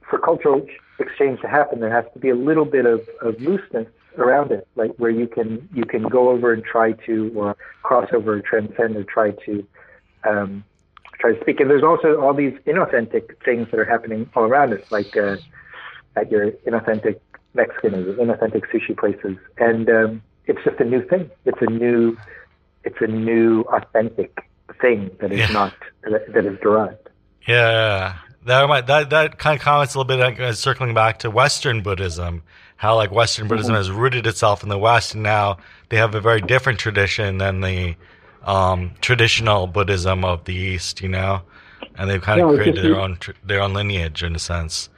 for 0.08 0.18
cultural 0.18 0.66
exchange 0.98 1.40
to 1.40 1.48
happen, 1.48 1.80
there 1.80 1.90
has 1.90 2.04
to 2.12 2.18
be 2.18 2.28
a 2.28 2.34
little 2.34 2.64
bit 2.64 2.86
of, 2.86 3.06
of 3.22 3.40
looseness 3.40 3.88
around 4.16 4.50
it, 4.50 4.66
like 4.76 4.92
where 4.96 5.10
you 5.10 5.26
can 5.26 5.68
you 5.72 5.84
can 5.84 6.02
go 6.02 6.30
over 6.30 6.52
and 6.52 6.64
try 6.64 6.92
to 6.92 7.32
or 7.34 7.56
cross 7.82 8.08
over 8.12 8.34
or 8.34 8.40
transcend 8.40 8.96
or 8.96 9.04
try 9.04 9.30
to 9.30 9.66
um, 10.24 10.64
try 11.18 11.32
to 11.32 11.40
speak. 11.40 11.60
And 11.60 11.70
there's 11.70 11.82
also 11.82 12.20
all 12.20 12.34
these 12.34 12.54
inauthentic 12.66 13.42
things 13.44 13.68
that 13.70 13.78
are 13.80 13.84
happening 13.84 14.28
all 14.34 14.44
around 14.44 14.72
us, 14.72 14.82
like 14.90 15.16
uh, 15.16 15.36
at 16.16 16.30
your 16.30 16.52
inauthentic 16.66 17.20
Mexican 17.54 17.94
or 17.94 18.14
inauthentic 18.14 18.64
sushi 18.72 18.96
places. 18.96 19.36
And 19.58 19.88
um, 19.88 20.22
it's 20.46 20.62
just 20.64 20.80
a 20.80 20.84
new 20.84 21.02
thing. 21.06 21.30
It's 21.44 21.60
a 21.60 21.70
new, 21.70 22.16
it's 22.84 23.00
a 23.00 23.06
new 23.06 23.62
authentic 23.62 24.44
thing 24.80 25.10
that 25.20 25.32
is 25.32 25.38
Yeah. 25.40 25.48
not 25.48 25.74
that, 26.02 26.32
that 26.32 26.46
is 26.46 26.58
derived. 26.60 27.08
Yeah, 27.46 28.18
that 28.44 28.68
might, 28.68 28.86
that 28.86 29.10
that 29.10 29.38
kind 29.38 29.58
of 29.58 29.62
comments 29.64 29.94
a 29.94 29.98
little 29.98 30.08
bit 30.08 30.22
like, 30.22 30.38
uh, 30.38 30.52
circling 30.52 30.94
back 30.94 31.18
to 31.20 31.30
Western 31.30 31.82
Buddhism, 31.82 32.42
how 32.76 32.94
like 32.94 33.10
Western 33.10 33.48
Buddhism 33.48 33.74
has 33.74 33.90
rooted 33.90 34.26
itself 34.26 34.62
in 34.62 34.68
the 34.68 34.78
West, 34.78 35.14
and 35.14 35.22
now 35.22 35.56
they 35.88 35.96
have 35.96 36.14
a 36.14 36.20
very 36.20 36.40
different 36.40 36.78
tradition 36.78 37.38
than 37.38 37.60
the 37.62 37.96
um, 38.44 38.92
traditional 39.00 39.66
Buddhism 39.66 40.24
of 40.24 40.44
the 40.44 40.54
East, 40.54 41.00
you 41.02 41.08
know, 41.08 41.42
and 41.96 42.08
they've 42.08 42.22
kind 42.22 42.40
of 42.40 42.50
No, 42.50 42.56
created 42.56 42.84
their 42.84 43.00
own 43.00 43.16
tr- 43.16 43.32
their 43.44 43.60
own 43.60 43.74
lineage 43.74 44.22
in 44.22 44.34
a 44.34 44.38
sense. 44.38 44.88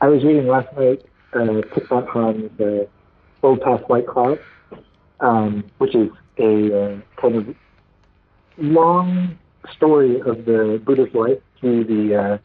I 0.00 0.08
was 0.08 0.24
reading 0.24 0.46
last 0.46 0.74
night 0.76 1.04
uh, 1.34 1.38
Nhat 1.38 2.08
Hanh's 2.08 2.60
uh, 2.60 3.46
Old 3.46 3.60
Path 3.60 3.82
White 3.88 4.06
Cloud, 4.06 4.38
um, 5.20 5.64
which 5.78 5.94
is 5.94 6.10
a 6.38 6.94
uh, 6.94 7.00
kind 7.16 7.36
of 7.36 7.54
long 8.58 9.38
story 9.72 10.20
of 10.20 10.44
the 10.44 10.80
Buddha's 10.84 11.12
life 11.14 11.38
through 11.60 11.84
the 11.84 12.16
uh, 12.16 12.38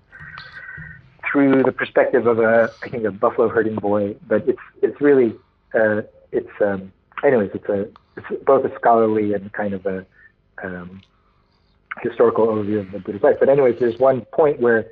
through 1.31 1.63
the 1.63 1.71
perspective 1.71 2.27
of 2.27 2.39
a 2.39 2.71
I 2.83 2.89
think 2.89 3.03
a 3.03 3.11
buffalo 3.11 3.49
herding 3.49 3.75
boy. 3.75 4.15
But 4.27 4.47
it's 4.47 4.59
it's 4.81 4.99
really 5.01 5.35
uh, 5.73 6.01
it's 6.31 6.49
um, 6.61 6.91
anyways 7.23 7.51
it's 7.53 7.69
a 7.69 7.87
both 8.45 8.65
a 8.65 8.75
scholarly 8.75 9.33
and 9.33 9.51
kind 9.53 9.73
of 9.73 9.85
a 9.85 10.05
um, 10.63 11.01
historical 12.01 12.47
overview 12.47 12.79
of 12.79 12.91
the 12.91 12.99
Buddha's 12.99 13.23
life. 13.23 13.37
But 13.39 13.49
anyways, 13.49 13.79
there's 13.79 13.99
one 13.99 14.21
point 14.33 14.59
where 14.59 14.87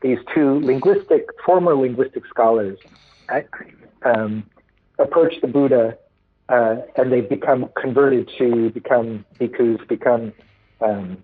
these 0.00 0.18
two 0.34 0.60
linguistic, 0.60 1.26
former 1.44 1.74
linguistic 1.74 2.26
scholars 2.26 2.78
um, 4.02 4.44
approach 4.98 5.34
the 5.40 5.46
Buddha 5.46 5.98
uh, 6.48 6.76
and 6.96 7.12
they 7.12 7.20
become 7.20 7.70
converted 7.80 8.28
to 8.38 8.70
become 8.70 9.24
bhikkhus, 9.38 9.86
become 9.88 10.32
um, 10.80 11.22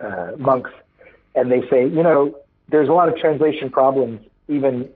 uh, 0.00 0.32
monks. 0.38 0.70
And 1.34 1.50
they 1.50 1.62
say, 1.68 1.82
you 1.82 2.02
know, 2.02 2.38
there's 2.68 2.88
a 2.88 2.92
lot 2.92 3.08
of 3.08 3.16
translation 3.16 3.70
problems 3.70 4.20
even 4.48 4.88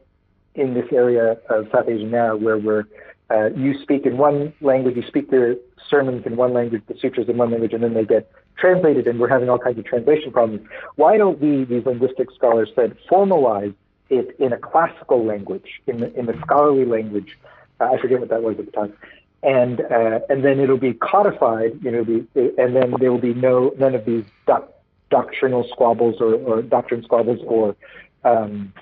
in 0.55 0.75
this 0.75 0.87
area 0.93 1.37
of 1.51 1.69
South 1.73 1.89
Asia 1.89 2.05
now 2.05 2.37
where 2.37 2.59
we're, 2.59 2.85
uh, 3.31 3.51
you 3.51 3.81
speak 3.83 4.07
in 4.07 4.17
one 4.17 4.53
language, 4.61 4.97
you 4.97 5.03
speak 5.07 5.31
the 5.31 5.61
sermons 5.89 6.25
in 6.27 6.37
one 6.37 6.53
language, 6.53 6.83
the 6.89 6.97
sutras 6.99 7.29
in 7.29 7.37
one 7.37 7.51
language, 7.51 7.73
and 7.73 7.83
then 7.83 7.95
they 7.95 8.05
get 8.05 8.31
translated, 8.57 9.07
and 9.07 9.21
we're 9.21 9.29
having 9.29 9.49
all 9.49 9.59
kinds 9.59 9.79
of 9.79 9.85
translation 9.85 10.33
problems. 10.33 10.67
Why 10.97 11.17
don't 11.17 11.39
we, 11.41 11.65
these 11.65 11.85
linguistic 11.85 12.29
scholars 12.35 12.71
said, 12.75 12.97
formalize 13.11 13.75
it 14.09 14.35
in 14.39 14.53
a 14.53 14.59
classical 14.59 15.25
language, 15.25 15.81
in 15.87 16.01
the, 16.01 16.19
in 16.19 16.27
the 16.27 16.39
scholarly 16.41 16.85
language? 16.85 17.39
Uh, 17.81 17.93
I 17.93 18.01
forget 18.01 18.19
what 18.21 18.31
that 18.31 18.43
was 18.43 18.59
at 18.59 18.67
the 18.67 18.73
time. 18.73 18.95
And 19.43 19.81
uh, 19.83 20.19
and 20.29 20.45
then 20.45 20.59
it'll 20.59 20.79
be 20.79 20.95
codified, 20.95 21.79
you 21.81 21.93
know, 21.93 22.05
be, 22.05 22.27
and 22.35 22.75
then 22.75 22.95
there 22.99 23.13
will 23.13 23.21
be 23.21 23.35
no 23.35 23.73
none 23.79 23.95
of 23.95 24.05
these 24.05 24.25
doc, 24.49 24.69
doctrinal 25.11 25.65
squabbles 25.71 26.17
or, 26.21 26.35
or 26.35 26.61
doctrine 26.61 27.05
squabbles 27.05 27.39
or 27.47 27.77
um, 28.25 28.73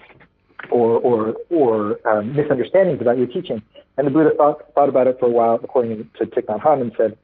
or 0.70 0.92
or 0.92 1.34
or 1.50 2.08
um, 2.08 2.34
misunderstandings 2.34 3.02
about 3.02 3.18
your 3.18 3.26
teaching. 3.26 3.62
And 3.96 4.06
the 4.06 4.10
Buddha 4.10 4.30
thought 4.36 4.74
thought 4.74 4.88
about 4.88 5.06
it 5.06 5.18
for 5.18 5.26
a 5.26 5.30
while, 5.30 5.58
according 5.62 6.10
to 6.18 6.26
Thich 6.26 6.46
Nhat 6.46 6.60
Hanh, 6.60 6.80
and 6.82 6.92
said, 6.96 7.16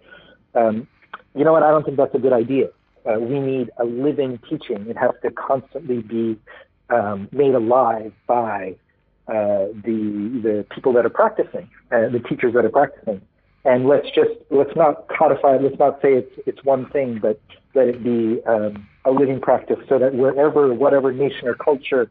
um, 0.55 0.89
"You 1.35 1.45
know 1.45 1.53
what? 1.53 1.63
I 1.63 1.71
don't 1.71 1.85
think 1.85 1.97
that's 1.97 2.15
a 2.15 2.19
good 2.19 2.33
idea. 2.33 2.69
Uh, 3.05 3.19
we 3.19 3.41
need 3.41 3.71
a 3.79 3.85
living 3.85 4.39
teaching. 4.49 4.87
It 4.89 4.97
has 4.97 5.11
to 5.23 5.31
constantly 5.31 5.99
be 5.99 6.39
um, 6.89 7.29
made 7.33 7.55
alive 7.55 8.13
by 8.27 8.77
uh, 9.29 9.67
the 9.85 10.41
the 10.43 10.67
people 10.71 10.93
that 10.95 11.05
are 11.05 11.11
practicing, 11.11 11.69
uh, 11.91 12.09
the 12.09 12.21
teachers 12.29 12.55
that 12.55 12.65
are 12.65 12.71
practicing. 12.71 13.21
And 13.65 13.87
let's 13.87 14.07
just 14.07 14.31
let's 14.51 14.75
not 14.75 15.09
codify. 15.09 15.59
Let's 15.59 15.79
not 15.79 16.01
say 16.01 16.15
it's 16.15 16.33
it's 16.47 16.65
one 16.65 16.89
thing, 16.91 17.19
but 17.21 17.41
let 17.75 17.89
it 17.89 18.03
be 18.03 18.43
um, 18.47 18.87
a 19.05 19.11
living 19.11 19.41
practice, 19.41 19.79
so 19.89 19.99
that 19.99 20.15
wherever, 20.15 20.73
whatever 20.75 21.13
nation 21.13 21.49
or 21.49 21.55
culture 21.55 22.11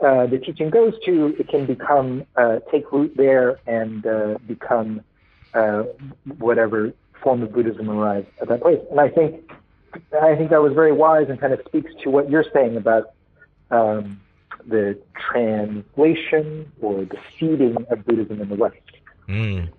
uh, 0.00 0.26
the 0.26 0.38
teaching 0.38 0.70
goes 0.70 0.94
to, 1.04 1.34
it 1.38 1.48
can 1.48 1.66
become 1.66 2.26
uh, 2.36 2.58
take 2.70 2.90
root 2.92 3.14
there 3.16 3.58
and 3.66 4.06
uh, 4.06 4.38
become 4.46 5.00
uh, 5.54 5.84
whatever 6.38 6.92
form 7.22 7.42
of 7.42 7.52
Buddhism 7.52 7.88
arrives 7.88 8.26
at 8.40 8.48
that 8.48 8.60
place. 8.60 8.80
And 8.90 9.00
I 9.00 9.08
think 9.08 9.50
I 10.20 10.36
think 10.36 10.50
that 10.50 10.60
was 10.60 10.74
very 10.74 10.92
wise 10.92 11.26
and 11.28 11.40
kind 11.40 11.52
of 11.52 11.60
speaks 11.66 11.90
to 12.02 12.10
what 12.10 12.28
you're 12.28 12.44
saying 12.52 12.76
about 12.76 13.12
um, 13.70 14.20
the 14.66 14.98
translation 15.30 16.70
or 16.80 17.04
the 17.04 17.18
seeding 17.38 17.76
of 17.90 18.04
Buddhism 18.04 18.42
in 18.42 18.48
the 18.48 18.54
West. 18.54 18.76
Mm. 19.28 19.70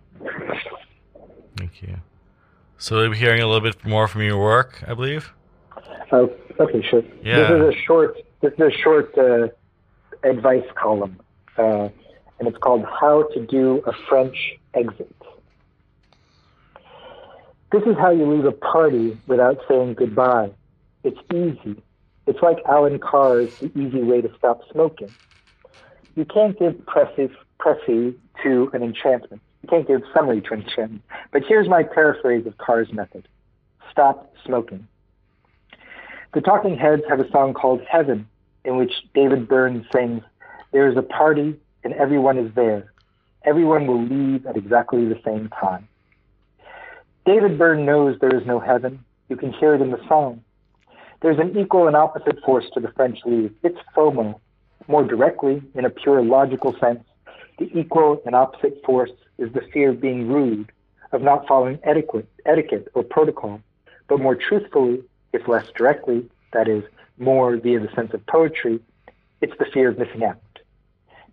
Thank 1.57 1.81
you. 1.81 1.97
So 2.77 2.97
we'll 2.97 3.11
be 3.11 3.17
hearing 3.17 3.41
a 3.41 3.47
little 3.47 3.61
bit 3.61 3.83
more 3.85 4.07
from 4.07 4.21
your 4.21 4.39
work, 4.39 4.83
I 4.87 4.93
believe. 4.93 5.31
Oh, 6.11 6.31
okay, 6.59 6.81
sure. 6.89 7.03
Yeah. 7.23 7.39
This 7.39 7.51
is 7.51 7.75
a 7.75 7.85
short. 7.85 8.17
This 8.41 8.53
is 8.53 8.59
a 8.59 8.71
short 8.83 9.17
uh, 9.17 9.47
advice 10.23 10.65
column, 10.75 11.19
uh, 11.57 11.89
and 12.39 12.47
it's 12.47 12.57
called 12.57 12.85
"How 12.85 13.23
to 13.33 13.45
Do 13.45 13.83
a 13.85 13.93
French 14.07 14.57
Exit." 14.73 15.15
This 17.71 17.83
is 17.83 17.97
how 17.97 18.11
you 18.11 18.25
leave 18.31 18.45
a 18.45 18.51
party 18.51 19.17
without 19.27 19.59
saying 19.67 19.95
goodbye. 19.95 20.51
It's 21.03 21.19
easy. 21.33 21.81
It's 22.25 22.41
like 22.41 22.59
Allen 22.67 22.99
Carr's 22.99 23.57
The 23.59 23.67
Easy 23.77 24.03
Way 24.03 24.21
to 24.21 24.29
Stop 24.37 24.61
Smoking. 24.71 25.13
You 26.15 26.25
can't 26.25 26.57
give 26.57 26.85
preface, 26.85 27.31
preface 27.59 28.15
to 28.43 28.69
an 28.73 28.83
enchantment. 28.83 29.41
You 29.63 29.69
can't 29.69 29.87
give 29.87 30.01
summary 30.15 30.41
to 30.41 30.53
an 30.53 30.61
enchantment. 30.61 31.03
But 31.31 31.43
here's 31.47 31.67
my 31.67 31.83
paraphrase 31.83 32.45
of 32.45 32.57
Carr's 32.57 32.91
method. 32.93 33.27
Stop 33.91 34.33
smoking. 34.45 34.87
The 36.33 36.41
Talking 36.41 36.77
Heads 36.77 37.03
have 37.09 37.19
a 37.19 37.29
song 37.31 37.53
called 37.53 37.81
Heaven, 37.89 38.27
in 38.67 38.75
which 38.75 38.91
David 39.15 39.47
Byrne 39.47 39.87
sings, 39.95 40.21
There 40.73 40.91
is 40.91 40.97
a 40.97 41.01
party 41.01 41.55
and 41.85 41.93
everyone 41.93 42.37
is 42.37 42.53
there. 42.53 42.91
Everyone 43.45 43.87
will 43.87 44.03
leave 44.03 44.45
at 44.45 44.57
exactly 44.57 45.07
the 45.07 45.19
same 45.25 45.49
time. 45.49 45.87
David 47.25 47.57
Byrne 47.57 47.85
knows 47.85 48.19
there 48.19 48.35
is 48.35 48.45
no 48.45 48.59
heaven. 48.59 49.03
You 49.29 49.37
can 49.37 49.53
hear 49.53 49.73
it 49.73 49.81
in 49.81 49.91
the 49.91 50.05
song. 50.09 50.43
There's 51.21 51.39
an 51.39 51.57
equal 51.57 51.87
and 51.87 51.95
opposite 51.95 52.43
force 52.43 52.65
to 52.73 52.81
the 52.81 52.91
French 52.91 53.19
leave. 53.25 53.53
It's 53.63 53.79
FOMO. 53.95 54.37
More 54.89 55.05
directly, 55.05 55.61
in 55.73 55.85
a 55.85 55.89
pure 55.89 56.21
logical 56.21 56.75
sense, 56.77 57.03
the 57.59 57.69
equal 57.77 58.21
and 58.25 58.35
opposite 58.35 58.83
force 58.85 59.11
is 59.37 59.51
the 59.53 59.61
fear 59.73 59.91
of 59.91 60.01
being 60.01 60.27
rude, 60.27 60.71
of 61.13 61.21
not 61.21 61.47
following 61.47 61.79
etiquette, 61.83 62.27
etiquette 62.45 62.89
or 62.93 63.03
protocol. 63.03 63.61
But 64.09 64.19
more 64.19 64.35
truthfully, 64.35 65.03
if 65.31 65.47
less 65.47 65.67
directly, 65.75 66.29
that 66.53 66.67
is, 66.67 66.83
more 67.17 67.57
via 67.57 67.79
the 67.79 67.89
sense 67.95 68.13
of 68.13 68.25
poetry, 68.27 68.79
it's 69.41 69.53
the 69.59 69.65
fear 69.73 69.89
of 69.89 69.97
missing 69.97 70.23
out. 70.23 70.41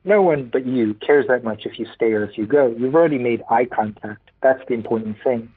No 0.05 0.21
one 0.21 0.51
but 0.53 0.67
you 0.67 0.95
cares 0.95 1.27
that 1.29 1.45
much 1.45 1.65
if 1.65 1.79
you 1.79 1.87
stay 1.95 2.12
or 2.12 2.25
if 2.25 2.37
you 2.37 2.47
go. 2.47 2.75
You've 2.79 2.95
already 2.95 3.19
made 3.19 3.43
eye 3.51 3.65
contact. 3.65 4.31
That's 4.43 4.61
the 4.69 4.75
important 4.75 5.17
thing. 5.25 5.51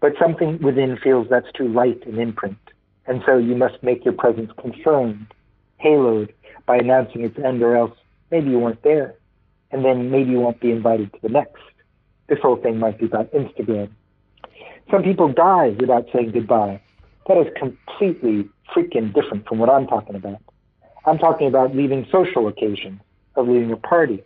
But 0.00 0.12
something 0.20 0.58
within 0.60 0.96
feels 1.02 1.28
that's 1.30 1.50
too 1.52 1.68
light 1.68 2.04
an 2.06 2.18
imprint. 2.18 2.58
And 3.06 3.22
so 3.24 3.36
you 3.38 3.54
must 3.54 3.82
make 3.82 4.04
your 4.04 4.14
presence 4.14 4.50
confirmed, 4.58 5.32
haloed, 5.82 6.32
by 6.66 6.76
announcing 6.78 7.22
its 7.22 7.38
end, 7.38 7.62
or 7.62 7.76
else 7.76 7.96
maybe 8.32 8.50
you 8.50 8.58
weren't 8.58 8.82
there. 8.82 9.14
And 9.70 9.84
then 9.84 10.10
maybe 10.10 10.30
you 10.30 10.40
won't 10.40 10.60
be 10.60 10.72
invited 10.72 11.12
to 11.12 11.18
the 11.22 11.28
next. 11.28 11.62
This 12.28 12.40
whole 12.42 12.56
thing 12.56 12.78
might 12.78 12.98
be 12.98 13.06
about 13.06 13.32
Instagram. 13.32 13.90
Some 14.90 15.04
people 15.04 15.32
die 15.32 15.76
without 15.78 16.06
saying 16.12 16.32
goodbye. 16.32 16.80
That 17.28 17.38
is 17.38 17.46
completely 17.56 18.48
freaking 18.74 19.14
different 19.14 19.46
from 19.46 19.58
what 19.58 19.70
I'm 19.70 19.86
talking 19.86 20.16
about. 20.16 20.40
I'm 21.04 21.18
talking 21.18 21.46
about 21.46 21.74
leaving 21.74 22.06
social 22.10 22.48
occasions, 22.48 23.00
of 23.36 23.48
leaving 23.48 23.72
a 23.72 23.76
party. 23.76 24.24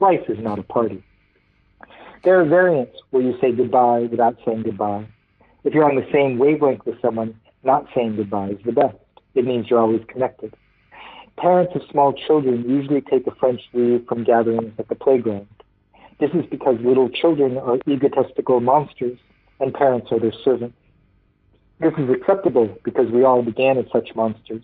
Life 0.00 0.28
is 0.28 0.38
not 0.38 0.58
a 0.58 0.62
party. 0.62 1.02
There 2.24 2.40
are 2.40 2.44
variants 2.44 2.96
where 3.10 3.22
you 3.22 3.36
say 3.40 3.52
goodbye 3.52 4.08
without 4.10 4.36
saying 4.44 4.62
goodbye. 4.62 5.06
If 5.64 5.74
you're 5.74 5.88
on 5.88 5.96
the 5.96 6.08
same 6.12 6.38
wavelength 6.38 6.86
with 6.86 7.00
someone, 7.02 7.38
not 7.62 7.86
saying 7.94 8.16
goodbye 8.16 8.50
is 8.50 8.58
the 8.64 8.72
best. 8.72 8.96
It 9.34 9.44
means 9.44 9.68
you're 9.68 9.80
always 9.80 10.02
connected. 10.08 10.54
Parents 11.36 11.72
of 11.76 11.82
small 11.90 12.12
children 12.12 12.68
usually 12.68 13.00
take 13.02 13.26
a 13.26 13.34
French 13.34 13.60
leave 13.72 14.06
from 14.08 14.24
gatherings 14.24 14.72
at 14.78 14.88
the 14.88 14.94
playground. 14.94 15.46
This 16.18 16.30
is 16.30 16.46
because 16.50 16.76
little 16.80 17.08
children 17.08 17.58
are 17.58 17.78
egotistical 17.86 18.60
monsters 18.60 19.18
and 19.60 19.72
parents 19.72 20.08
are 20.10 20.18
their 20.18 20.32
servants. 20.44 20.77
This 21.80 21.94
is 21.96 22.10
acceptable 22.10 22.76
because 22.82 23.10
we 23.10 23.22
all 23.22 23.42
began 23.42 23.78
as 23.78 23.86
such 23.92 24.14
monsters. 24.16 24.62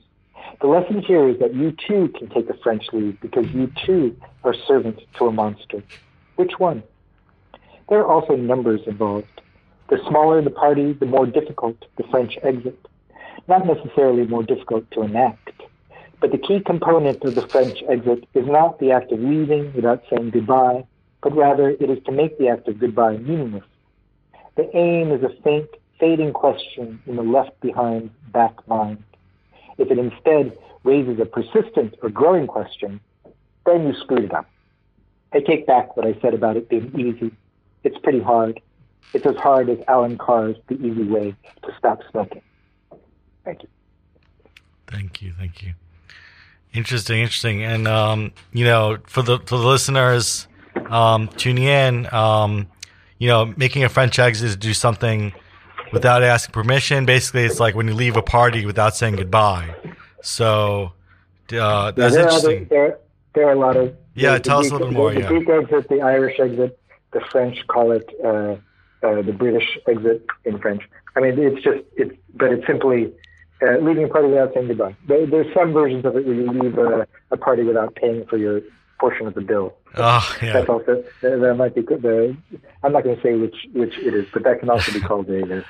The 0.61 0.67
lesson 0.67 1.01
here 1.01 1.29
is 1.29 1.39
that 1.39 1.55
you 1.55 1.73
too 1.73 2.09
can 2.19 2.29
take 2.29 2.51
a 2.51 2.55
French 2.55 2.87
leave 2.93 3.21
because 3.21 3.49
you 3.53 3.73
too 3.87 4.17
are 4.43 4.55
servant 4.67 5.01
to 5.19 5.27
a 5.27 5.33
monster. 5.33 5.83
Which 6.37 6.59
one? 6.59 6.83
There 7.89 8.01
are 8.01 8.07
also 8.07 8.35
numbers 8.35 8.81
involved. 8.87 9.29
The 9.91 9.99
smaller 10.09 10.43
the 10.43 10.51
party, 10.51 10.93
the 10.93 11.07
more 11.07 11.27
difficult 11.27 11.77
the 11.97 12.05
French 12.11 12.37
exit. 12.43 12.79
Not 13.47 13.67
necessarily 13.67 14.27
more 14.27 14.43
difficult 14.43 14.91
to 14.93 15.03
enact. 15.03 15.63
But 16.21 16.33
the 16.33 16.39
key 16.39 16.61
component 16.61 17.23
of 17.23 17.35
the 17.35 17.47
French 17.47 17.83
exit 17.89 18.27
is 18.35 18.47
not 18.47 18.81
the 18.81 18.91
act 18.93 19.13
of 19.13 19.21
leaving 19.21 19.73
without 19.75 20.03
saying 20.09 20.31
goodbye, 20.31 20.87
but 21.23 21.37
rather 21.37 21.71
it 21.71 21.91
is 21.91 22.03
to 22.07 22.13
make 22.13 22.39
the 22.39 22.49
act 22.49 22.67
of 22.67 22.79
goodbye 22.79 23.19
meaningless. 23.19 23.65
The 24.57 24.75
aim 24.77 25.13
is 25.13 25.23
a 25.23 25.31
faint, 25.43 25.69
fading 25.99 26.33
question 26.33 27.01
in 27.07 27.17
the 27.17 27.23
left 27.23 27.59
behind 27.61 28.11
back 28.33 28.67
mind. 28.69 29.03
If 29.79 29.91
it 29.91 29.99
instead 29.99 30.57
raises 30.83 31.19
a 31.21 31.25
persistent 31.25 31.95
or 32.03 32.11
growing 32.11 32.47
question, 32.47 33.01
then 33.67 33.87
you 33.87 33.95
screwed 34.01 34.25
it 34.25 34.35
up. 34.35 34.47
I 35.33 35.41
take 35.41 35.67
back 35.67 35.97
what 35.97 36.07
I 36.07 36.17
said 36.21 36.35
about 36.35 36.57
it 36.57 36.69
being 36.69 36.93
easy. 36.99 37.33
It's 37.83 37.99
pretty 37.99 38.21
hard. 38.21 38.61
It's 39.13 39.27
as 39.27 39.37
hard 39.37 39.69
as 39.69 39.79
Allen 39.89 40.17
Carr's 40.19 40.57
The 40.69 40.75
Easy 40.75 41.05
Way 41.05 41.35
to 41.63 41.75
Stop 41.79 42.01
Smoking. 42.11 42.43
Thank 43.45 43.63
you. 43.63 43.69
Thank 44.87 45.23
you. 45.23 45.33
Thank 45.39 45.63
you. 45.63 45.75
Interesting, 46.73 47.21
interesting. 47.21 47.63
And, 47.63 47.87
um, 47.87 48.33
you 48.53 48.65
know, 48.65 48.99
for 49.07 49.23
the, 49.23 49.39
for 49.41 49.59
the 49.59 49.67
listeners 49.67 50.49
um, 50.89 51.29
tuning 51.29 51.65
in, 51.65 52.13
um, 52.13 52.69
you 53.19 53.29
know, 53.29 53.53
making 53.57 53.85
a 53.85 53.89
French 53.89 54.19
exit 54.19 54.49
is 54.49 54.57
do 54.57 54.75
something 54.75 55.33
without 55.95 56.23
asking 56.23 56.53
permission. 56.53 57.07
Basically, 57.07 57.45
it's 57.45 57.61
like 57.61 57.75
when 57.75 57.89
you 57.89 57.95
leave 57.95 58.17
a 58.17 58.23
party 58.23 58.67
without 58.67 58.95
saying 58.97 59.17
goodbye. 59.17 59.75
So 60.23 60.93
uh, 61.53 61.91
that's 61.93 62.15
there 62.15 62.23
interesting. 62.25 62.63
Are, 62.63 62.67
there, 62.67 62.99
there 63.35 63.49
are 63.49 63.53
a 63.53 63.59
lot 63.59 63.77
of. 63.77 63.95
Yeah, 64.15 64.39
tell 64.39 64.61
us 64.61 64.71
a 64.71 64.73
little 64.73 64.89
Greek, 64.89 64.97
more, 64.97 65.13
The, 65.13 65.21
yeah. 65.21 65.29
Greek 65.29 65.49
exit, 65.49 65.89
the 65.89 66.03
Irish 66.03 66.39
exit, 66.39 66.79
the 67.13 67.21
French 67.33 67.67
call 67.67 67.93
it 67.93 68.09
uh, 68.25 68.57
uh, 69.03 69.23
the 69.23 69.33
British 69.33 69.79
exit 69.89 70.27
in 70.45 70.59
French. 70.59 70.83
I 71.17 71.21
mean, 71.21 71.39
it's 71.39 71.63
just 71.63 71.85
it's, 71.97 72.15
but 72.35 72.53
it's 72.53 72.67
simply 72.67 73.13
uh, 73.63 73.79
leaving 73.79 74.05
a 74.05 74.09
party 74.09 74.29
without 74.29 74.55
saying 74.55 74.69
goodbye. 74.69 74.97
There, 75.09 75.27
there's 75.27 75.53
some 75.55 75.73
versions 75.73 76.05
of 76.05 76.17
it 76.17 76.27
where 76.27 76.35
you 76.35 76.51
leave 76.51 76.79
a, 76.79 77.07
a 77.31 77.37
party 77.37 77.63
without 77.63 77.95
paying 77.95 78.27
for 78.27 78.37
your 78.37 78.61
portion 79.05 79.27
of 79.27 79.35
the 79.35 79.43
bill. 79.43 79.75
Oh, 79.97 80.37
yeah. 80.43 80.55
That's 80.55 80.69
also 80.71 81.05
that, 81.21 81.41
that 81.41 81.55
might 81.57 81.75
be 81.75 81.83
good. 81.83 82.01
The, 82.01 82.35
I'm 82.83 82.93
not 82.93 83.05
going 83.05 83.17
to 83.17 83.23
say 83.23 83.35
which 83.35 83.57
which 83.75 83.95
it 83.99 84.15
is, 84.15 84.27
but 84.33 84.43
that 84.45 84.61
can 84.61 84.71
also 84.71 84.93
be 84.93 85.01
called 85.01 85.29
a, 85.29 85.59
uh 85.59 85.63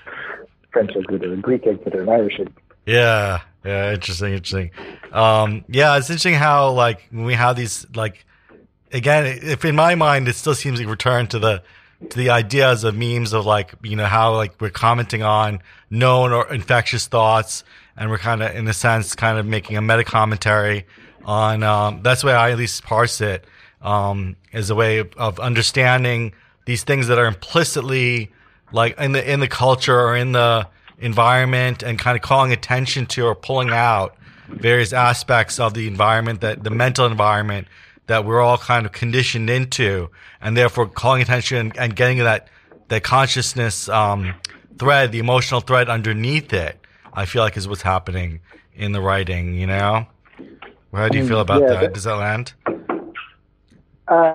French 0.72 0.92
exit 0.96 1.24
or 1.24 1.32
a 1.32 1.36
Greek 1.36 1.66
exit 1.66 1.94
or 1.94 2.02
an 2.02 2.08
Irish 2.08 2.38
exit. 2.38 2.54
Yeah, 2.86 3.40
yeah, 3.64 3.92
interesting, 3.92 4.32
interesting. 4.34 4.70
Um, 5.12 5.64
yeah, 5.68 5.96
it's 5.96 6.10
interesting 6.10 6.34
how 6.34 6.70
like 6.72 7.08
when 7.10 7.24
we 7.24 7.34
have 7.34 7.56
these 7.56 7.86
like 7.94 8.24
again, 8.92 9.26
if 9.42 9.64
in 9.64 9.74
my 9.74 9.96
mind 9.96 10.28
it 10.28 10.36
still 10.36 10.54
seems 10.54 10.78
like 10.78 10.88
return 10.88 11.26
to 11.28 11.38
the 11.40 11.62
to 12.10 12.16
the 12.16 12.30
ideas 12.30 12.84
of 12.84 12.94
memes 12.94 13.32
of 13.32 13.46
like 13.46 13.74
you 13.82 13.96
know 13.96 14.06
how 14.06 14.36
like 14.36 14.60
we're 14.60 14.70
commenting 14.70 15.22
on 15.24 15.60
known 15.90 16.32
or 16.32 16.52
infectious 16.52 17.08
thoughts, 17.08 17.64
and 17.96 18.10
we're 18.10 18.18
kind 18.18 18.42
of 18.44 18.54
in 18.54 18.68
a 18.68 18.74
sense 18.74 19.14
kind 19.14 19.38
of 19.38 19.44
making 19.46 19.76
a 19.76 19.82
meta 19.82 20.04
commentary 20.04 20.86
on. 21.24 21.62
Um, 21.62 22.02
that's 22.02 22.22
the 22.22 22.28
way 22.28 22.34
I 22.34 22.50
at 22.50 22.58
least 22.58 22.82
parse 22.84 23.20
it 23.20 23.44
um, 23.82 24.36
as 24.52 24.70
a 24.70 24.74
way 24.74 24.98
of, 24.98 25.12
of 25.16 25.40
understanding 25.40 26.32
these 26.64 26.84
things 26.84 27.08
that 27.08 27.18
are 27.18 27.26
implicitly 27.26 28.32
like 28.72 28.98
in 28.98 29.12
the 29.12 29.32
in 29.32 29.40
the 29.40 29.48
culture 29.48 29.98
or 29.98 30.16
in 30.16 30.32
the 30.32 30.66
environment 30.98 31.82
and 31.82 31.98
kind 31.98 32.16
of 32.16 32.22
calling 32.22 32.52
attention 32.52 33.06
to 33.06 33.26
or 33.26 33.34
pulling 33.34 33.70
out 33.70 34.16
various 34.48 34.92
aspects 34.92 35.58
of 35.58 35.74
the 35.74 35.86
environment 35.86 36.40
that 36.40 36.64
the 36.64 36.70
mental 36.70 37.06
environment 37.06 37.66
that 38.06 38.24
we're 38.24 38.40
all 38.40 38.58
kind 38.58 38.86
of 38.86 38.92
conditioned 38.92 39.48
into 39.48 40.10
and 40.40 40.56
therefore 40.56 40.86
calling 40.86 41.22
attention 41.22 41.58
and, 41.58 41.78
and 41.78 41.96
getting 41.96 42.18
that 42.18 42.48
that 42.88 43.02
consciousness 43.02 43.88
um, 43.88 44.34
thread 44.78 45.12
the 45.12 45.18
emotional 45.18 45.60
thread 45.60 45.88
underneath 45.88 46.52
it 46.52 46.78
i 47.12 47.24
feel 47.26 47.42
like 47.42 47.56
is 47.56 47.68
what's 47.68 47.82
happening 47.82 48.40
in 48.74 48.92
the 48.92 49.00
writing 49.00 49.54
you 49.54 49.66
know 49.66 50.06
how 50.94 51.08
do 51.08 51.18
you 51.18 51.26
feel 51.26 51.40
about 51.40 51.62
Yeah, 51.62 51.68
that? 51.68 51.80
but- 51.80 51.94
does 51.94 52.04
that 52.04 52.14
land? 52.16 52.52
Uh, 54.08 54.34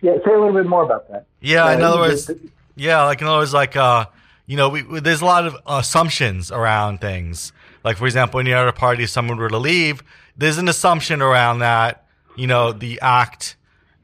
yeah, 0.00 0.12
say 0.24 0.32
a 0.32 0.38
little 0.38 0.52
bit 0.52 0.66
more 0.66 0.82
about 0.84 1.08
that. 1.10 1.26
yeah 1.40 1.70
in 1.72 1.82
Uh, 1.82 1.88
other 1.90 1.98
words 2.00 2.26
just- 2.26 2.38
Yeah, 2.74 3.04
like 3.04 3.20
in 3.20 3.26
other 3.26 3.38
words, 3.38 3.52
like 3.52 3.76
uh, 3.76 4.06
you 4.46 4.56
know, 4.56 4.68
we, 4.70 4.82
we, 4.82 5.00
there's 5.00 5.20
a 5.20 5.26
lot 5.26 5.46
of 5.46 5.56
assumptions 5.66 6.50
around 6.50 7.00
things, 7.00 7.52
Like 7.84 7.96
for 7.98 8.06
example, 8.06 8.38
when 8.38 8.46
you're 8.46 8.56
at 8.58 8.66
a 8.68 8.72
party, 8.72 9.04
if 9.04 9.10
someone 9.10 9.36
were 9.38 9.48
to 9.50 9.58
leave, 9.58 10.02
there's 10.36 10.56
an 10.58 10.68
assumption 10.68 11.20
around 11.20 11.58
that, 11.60 12.04
you 12.36 12.46
know, 12.46 12.72
the 12.72 12.98
act 13.02 13.56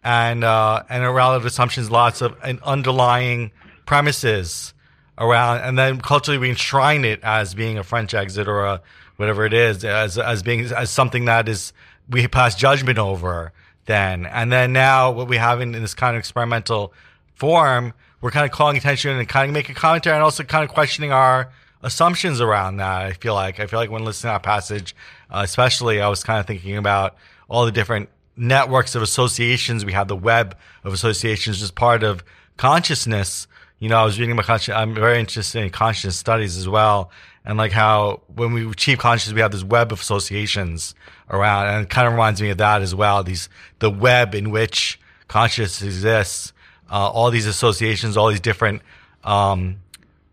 and 0.04 0.44
uh, 0.44 0.82
and 0.90 1.02
around 1.02 1.36
of 1.36 1.46
assumptions, 1.46 1.90
lots 1.90 2.20
of 2.20 2.36
and 2.44 2.60
underlying 2.62 3.50
premises 3.86 4.74
around, 5.16 5.58
and 5.62 5.78
then 5.78 6.00
culturally 6.00 6.38
we 6.38 6.50
enshrine 6.50 7.04
it 7.04 7.20
as 7.22 7.54
being 7.54 7.78
a 7.78 7.82
French 7.82 8.12
exit 8.14 8.46
or 8.46 8.64
a 8.66 8.80
whatever 9.18 9.44
it 9.44 9.52
is, 9.52 9.84
as 9.84 10.16
as 10.16 10.42
being 10.42 10.60
as 10.72 10.90
something 10.90 11.26
that 11.26 11.48
is 11.48 11.72
we 12.08 12.26
pass 12.26 12.54
judgment 12.54 12.98
over 12.98 13.52
then, 13.84 14.24
and 14.24 14.50
then 14.50 14.72
now 14.72 15.10
what 15.10 15.28
we 15.28 15.36
have 15.36 15.60
in, 15.60 15.74
in 15.74 15.82
this 15.82 15.94
kind 15.94 16.16
of 16.16 16.20
experimental 16.20 16.92
form, 17.34 17.92
we're 18.20 18.30
kind 18.30 18.46
of 18.46 18.50
calling 18.50 18.76
attention 18.76 19.16
and 19.16 19.28
kind 19.28 19.50
of 19.50 19.54
making 19.54 19.74
commentary 19.74 20.14
and 20.14 20.24
also 20.24 20.42
kind 20.42 20.64
of 20.64 20.70
questioning 20.70 21.12
our 21.12 21.50
assumptions 21.82 22.40
around 22.40 22.78
that. 22.78 23.02
I 23.02 23.12
feel 23.12 23.34
like 23.34 23.60
I 23.60 23.66
feel 23.66 23.78
like 23.78 23.90
when 23.90 24.04
listening 24.04 24.30
to 24.30 24.34
that 24.34 24.42
passage, 24.42 24.94
uh, 25.30 25.42
especially, 25.44 26.00
I 26.00 26.08
was 26.08 26.24
kind 26.24 26.40
of 26.40 26.46
thinking 26.46 26.76
about 26.76 27.16
all 27.48 27.64
the 27.64 27.72
different 27.72 28.08
networks 28.36 28.94
of 28.94 29.02
associations. 29.02 29.84
We 29.84 29.92
have 29.92 30.08
the 30.08 30.16
web 30.16 30.56
of 30.84 30.92
associations 30.92 31.62
as 31.62 31.70
part 31.70 32.02
of 32.02 32.24
consciousness. 32.56 33.46
You 33.78 33.88
know, 33.88 33.96
I 33.96 34.04
was 34.04 34.18
reading 34.18 34.32
about 34.32 34.46
conscious. 34.46 34.74
I'm 34.74 34.94
very 34.94 35.20
interested 35.20 35.62
in 35.62 35.70
conscious 35.70 36.16
studies 36.16 36.56
as 36.56 36.68
well, 36.68 37.10
and 37.48 37.56
like 37.58 37.72
how 37.72 38.20
when 38.36 38.52
we 38.52 38.68
achieve 38.70 38.98
consciousness, 38.98 39.34
we 39.34 39.40
have 39.40 39.50
this 39.50 39.64
web 39.64 39.90
of 39.90 40.00
associations 40.00 40.94
around, 41.30 41.66
and 41.66 41.84
it 41.84 41.90
kind 41.90 42.06
of 42.06 42.12
reminds 42.12 42.40
me 42.40 42.50
of 42.50 42.58
that 42.58 42.82
as 42.82 42.94
well. 42.94 43.24
These 43.24 43.48
the 43.80 43.90
web 43.90 44.34
in 44.34 44.50
which 44.50 45.00
consciousness 45.26 45.82
exists, 45.82 46.52
uh, 46.90 47.08
all 47.10 47.30
these 47.30 47.46
associations, 47.46 48.16
all 48.16 48.28
these 48.28 48.38
different. 48.40 48.82
Um, 49.24 49.78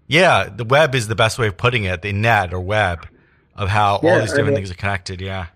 yeah, 0.07 0.49
the 0.55 0.65
web 0.65 0.93
is 0.93 1.07
the 1.07 1.15
best 1.15 1.39
way 1.39 1.47
of 1.47 1.57
putting 1.57 1.85
it. 1.85 2.01
The 2.03 2.11
net 2.13 2.53
or 2.53 2.59
web 2.59 3.07
of 3.55 3.69
how 3.69 4.01
Yeah, 4.03 4.11
all 4.13 4.19
these 4.19 4.29
I 4.33 4.35
different 4.35 4.47
mean- 4.49 4.55
things 4.57 4.71
are 4.71 4.75
connected. 4.75 5.21
Yeah. 5.21 5.47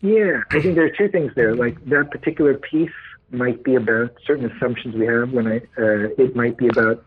Yeah, 0.00 0.42
I 0.52 0.60
think 0.60 0.74
there 0.76 0.84
are 0.84 0.90
two 0.90 1.08
things 1.08 1.32
there. 1.34 1.54
Like 1.54 1.84
that 1.86 2.10
particular 2.10 2.54
piece 2.54 2.92
might 3.30 3.62
be 3.64 3.74
about 3.74 4.14
certain 4.24 4.50
assumptions 4.50 4.94
we 4.94 5.06
have. 5.06 5.32
When 5.32 5.46
I, 5.48 5.56
uh, 5.76 6.08
it 6.16 6.34
might 6.36 6.56
be 6.56 6.68
about 6.68 7.04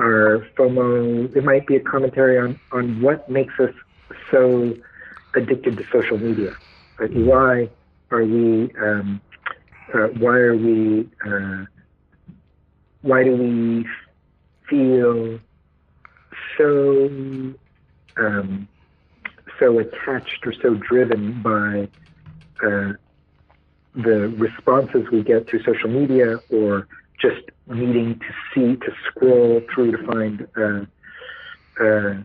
our 0.00 0.46
FOMO. 0.56 1.36
It 1.36 1.44
might 1.44 1.66
be 1.66 1.76
a 1.76 1.80
commentary 1.80 2.38
on 2.38 2.58
on 2.72 3.00
what 3.02 3.28
makes 3.28 3.54
us 3.60 3.74
so 4.30 4.74
addicted 5.34 5.76
to 5.76 5.84
social 5.92 6.18
media. 6.18 6.56
Like 6.98 7.12
why 7.12 7.68
are 8.10 8.24
we? 8.24 8.74
Um, 8.76 9.20
uh, 9.94 10.08
why 10.18 10.36
are 10.36 10.56
we? 10.56 11.08
Uh, 11.24 11.64
why 13.02 13.24
do 13.24 13.36
we 13.36 13.86
feel 14.68 15.38
so 16.56 17.06
um, 18.16 18.68
so 19.58 19.78
attached 19.78 20.46
or 20.46 20.52
so 20.62 20.74
driven 20.74 21.42
by 21.42 21.88
uh, 22.66 22.92
the 23.94 24.34
responses 24.38 25.06
we 25.10 25.22
get 25.22 25.48
through 25.48 25.62
social 25.62 25.90
media 25.90 26.38
or 26.50 26.86
just 27.20 27.50
needing 27.70 28.18
to 28.18 28.26
see 28.52 28.76
to 28.76 28.92
scroll 29.06 29.62
through 29.72 29.96
to 29.96 30.06
find 30.06 30.48
uh, 30.56 30.84
uh, 31.82 32.16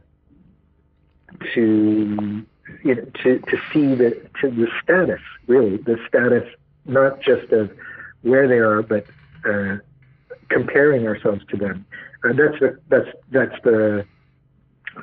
to 1.53 2.45
you 2.83 2.95
know, 2.95 3.05
to 3.23 3.39
to 3.39 3.57
see 3.71 3.95
the 3.95 4.11
to 4.41 4.49
the 4.49 4.67
status 4.83 5.21
really 5.47 5.77
the 5.77 5.97
status 6.07 6.47
not 6.85 7.21
just 7.21 7.51
of 7.51 7.71
where 8.21 8.47
they 8.47 8.57
are 8.57 8.81
but 8.81 9.05
uh, 9.47 9.77
comparing 10.49 11.07
ourselves 11.07 11.41
to 11.49 11.57
them 11.57 11.85
uh, 12.23 12.33
that's 12.33 12.59
the 12.59 12.79
that's 12.89 13.09
that's 13.31 13.61
the 13.63 14.05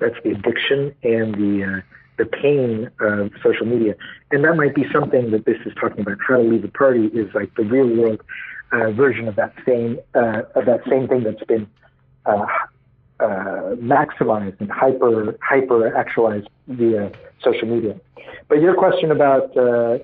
that's 0.01 0.17
the 0.25 0.31
addiction 0.31 0.95
and 1.03 1.35
the 1.35 1.65
uh, 1.65 1.81
the 2.19 2.27
pain 2.27 2.91
of 3.01 3.31
social 3.43 3.67
media, 3.67 3.97
and 4.31 4.45
that 4.45 4.55
might 4.55 4.75
be 4.75 4.85
something 4.93 5.31
that 5.31 5.45
this 5.45 5.57
is 5.65 5.73
talking 5.81 6.01
about. 6.01 6.19
How 6.27 6.37
to 6.37 6.43
leave 6.43 6.63
the 6.63 6.69
party 6.69 7.07
is 7.07 7.33
like 7.35 7.55
the 7.55 7.65
real 7.65 7.89
world 7.89 8.23
version 9.03 9.29
of 9.29 9.37
that 9.37 9.53
same 9.67 9.99
uh, 10.15 10.43
of 10.55 10.65
that 10.67 10.81
same 10.89 11.09
thing 11.09 11.23
that's 11.25 11.45
been 11.45 11.67
uh, 12.27 12.47
uh, 13.21 13.77
maximized 13.77 14.59
and 14.61 14.71
hyper 14.71 15.37
hyper 15.43 15.95
actualized 15.97 16.49
via 16.69 17.11
social 17.43 17.69
media. 17.69 17.95
But 18.49 18.61
your 18.61 18.75
question 18.75 19.11
about 19.11 19.57
uh, 19.57 19.99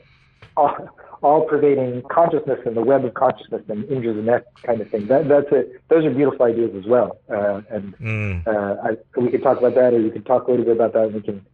all, 0.56 0.74
all 1.22 1.42
pervading 1.42 2.02
consciousness 2.10 2.60
and 2.66 2.76
the 2.76 2.82
web 2.82 3.04
of 3.04 3.14
consciousness 3.14 3.62
and 3.68 3.84
Indra 3.88 4.12
the 4.12 4.22
net 4.22 4.44
kind 4.66 4.80
of 4.80 4.90
thing. 4.90 5.06
That, 5.06 5.28
that's 5.28 5.50
a, 5.52 5.64
those 5.88 6.04
are 6.04 6.10
beautiful 6.10 6.46
ideas 6.46 6.72
as 6.76 6.86
well. 6.86 7.18
Uh, 7.30 7.62
and 7.70 7.94
Mm. 7.98 8.46
uh, 8.46 8.76
I, 8.82 9.20
we 9.20 9.30
could 9.30 9.42
talk 9.42 9.58
about 9.58 9.74
that, 9.74 9.92
or 9.94 10.00
you 10.00 10.10
could 10.10 10.26
talk 10.26 10.46
a 10.46 10.50
little 10.50 10.64
bit 10.64 10.76
about 10.76 10.92
that, 10.92 11.06
and 11.06 11.14
we 11.14 11.22
can 11.22 11.44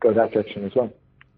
go 0.00 0.12
that 0.12 0.32
direction 0.32 0.64
as 0.64 0.72
well. 0.74 0.92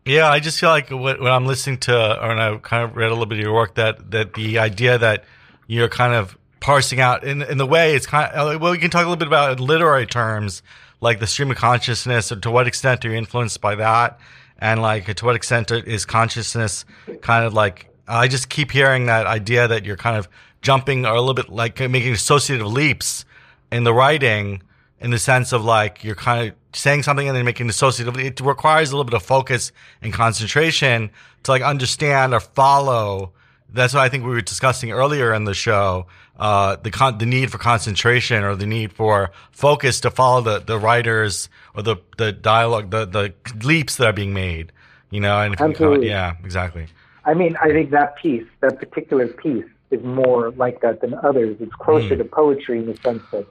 Yeah, 0.07 0.30
I 0.30 0.38
just 0.38 0.61
feel 0.61 0.68
like 0.68 0.90
when, 0.90 1.26
I'm 1.26 1.46
listening 1.46 1.78
to, 1.78 2.22
or 2.22 2.28
when 2.28 2.38
I 2.38 2.57
kind 2.59 2.84
of 2.84 2.96
read 2.96 3.07
a 3.07 3.11
little 3.11 3.26
bit 3.26 3.38
of 3.38 3.44
your 3.44 3.52
work, 3.52 3.74
that 3.74 4.12
that 4.12 4.34
the 4.34 4.61
idea 4.61 4.98
that 4.98 5.24
you're 5.66 5.88
kind 5.88 6.14
of 6.14 6.38
parsing 6.61 7.00
out 7.00 7.24
in 7.24 7.42
in 7.42 7.59
the 7.59 7.66
way 7.66 7.94
it's 7.96 8.07
kind 8.07 8.32
of 8.32 8.61
well, 8.61 8.70
we 8.70 8.78
can 8.78 8.88
talk 8.88 9.00
a 9.04 9.09
little 9.09 9.16
bit 9.16 9.26
about 9.26 9.59
literary 9.59 10.07
terms, 10.07 10.62
like 11.00 11.18
the 11.18 11.26
stream 11.26 11.50
of 11.50 11.57
consciousness, 11.57 12.30
or 12.30 12.36
to 12.36 12.52
what 12.52 12.68
extent 12.68 13.04
are 13.04 13.11
you 13.11 13.16
influenced 13.16 13.61
by 13.61 13.74
that, 13.74 14.20
and 14.61 14.80
like 14.80 15.12
to 15.12 15.24
what 15.24 15.34
extent 15.34 15.72
is 15.72 16.04
consciousness 16.07 16.84
kind 17.20 17.44
of 17.44 17.52
like 17.52 17.88
I 18.07 18.28
just 18.28 18.48
keep 18.48 18.70
hearing 18.70 19.07
that 19.07 19.26
idea 19.26 19.66
that 19.66 19.84
you're 19.84 19.96
kind 19.96 20.16
of 20.16 20.28
jumping 20.62 21.04
or 21.04 21.14
a 21.14 21.20
little 21.20 21.34
bit 21.34 21.48
like 21.48 21.80
making 21.80 22.12
associative 22.12 22.68
leaps 22.68 23.24
in 23.72 23.82
the 23.82 23.92
writing 23.92 24.62
in 25.01 25.11
the 25.11 25.18
sense 25.18 25.53
of 25.53 25.64
like 25.64 26.03
you're 26.05 26.14
kind 26.14 26.49
of 26.49 26.55
saying 26.72 27.03
something 27.03 27.26
and 27.28 27.36
then 27.36 27.44
making 27.44 27.68
associative. 27.68 28.16
It 28.18 28.40
requires 28.40 28.90
a 28.90 28.92
little 28.97 29.05
bit 29.05 29.14
of 29.14 29.22
focus 29.22 29.72
and 30.03 30.12
concentration 30.12 31.11
to 31.44 31.51
like 31.51 31.62
understand 31.62 32.34
or 32.34 32.40
follow. 32.40 33.32
That's 33.72 33.92
what 33.94 34.01
I 34.03 34.09
think 34.09 34.24
we 34.24 34.30
were 34.30 34.40
discussing 34.40 34.92
earlier 34.92 35.34
in 35.34 35.44
the 35.44 35.55
show. 35.55 36.07
Uh, 36.38 36.76
the 36.76 36.90
con- 36.90 37.18
the 37.18 37.26
need 37.26 37.51
for 37.51 37.59
concentration 37.59 38.44
or 38.44 38.55
the 38.55 38.66
need 38.66 38.92
for 38.92 39.30
focus 39.53 40.01
to 40.01 40.11
follow 40.11 40.40
the, 40.42 40.59
the 40.61 40.78
writers 40.78 41.49
or 41.74 41.82
the, 41.82 41.97
the 42.18 42.30
dialogue, 42.30 42.90
the, 42.90 43.07
the 43.07 43.32
leaps 43.66 43.97
that 43.97 44.07
are 44.09 44.12
being 44.12 44.34
made, 44.34 44.70
you 45.11 45.18
know, 45.20 45.40
and 45.40 45.55
if 45.55 45.61
you 45.61 45.64
can 45.64 45.72
Absolutely. 45.72 46.09
yeah, 46.09 46.34
exactly. 46.44 46.86
I 47.24 47.32
mean, 47.34 47.57
I 47.61 47.70
think 47.70 47.90
that 47.90 48.16
piece, 48.16 48.44
that 48.61 48.78
particular 48.78 49.26
piece, 49.28 49.64
is 49.90 50.03
more 50.05 50.51
like 50.53 50.80
that 50.82 51.01
than 51.01 51.14
others. 51.14 51.57
It's 51.61 51.74
closer 51.76 52.14
Mm. 52.14 52.18
to 52.18 52.24
poetry 52.24 52.78
in 52.80 52.86
the 52.86 52.97
sense 52.99 53.22
that 53.32 53.47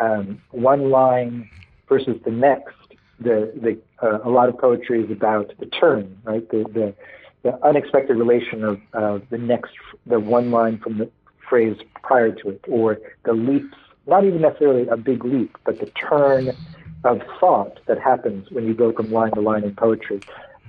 um, 0.00 0.40
one 0.50 0.90
line 0.90 1.48
versus 1.88 2.16
the 2.24 2.30
next. 2.30 2.74
The 3.20 3.52
the 3.54 3.78
uh, 4.02 4.20
a 4.24 4.30
lot 4.30 4.48
of 4.48 4.58
poetry 4.58 5.04
is 5.04 5.10
about 5.10 5.52
the 5.58 5.66
turn, 5.66 6.18
right? 6.24 6.48
The 6.50 6.64
the, 6.64 6.94
the 7.42 7.64
unexpected 7.64 8.16
relation 8.16 8.64
of 8.64 8.80
of 8.94 9.22
the 9.30 9.38
next, 9.38 9.72
the 10.06 10.18
one 10.18 10.50
line 10.50 10.78
from 10.78 10.98
the 10.98 11.10
phrase 11.48 11.76
prior 12.02 12.32
to 12.32 12.50
it, 12.50 12.64
or 12.68 12.98
the 13.24 13.34
leaps. 13.34 13.76
Not 14.06 14.24
even 14.24 14.40
necessarily 14.40 14.88
a 14.88 14.96
big 14.96 15.24
leap, 15.24 15.56
but 15.64 15.78
the 15.78 15.86
turn 15.86 16.56
of 17.04 17.20
thought 17.38 17.78
that 17.86 18.00
happens 18.00 18.50
when 18.50 18.66
you 18.66 18.74
go 18.74 18.92
from 18.92 19.12
line 19.12 19.32
to 19.32 19.40
line 19.40 19.64
in 19.64 19.74
poetry, 19.74 20.20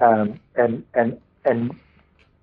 um, 0.02 0.40
and 0.56 0.84
and 0.94 1.20
and 1.46 1.72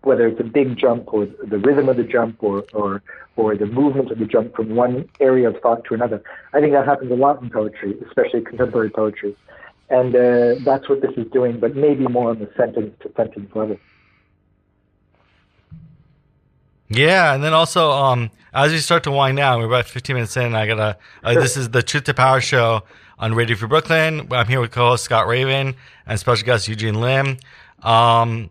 whether 0.02 0.26
it's 0.26 0.40
a 0.40 0.44
big 0.44 0.76
jump 0.76 1.12
or 1.12 1.26
the 1.26 1.58
rhythm 1.58 1.88
of 1.88 1.96
the 1.96 2.04
jump 2.04 2.42
or, 2.42 2.64
or, 2.72 3.02
or 3.36 3.56
the 3.56 3.66
movement 3.66 4.10
of 4.10 4.18
the 4.18 4.26
jump 4.26 4.54
from 4.54 4.74
one 4.74 5.08
area 5.20 5.48
of 5.48 5.60
thought 5.60 5.84
to 5.84 5.94
another. 5.94 6.22
I 6.52 6.60
think 6.60 6.72
that 6.72 6.86
happens 6.86 7.10
a 7.10 7.16
lot 7.16 7.42
in 7.42 7.50
poetry, 7.50 7.96
especially 8.06 8.42
contemporary 8.42 8.90
poetry. 8.90 9.36
And 9.90 10.14
uh, 10.14 10.56
that's 10.64 10.88
what 10.88 11.00
this 11.00 11.12
is 11.16 11.30
doing, 11.32 11.58
but 11.58 11.74
maybe 11.74 12.06
more 12.06 12.30
on 12.30 12.38
the 12.38 12.50
sentence 12.56 12.94
to 13.00 13.12
sentence 13.16 13.50
level. 13.54 13.78
Yeah, 16.88 17.34
and 17.34 17.44
then 17.44 17.52
also, 17.52 17.90
um, 17.90 18.30
as 18.54 18.72
we 18.72 18.78
start 18.78 19.02
to 19.04 19.10
wind 19.10 19.36
down, 19.36 19.60
we're 19.60 19.66
about 19.66 19.86
15 19.86 20.14
minutes 20.14 20.36
in. 20.36 20.54
I 20.54 20.66
gotta. 20.66 20.96
Uh, 21.22 21.34
This 21.34 21.56
is 21.56 21.70
the 21.70 21.82
Truth 21.82 22.04
to 22.04 22.14
Power 22.14 22.40
show 22.40 22.82
on 23.18 23.34
Radio 23.34 23.56
Free 23.56 23.68
Brooklyn. 23.68 24.26
I'm 24.30 24.46
here 24.46 24.60
with 24.60 24.70
co-host 24.70 25.04
Scott 25.04 25.26
Raven 25.26 25.74
and 26.06 26.18
special 26.18 26.46
guest 26.46 26.66
Eugene 26.68 27.00
Lim. 27.00 27.38
Um, 27.82 28.50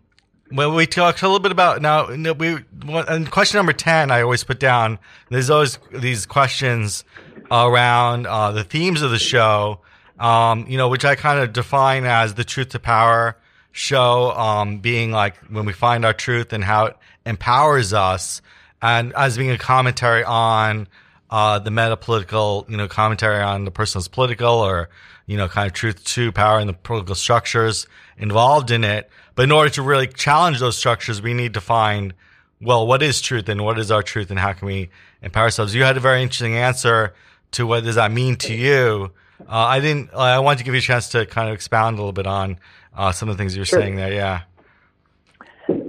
well, 0.52 0.74
we 0.74 0.86
talked 0.86 1.22
a 1.22 1.26
little 1.26 1.40
bit 1.40 1.52
about 1.52 1.82
now. 1.82 2.06
no, 2.06 2.32
We 2.32 2.58
and 2.86 3.30
question 3.30 3.58
number 3.58 3.72
10, 3.72 4.10
I 4.10 4.22
always 4.22 4.44
put 4.44 4.58
down. 4.58 4.98
There's 5.30 5.50
always 5.50 5.78
these 5.92 6.26
questions 6.26 7.04
around 7.50 8.26
uh, 8.26 8.52
the 8.52 8.64
themes 8.64 9.02
of 9.02 9.10
the 9.10 9.18
show. 9.18 9.80
Um, 10.18 10.66
you 10.68 10.76
know, 10.76 10.88
which 10.88 11.04
I 11.04 11.14
kind 11.14 11.38
of 11.38 11.52
define 11.52 12.04
as 12.04 12.34
the 12.34 12.42
Truth 12.42 12.70
to 12.70 12.80
Power 12.80 13.36
show 13.70 14.32
um, 14.32 14.78
being 14.78 15.12
like 15.12 15.36
when 15.48 15.64
we 15.64 15.72
find 15.72 16.04
our 16.04 16.12
truth 16.12 16.52
and 16.52 16.64
how 16.64 16.86
it 16.86 16.96
empowers 17.24 17.92
us, 17.92 18.42
and 18.82 19.12
as 19.14 19.36
being 19.36 19.50
a 19.50 19.58
commentary 19.58 20.24
on 20.24 20.88
uh, 21.30 21.58
the 21.58 21.70
meta 21.70 21.96
political, 21.96 22.64
you 22.68 22.76
know, 22.76 22.88
commentary 22.88 23.42
on 23.42 23.64
the 23.64 23.70
person's 23.70 24.08
political 24.08 24.48
or 24.54 24.88
you 25.26 25.36
know, 25.36 25.46
kind 25.46 25.66
of 25.66 25.74
truth 25.74 26.02
to 26.04 26.32
power 26.32 26.58
and 26.58 26.70
the 26.70 26.72
political 26.72 27.14
structures 27.14 27.86
involved 28.16 28.70
in 28.70 28.82
it. 28.82 29.10
But 29.34 29.42
in 29.42 29.52
order 29.52 29.68
to 29.70 29.82
really 29.82 30.06
challenge 30.06 30.58
those 30.58 30.78
structures, 30.78 31.20
we 31.20 31.34
need 31.34 31.52
to 31.54 31.60
find 31.60 32.14
well, 32.62 32.86
what 32.86 33.02
is 33.02 33.20
truth 33.20 33.48
and 33.48 33.62
what 33.64 33.78
is 33.78 33.90
our 33.92 34.02
truth 34.02 34.30
and 34.30 34.38
how 34.40 34.52
can 34.54 34.66
we 34.66 34.88
empower 35.22 35.44
ourselves? 35.44 35.74
You 35.74 35.84
had 35.84 35.96
a 35.98 36.00
very 36.00 36.22
interesting 36.22 36.54
answer 36.56 37.14
to 37.52 37.66
what 37.66 37.84
does 37.84 37.94
that 37.96 38.10
mean 38.10 38.36
to 38.36 38.54
you 38.54 39.12
Uh, 39.40 39.44
I 39.50 39.80
didn't. 39.80 40.12
I 40.14 40.38
wanted 40.40 40.58
to 40.58 40.64
give 40.64 40.74
you 40.74 40.78
a 40.78 40.82
chance 40.82 41.10
to 41.10 41.24
kind 41.26 41.48
of 41.48 41.54
expound 41.54 41.94
a 41.94 42.00
little 42.00 42.12
bit 42.12 42.26
on 42.26 42.58
uh, 42.96 43.12
some 43.12 43.28
of 43.28 43.36
the 43.36 43.40
things 43.40 43.54
you 43.54 43.60
were 43.60 43.66
Sure. 43.66 43.80
saying 43.80 43.94
there. 43.96 44.12
Yeah. 44.12 44.40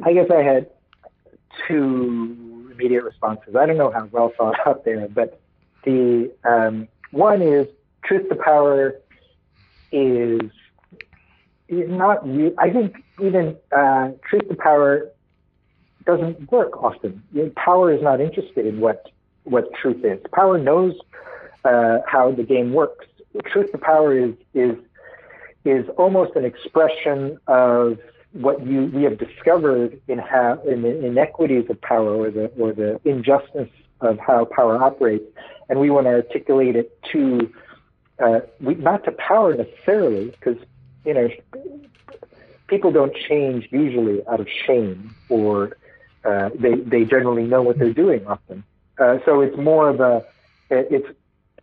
I 0.06 0.14
guess 0.14 0.30
I 0.30 0.44
had 0.44 0.68
two 1.68 2.36
immediate 2.80 3.04
responses. 3.04 3.56
I 3.56 3.66
don't 3.66 3.78
know 3.78 3.92
how 3.92 4.08
well 4.12 4.32
thought 4.38 4.56
out 4.66 4.86
they 4.86 4.94
are, 4.94 5.08
but 5.08 5.40
the 5.84 6.32
um, 6.44 6.88
one 7.12 7.42
is 7.42 7.68
truth 8.04 8.30
to 8.30 8.36
power 8.36 8.96
is 9.92 10.42
not. 11.70 12.28
re- 12.28 12.56
I 12.58 12.70
think 12.70 12.96
even 13.22 13.58
uh, 13.76 14.12
truth 14.30 14.48
to 14.50 14.56
power 14.56 15.10
doesn't 16.06 16.52
work 16.52 16.82
often. 16.82 17.24
Power 17.56 17.94
is 17.94 18.02
not 18.02 18.22
interested 18.22 18.66
in 18.66 18.80
what 18.80 19.06
what 19.44 19.74
truth 19.74 20.04
is. 20.04 20.20
Power 20.34 20.58
knows 20.58 20.94
uh, 21.66 22.00
how 22.08 22.32
the 22.32 22.44
game 22.44 22.74
works. 22.74 23.06
Truth 23.52 23.72
to 23.72 23.78
power 23.78 24.18
is 24.18 24.34
is 24.54 24.76
is 25.66 25.86
almost 25.98 26.36
an 26.36 26.46
expression 26.46 27.38
of 27.48 28.00
what 28.34 28.66
you 28.66 28.86
we 28.94 29.04
have 29.04 29.18
discovered 29.18 30.00
in 30.08 30.20
how 30.20 30.62
in 30.68 30.84
the 30.84 31.06
inequities 31.06 31.70
of 31.70 31.82
power 31.82 32.14
or 32.14 32.30
the 32.30 32.46
or 32.60 32.74
the 32.74 33.00
injustice 33.04 33.70
of 34.02 34.18
how 34.20 34.46
power 34.46 34.82
operates, 34.82 35.26
and 35.68 35.80
we 35.80 35.90
want 35.90 36.06
to 36.06 36.12
articulate 36.12 36.76
it 36.76 36.98
to 37.12 37.52
uh, 38.20 38.40
we, 38.62 38.76
not 38.76 39.04
to 39.06 39.12
power 39.12 39.56
necessarily 39.56 40.28
because 40.28 40.58
you 41.06 41.14
know 41.14 41.30
people 42.68 42.92
don't 42.92 43.16
change 43.28 43.68
usually 43.72 44.26
out 44.28 44.40
of 44.40 44.48
shame 44.66 45.16
or 45.30 45.78
uh, 46.24 46.50
they 46.56 46.76
they 46.76 47.06
generally 47.06 47.44
know 47.44 47.62
what 47.62 47.80
they're 47.80 47.94
doing 47.94 48.26
often. 48.28 48.64
Uh, 49.00 49.18
so 49.26 49.42
it's 49.42 49.58
more 49.58 49.90
of 49.90 50.00
a 50.00 50.24
it's 50.70 51.08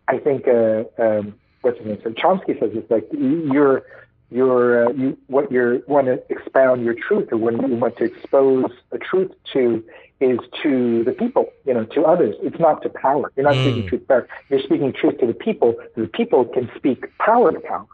I 0.07 0.17
think 0.17 0.47
uh, 0.47 0.83
um, 0.97 1.35
what's 1.61 1.77
his 1.77 1.87
name? 1.87 1.99
So 2.03 2.09
Chomsky 2.11 2.59
says 2.59 2.71
it's 2.73 2.89
like 2.91 3.07
you're 3.11 3.83
you're 4.29 4.87
uh, 4.87 4.91
you 4.91 5.17
what 5.27 5.51
you 5.51 5.83
want 5.87 6.07
to 6.07 6.21
expound 6.29 6.83
your 6.83 6.95
truth 6.95 7.29
or 7.31 7.37
when 7.37 7.55
you 7.69 7.75
want 7.75 7.97
to 7.97 8.03
expose 8.03 8.65
a 8.91 8.97
truth 8.97 9.31
to 9.53 9.83
is 10.19 10.39
to 10.63 11.03
the 11.03 11.11
people, 11.11 11.53
you 11.65 11.73
know, 11.73 11.85
to 11.85 12.03
others. 12.03 12.35
It's 12.41 12.59
not 12.59 12.81
to 12.81 12.89
power. 12.89 13.31
You're 13.35 13.45
not 13.45 13.57
Mm. 13.57 13.61
speaking 13.61 13.87
truth 13.87 14.01
to 14.01 14.07
power. 14.07 14.27
You're 14.49 14.61
speaking 14.61 14.91
truth 14.93 15.19
to 15.19 15.27
the 15.27 15.33
people. 15.33 15.75
The 15.95 16.07
people 16.07 16.45
can 16.45 16.69
speak 16.75 17.05
power 17.19 17.51
to 17.51 17.59
power. 17.59 17.85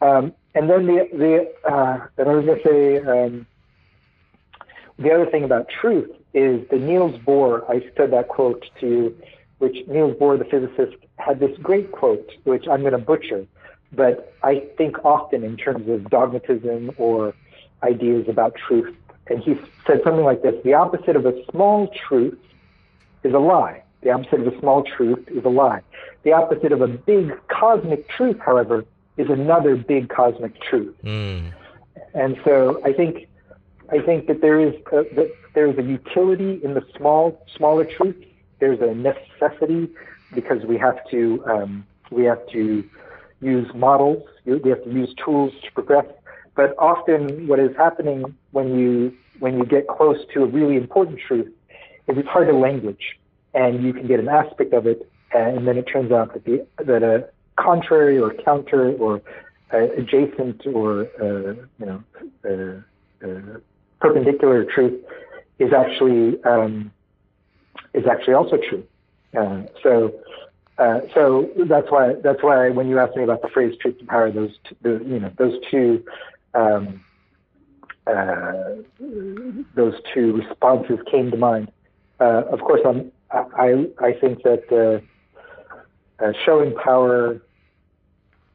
Um, 0.00 0.32
and 0.54 0.70
then 0.70 0.86
the 0.86 1.08
the 1.12 1.70
uh, 1.70 2.06
then 2.16 2.28
I 2.28 2.34
was 2.34 2.46
going 2.46 2.62
to 2.62 2.68
say 2.68 2.98
um, 2.98 3.46
the 4.98 5.12
other 5.12 5.26
thing 5.26 5.44
about 5.44 5.68
truth 5.68 6.10
is 6.32 6.66
the 6.70 6.78
Niels 6.78 7.18
Bohr. 7.20 7.68
I 7.68 7.80
said 7.96 8.12
that 8.12 8.28
quote 8.28 8.64
to 8.80 8.86
you, 8.86 9.16
which 9.58 9.76
Niels 9.88 10.16
Bohr, 10.16 10.38
the 10.38 10.44
physicist, 10.44 10.96
had 11.18 11.40
this 11.40 11.56
great 11.62 11.92
quote, 11.92 12.30
which 12.44 12.66
I'm 12.68 12.80
going 12.80 12.92
to 12.92 12.98
butcher, 12.98 13.46
but 13.92 14.34
I 14.42 14.60
think 14.76 15.04
often 15.04 15.44
in 15.44 15.56
terms 15.56 15.88
of 15.88 16.10
dogmatism 16.10 16.92
or 16.98 17.34
ideas 17.82 18.28
about 18.28 18.54
truth. 18.54 18.94
And 19.28 19.42
he 19.42 19.56
said 19.86 20.00
something 20.04 20.24
like 20.24 20.42
this: 20.42 20.54
the 20.64 20.74
opposite 20.74 21.16
of 21.16 21.26
a 21.26 21.34
small 21.50 21.88
truth 22.08 22.38
is 23.22 23.34
a 23.34 23.38
lie. 23.38 23.82
The 24.02 24.10
opposite 24.10 24.40
of 24.40 24.54
a 24.54 24.58
small 24.60 24.84
truth 24.84 25.26
is 25.28 25.44
a 25.44 25.48
lie. 25.48 25.82
The 26.22 26.32
opposite 26.32 26.72
of 26.72 26.80
a 26.80 26.88
big 26.88 27.32
cosmic 27.48 28.08
truth, 28.08 28.38
however, 28.44 28.84
is 29.16 29.28
another 29.30 29.76
big 29.76 30.08
cosmic 30.08 30.60
truth. 30.60 30.94
Mm. 31.02 31.52
And 32.14 32.38
so 32.44 32.80
I 32.84 32.92
think 32.92 33.28
I 33.90 34.00
think 34.00 34.26
that 34.26 34.40
there 34.40 34.60
is 34.60 34.74
a, 34.92 35.04
that 35.14 35.32
there 35.54 35.66
is 35.66 35.78
a 35.78 35.82
utility 35.82 36.60
in 36.62 36.74
the 36.74 36.84
small 36.96 37.40
smaller 37.56 37.84
truth. 37.84 38.16
There's 38.58 38.80
a 38.80 38.94
necessity 38.94 39.88
because 40.34 40.64
we 40.64 40.78
have 40.78 40.98
to 41.10 41.44
um, 41.46 41.86
we 42.10 42.24
have 42.24 42.46
to 42.48 42.88
use 43.40 43.68
models. 43.74 44.22
We 44.44 44.70
have 44.70 44.84
to 44.84 44.90
use 44.90 45.14
tools 45.22 45.52
to 45.64 45.72
progress. 45.72 46.06
But 46.54 46.74
often, 46.78 47.46
what 47.48 47.58
is 47.58 47.76
happening 47.76 48.34
when 48.52 48.78
you 48.78 49.14
when 49.38 49.58
you 49.58 49.66
get 49.66 49.86
close 49.88 50.18
to 50.32 50.42
a 50.42 50.46
really 50.46 50.76
important 50.76 51.20
truth 51.26 51.52
is 52.08 52.16
it's 52.16 52.28
hard 52.28 52.48
to 52.48 52.56
language, 52.56 53.18
and 53.52 53.82
you 53.84 53.92
can 53.92 54.06
get 54.06 54.20
an 54.20 54.28
aspect 54.28 54.72
of 54.72 54.86
it, 54.86 55.10
and 55.34 55.68
then 55.68 55.76
it 55.76 55.82
turns 55.82 56.12
out 56.12 56.32
that 56.32 56.44
the 56.44 56.66
that 56.78 57.02
a 57.02 57.28
contrary 57.56 58.18
or 58.18 58.32
counter 58.32 58.92
or 58.92 59.20
uh, 59.72 59.78
adjacent 59.98 60.66
or 60.66 61.08
uh, 61.20 61.54
you 61.78 61.86
know 61.86 62.02
uh, 63.22 63.58
perpendicular 64.00 64.64
truth 64.64 64.98
is 65.58 65.72
actually 65.72 66.42
um, 66.44 66.90
is 67.94 68.06
actually 68.06 68.34
also 68.34 68.56
true. 68.56 68.84
Uh, 69.36 69.62
so 69.82 70.14
uh, 70.78 71.00
so 71.14 71.48
that's 71.68 71.90
why 71.90 72.14
that's 72.22 72.42
why 72.42 72.68
when 72.70 72.88
you 72.88 72.98
asked 72.98 73.16
me 73.16 73.22
about 73.22 73.42
the 73.42 73.48
phrase 73.48 73.76
truth 73.80 73.98
to 73.98 74.04
power, 74.04 74.30
those 74.30 74.52
t- 74.68 74.76
the, 74.82 75.02
you 75.06 75.18
know 75.18 75.32
those 75.38 75.54
two 75.70 76.04
um, 76.54 77.02
uh, 78.06 78.76
those 79.74 79.94
two 80.12 80.36
responses 80.36 80.98
came 81.10 81.30
to 81.30 81.36
mind. 81.36 81.72
Uh, 82.20 82.42
of 82.50 82.60
course, 82.60 82.80
I'm, 82.84 83.10
I 83.30 83.86
I 83.98 84.12
think 84.12 84.42
that 84.42 84.64
uh, 84.70 86.24
uh, 86.24 86.32
showing 86.44 86.74
power, 86.74 87.40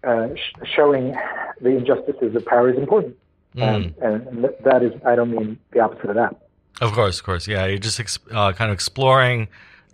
uh, 0.03 0.27
sh- 0.35 0.67
showing 0.75 1.15
the 1.59 1.69
injustices 1.69 2.35
of 2.35 2.45
power 2.45 2.69
is 2.69 2.77
important, 2.77 3.17
um, 3.57 3.95
and, 4.01 4.27
and 4.27 4.49
that 4.63 4.83
is 4.83 4.93
I 5.05 5.15
don't 5.15 5.31
mean 5.31 5.57
the 5.71 5.79
opposite 5.79 6.09
of 6.11 6.15
that. 6.15 6.35
Of 6.81 6.93
course, 6.93 7.19
of 7.19 7.25
course. 7.25 7.47
Yeah, 7.47 7.65
you're 7.65 7.77
just 7.77 7.99
ex- 7.99 8.19
uh, 8.31 8.53
kind 8.53 8.71
of 8.71 8.75
exploring, 8.75 9.47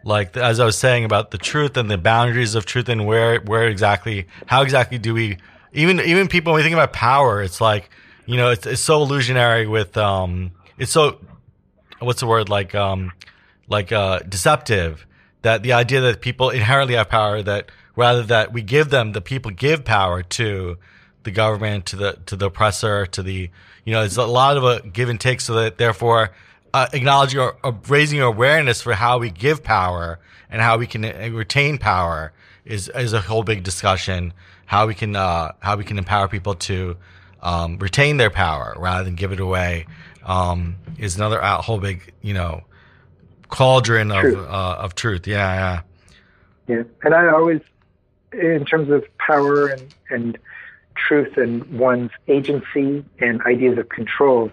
like 0.08 0.38
as 0.38 0.60
I 0.60 0.66
was 0.66 0.78
saying 0.78 1.04
about 1.04 1.32
the 1.32 1.38
truth 1.38 1.76
and 1.76 1.92
the 1.92 1.98
boundaries 1.98 2.56
of 2.56 2.66
truth 2.66 2.88
and 2.90 3.06
where 3.06 3.40
where 3.42 3.68
exactly, 3.68 4.28
how 4.46 4.62
exactly 4.62 4.98
do 4.98 5.14
we 5.14 5.38
even 5.74 6.00
even 6.00 6.28
people 6.28 6.54
when 6.54 6.60
we 6.60 6.64
think 6.64 6.74
about 6.74 6.94
power, 6.94 7.44
it's 7.44 7.60
like 7.60 7.90
you 8.26 8.38
know 8.38 8.50
it's 8.50 8.66
it's 8.66 8.82
so 8.82 9.02
illusionary 9.02 9.68
with 9.68 9.98
um 9.98 10.52
it's 10.78 10.92
so 10.92 11.20
what's 12.00 12.22
the 12.22 12.28
word 12.28 12.48
like 12.50 12.74
um 12.74 13.12
like 13.68 13.92
uh 13.92 14.20
deceptive 14.20 15.06
that 15.42 15.62
the 15.62 15.74
idea 15.74 16.02
that 16.02 16.22
people 16.22 16.50
inherently 16.50 16.96
have 16.96 17.10
power 17.10 17.42
that 17.42 17.70
rather 17.96 18.24
that 18.24 18.54
we 18.54 18.62
give 18.62 18.90
them 18.90 19.12
the 19.12 19.22
people 19.22 19.52
give 19.52 19.84
power 19.84 20.24
to 20.24 20.78
the 21.24 21.32
government 21.32 21.86
to 21.86 21.98
the 21.98 22.18
to 22.26 22.38
the 22.38 22.46
oppressor 22.46 23.06
to 23.06 23.22
the 23.22 23.50
you 23.84 23.94
know 23.94 24.04
it's 24.04 24.16
a 24.16 24.26
lot 24.26 24.56
of 24.56 24.64
a 24.64 24.82
give 24.88 25.10
and 25.10 25.20
take. 25.20 25.42
So 25.42 25.54
that 25.56 25.78
therefore 25.78 26.32
uh, 26.74 26.88
acknowledging 26.94 27.40
or, 27.40 27.58
or 27.64 27.78
raising 27.88 28.22
awareness 28.22 28.82
for 28.82 28.94
how 28.94 29.18
we 29.18 29.30
give 29.30 29.64
power 29.64 30.20
and 30.50 30.62
how 30.62 30.78
we 30.78 30.88
can 30.88 31.06
uh, 31.06 31.30
retain 31.32 31.78
power 31.78 32.32
is 32.66 32.90
is 32.90 33.14
a 33.14 33.22
whole 33.22 33.44
big 33.44 33.64
discussion 33.64 34.34
how 34.66 34.88
we 34.88 34.94
can 34.94 35.16
uh, 35.16 35.52
how 35.60 35.76
we 35.76 35.84
can 35.84 35.98
empower 35.98 36.28
people 36.28 36.56
to 36.56 36.98
um, 37.42 37.78
retain 37.78 38.18
their 38.18 38.30
power 38.30 38.76
rather 38.78 39.04
than 39.04 39.16
give 39.16 39.32
it 39.32 39.40
away 39.40 39.86
um, 40.26 40.76
is 40.98 41.16
another 41.16 41.42
uh, 41.42 41.62
whole 41.62 41.80
big 41.80 42.14
you 42.22 42.34
know 42.34 42.64
cauldron 43.50 44.12
of 44.12 44.22
Truth. 44.22 44.48
uh, 44.50 44.76
of 44.80 44.96
truth 44.96 45.28
yeah 45.28 45.82
yeah 46.68 46.76
Yeah, 46.76 46.84
and 47.04 47.16
I 47.16 47.30
always, 47.30 47.62
in 48.34 48.66
terms 48.66 48.90
of 48.90 49.06
power 49.18 49.68
and 49.68 49.96
and 50.10 50.38
truth 50.96 51.38
and 51.38 51.64
one's 51.80 52.12
agency 52.28 53.06
and 53.20 53.42
ideas 53.44 53.78
of 53.78 53.88
control, 53.88 54.52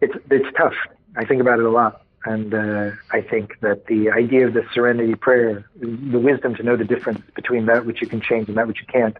it's 0.00 0.14
it's 0.30 0.56
tough. 0.56 0.74
I 1.16 1.24
think 1.24 1.40
about 1.40 1.58
it 1.58 1.64
a 1.64 1.70
lot, 1.70 2.02
and 2.24 2.52
uh, 2.52 2.90
I 3.10 3.20
think 3.20 3.58
that 3.60 3.86
the 3.86 4.10
idea 4.10 4.46
of 4.46 4.54
the 4.54 4.64
serenity 4.74 5.14
prayer, 5.14 5.64
the 5.80 6.18
wisdom 6.18 6.54
to 6.56 6.62
know 6.62 6.76
the 6.76 6.84
difference 6.84 7.22
between 7.34 7.66
that 7.66 7.86
which 7.86 8.00
you 8.02 8.06
can 8.06 8.20
change 8.20 8.48
and 8.48 8.56
that 8.56 8.66
which 8.66 8.80
you 8.80 8.86
can't, 8.86 9.16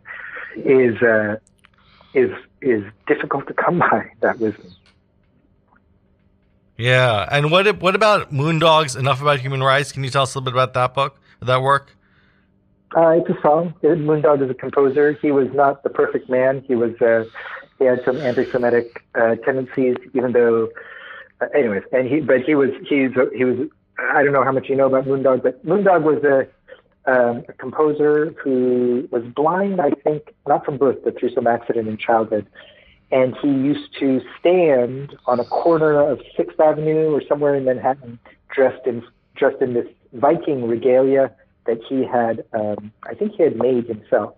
is 0.57 1.01
uh, 1.03 1.37
is 2.15 2.31
is 2.61 2.85
difficult 3.07 3.47
to 3.49 3.55
come 3.55 3.79
by. 3.91 4.11
That 4.21 4.39
wisdom. 4.39 4.73
Yeah, 6.77 7.27
and 7.31 7.51
what 7.51 7.81
what 7.81 7.95
about 7.95 8.33
Moondogs? 8.33 8.99
Enough 8.99 9.23
about 9.23 9.41
human 9.41 9.63
rights. 9.63 9.93
Can 9.93 10.05
you 10.05 10.11
tell 10.11 10.25
us 10.25 10.35
a 10.35 10.39
little 10.39 10.53
bit 10.53 10.55
about 10.55 10.75
that 10.75 10.93
book, 10.93 11.19
that 11.41 11.63
work? 11.63 11.93
Uh, 12.95 13.11
it's 13.11 13.29
a 13.29 13.41
song. 13.43 13.75
Moondog 13.83 14.43
is 14.43 14.51
a 14.51 14.55
composer. 14.55 15.13
He 15.13 15.31
was 15.31 15.49
not 15.53 15.83
the 15.83 15.91
perfect 15.91 16.29
man. 16.29 16.63
He 16.67 16.75
was 16.75 16.95
uh, 17.01 17.25
he 17.79 17.85
had 17.85 18.05
some 18.05 18.17
anti-Semitic 18.19 19.03
uh, 19.15 19.37
tendencies, 19.37 19.97
even 20.13 20.33
though. 20.33 20.69
Uh, 21.41 21.47
anyways, 21.55 21.83
and 21.93 22.09
he 22.09 22.21
but 22.21 22.43
he 22.43 22.55
was 22.55 22.71
he's 22.89 23.11
he 23.35 23.45
was. 23.45 23.69
I 23.99 24.23
don't 24.23 24.33
know 24.33 24.45
how 24.45 24.53
much 24.53 24.69
you 24.69 24.77
know 24.77 24.87
about 24.87 25.07
Moondog, 25.07 25.43
but 25.43 25.65
Moondog 25.65 26.03
was 26.03 26.23
a, 26.23 27.11
um, 27.11 27.45
a 27.49 27.53
composer 27.55 28.35
who 28.43 29.09
was 29.11 29.23
blind, 29.25 29.81
I 29.81 29.91
think, 29.91 30.35
not 30.47 30.67
from 30.67 30.77
birth, 30.77 30.99
but 31.03 31.19
through 31.19 31.31
some 31.31 31.47
accident 31.47 31.89
in 31.89 31.97
childhood. 31.97 32.47
And 33.11 33.35
he 33.41 33.49
used 33.49 33.97
to 34.01 34.21
stand 34.39 35.17
on 35.27 35.41
a 35.41 35.45
corner 35.45 35.99
of 35.99 36.21
Sixth 36.37 36.61
Avenue 36.61 37.15
or 37.15 37.23
somewhere 37.27 37.55
in 37.55 37.65
Manhattan, 37.65 38.19
dressed 38.55 38.87
in 38.87 39.03
dressed 39.35 39.63
in 39.63 39.75
this 39.75 39.87
Viking 40.13 40.67
regalia 40.67 41.35
that 41.67 41.81
he 41.89 42.05
had, 42.05 42.45
um, 42.53 42.93
I 43.03 43.15
think 43.15 43.33
he 43.33 43.43
had 43.43 43.57
made 43.57 43.87
himself. 43.87 44.35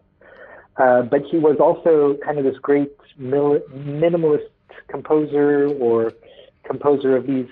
Uh, 0.77 1.03
but 1.03 1.23
he 1.31 1.39
was 1.39 1.57
also 1.61 2.17
kind 2.25 2.39
of 2.39 2.45
this 2.45 2.59
great 2.59 2.93
mil- 3.17 3.61
minimalist 3.71 4.49
composer 4.89 5.69
or 5.79 6.13
composer 6.69 7.17
of 7.17 7.27
these 7.27 7.49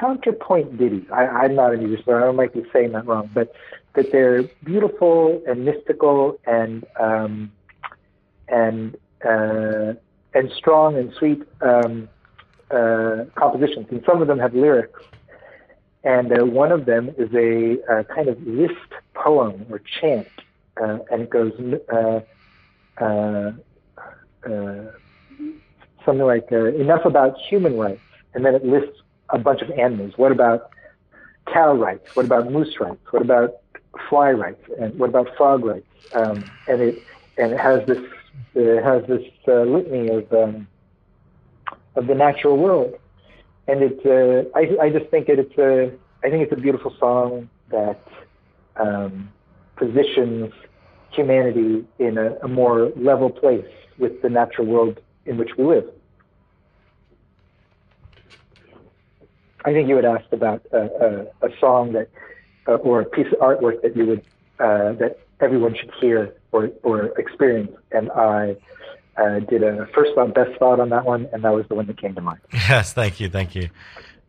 counterpoint 0.00 0.78
ditties. 0.78 1.06
I, 1.12 1.26
I'm 1.26 1.54
not 1.54 1.74
a 1.74 1.76
musician, 1.76 2.04
so 2.06 2.14
I 2.14 2.32
might 2.32 2.52
be 2.54 2.64
saying 2.72 2.92
that 2.92 3.06
wrong, 3.06 3.30
but 3.32 3.52
that 3.94 4.12
they're 4.12 4.42
beautiful 4.64 5.42
and 5.48 5.64
mystical 5.64 6.38
and 6.46 6.84
um, 6.98 7.52
and 8.48 8.96
uh, 9.24 9.94
and 10.34 10.50
strong 10.56 10.96
and 10.96 11.12
sweet 11.18 11.42
um, 11.60 12.08
uh, 12.70 13.24
compositions. 13.34 13.86
And 13.90 14.02
some 14.04 14.20
of 14.22 14.28
them 14.28 14.38
have 14.38 14.54
lyrics. 14.54 15.02
And 16.04 16.32
uh, 16.32 16.44
one 16.44 16.70
of 16.70 16.86
them 16.86 17.10
is 17.18 17.30
a, 17.34 18.04
kind 18.14 18.28
of 18.28 18.40
list 18.46 18.90
poem 19.14 19.66
or 19.70 19.80
chant, 20.00 20.28
uh, 20.80 20.98
and 21.10 21.22
it 21.22 21.30
goes 21.30 21.52
uh, 21.92 22.20
uh, 23.04 23.52
something 26.04 26.26
like 26.26 26.52
enough 26.52 27.04
about 27.04 27.36
human 27.48 27.76
rights, 27.76 28.00
and 28.36 28.44
then 28.44 28.54
it 28.54 28.64
lists 28.64 29.00
a 29.30 29.38
bunch 29.38 29.62
of 29.62 29.70
animals. 29.70 30.12
What 30.16 30.30
about 30.30 30.70
cow 31.52 31.74
rights? 31.74 32.14
What 32.14 32.26
about 32.26 32.52
moose 32.52 32.78
rights? 32.78 33.00
What 33.10 33.22
about 33.22 33.56
fly 34.10 34.30
rights? 34.30 34.62
And 34.78 34.96
what 34.98 35.08
about 35.08 35.28
frog 35.38 35.64
rights? 35.64 35.86
Um, 36.14 36.44
and 36.68 36.82
it 36.82 37.02
and 37.38 37.52
it 37.52 37.58
has 37.58 37.84
this 37.86 37.98
it 38.54 38.84
has 38.84 39.04
this 39.08 39.24
uh, 39.48 39.62
litany 39.62 40.08
of 40.10 40.30
um, 40.34 40.68
of 41.96 42.06
the 42.06 42.14
natural 42.14 42.58
world, 42.58 42.94
and 43.66 43.82
it 43.82 44.00
uh, 44.04 44.48
I 44.54 44.86
I 44.86 44.90
just 44.90 45.10
think 45.10 45.30
it, 45.30 45.38
it's 45.38 45.58
a 45.58 45.90
I 46.22 46.30
think 46.30 46.42
it's 46.42 46.52
a 46.52 46.60
beautiful 46.60 46.94
song 47.00 47.48
that 47.70 48.00
um, 48.76 49.32
positions 49.76 50.52
humanity 51.10 51.86
in 51.98 52.18
a, 52.18 52.36
a 52.42 52.48
more 52.48 52.92
level 52.96 53.30
place 53.30 53.64
with 53.98 54.20
the 54.20 54.28
natural 54.28 54.66
world 54.66 55.00
in 55.24 55.38
which 55.38 55.56
we 55.56 55.64
live. 55.64 55.88
I 59.66 59.72
think 59.72 59.88
you 59.88 59.96
had 59.96 60.04
asked 60.04 60.32
about 60.32 60.62
a, 60.72 61.26
a, 61.42 61.48
a 61.48 61.58
song 61.58 61.92
that, 61.92 62.08
uh, 62.68 62.74
or 62.76 63.00
a 63.00 63.04
piece 63.04 63.26
of 63.32 63.38
artwork 63.40 63.82
that 63.82 63.96
you 63.96 64.06
would, 64.06 64.22
uh, 64.60 64.92
that 64.92 65.18
everyone 65.40 65.74
should 65.74 65.90
hear 66.00 66.34
or, 66.52 66.70
or 66.84 67.06
experience. 67.18 67.72
And 67.90 68.10
I 68.12 68.56
uh, 69.16 69.40
did 69.40 69.64
a 69.64 69.86
first 69.92 70.14
thought, 70.14 70.34
best 70.34 70.56
thought 70.60 70.78
on 70.78 70.90
that 70.90 71.04
one, 71.04 71.28
and 71.32 71.42
that 71.42 71.52
was 71.52 71.66
the 71.66 71.74
one 71.74 71.86
that 71.86 72.00
came 72.00 72.14
to 72.14 72.20
mind. 72.20 72.38
Yes, 72.52 72.92
thank 72.92 73.18
you, 73.18 73.28
thank 73.28 73.56
you. 73.56 73.68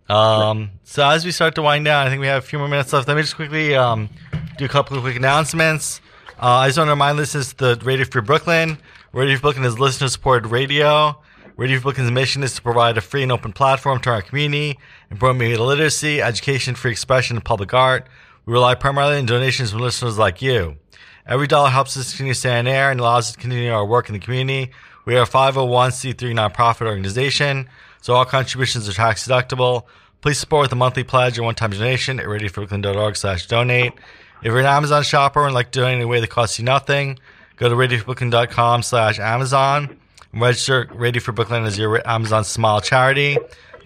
Um, 0.10 0.72
so 0.84 1.08
as 1.08 1.24
we 1.24 1.32
start 1.32 1.54
to 1.56 1.62
wind 1.62 1.86
down, 1.86 2.08
I 2.08 2.10
think 2.10 2.22
we 2.22 2.28
have 2.28 2.44
a 2.44 2.46
few 2.46 2.58
more 2.58 2.68
minutes 2.68 2.92
left. 2.92 3.08
Let 3.08 3.16
me 3.16 3.22
just 3.22 3.36
quickly 3.36 3.76
um, 3.76 4.10
do 4.58 4.66
a 4.66 4.70
couple 4.70 4.98
of 4.98 5.04
quick 5.04 5.18
announcements. 5.18 6.02
Uh, 6.42 6.48
I 6.48 6.68
just 6.68 6.80
want 6.80 6.88
to 6.88 6.92
remind 6.94 7.18
listeners 7.18 7.54
the 7.54 7.80
Radio 7.84 8.06
Free 8.06 8.22
Brooklyn. 8.22 8.80
Radio 9.14 9.36
Free 9.36 9.42
Brooklyn 9.42 9.66
is 9.66 9.78
listener 9.78 10.08
supported 10.08 10.48
radio. 10.50 11.20
Radio 11.58 11.78
Free 11.78 11.84
Brooklyn's 11.84 12.12
mission 12.12 12.42
is 12.42 12.56
to 12.56 12.62
provide 12.62 12.98
a 12.98 13.02
free 13.02 13.24
and 13.24 13.32
open 13.32 13.52
platform 13.54 14.00
to 14.02 14.10
our 14.10 14.22
community 14.22 14.80
and 15.10 15.38
media 15.38 15.62
literacy, 15.62 16.22
education, 16.22 16.76
free 16.76 16.92
expression, 16.92 17.38
and 17.38 17.46
public 17.46 17.74
art. 17.74 18.08
We 18.46 18.54
rely 18.54 18.76
primarily 18.76 19.18
on 19.18 19.26
donations 19.26 19.72
from 19.72 19.82
listeners 19.82 20.18
like 20.18 20.42
you. 20.42 20.78
Every 21.26 21.48
dollar 21.48 21.70
helps 21.70 21.98
us 21.98 22.12
continue 22.12 22.34
to 22.34 22.40
stay 22.40 22.58
on 22.58 22.68
air 22.68 22.90
and 22.90 23.00
allows 23.00 23.28
us 23.28 23.32
to 23.34 23.40
continue 23.40 23.72
our 23.72 23.86
work 23.86 24.08
in 24.08 24.14
the 24.14 24.20
community. 24.20 24.72
We 25.06 25.16
are 25.16 25.24
a 25.24 25.28
501c3 25.28 26.16
nonprofit 26.16 26.88
organization, 26.88 27.68
so 28.02 28.14
all 28.14 28.26
contributions 28.26 28.88
are 28.88 28.94
tax 28.94 29.28
deductible. 29.28 29.84
Please 30.22 30.38
support 30.38 30.64
with 30.64 30.72
a 30.72 30.76
monthly 30.76 31.04
pledge 31.04 31.38
or 31.38 31.44
one-time 31.44 31.72
donation 31.72 32.20
at 32.20 32.26
radiofreebrooklyn.org 32.26 33.16
slash 33.16 33.48
donate. 33.48 33.94
If 34.42 34.46
you're 34.46 34.60
an 34.60 34.66
Amazon 34.66 35.04
shopper 35.04 35.46
and 35.46 35.54
like 35.54 35.72
to 35.72 35.80
donate 35.80 35.98
in 35.98 36.02
a 36.02 36.08
way 36.08 36.20
that 36.20 36.30
costs 36.30 36.60
you 36.60 36.66
nothing, 36.66 37.20
go 37.58 37.70
to 37.70 37.76
radiofreebrooklyn.com 37.76 38.84
slash 38.84 39.20
Amazon 39.20 39.98
and 40.32 40.42
register 40.42 40.90
Radio 40.94 41.22
Free 41.22 41.34
Brooklyn 41.34 41.64
as 41.64 41.78
your 41.78 42.08
Amazon 42.08 42.44
Smile 42.44 42.82
charity. 42.82 43.38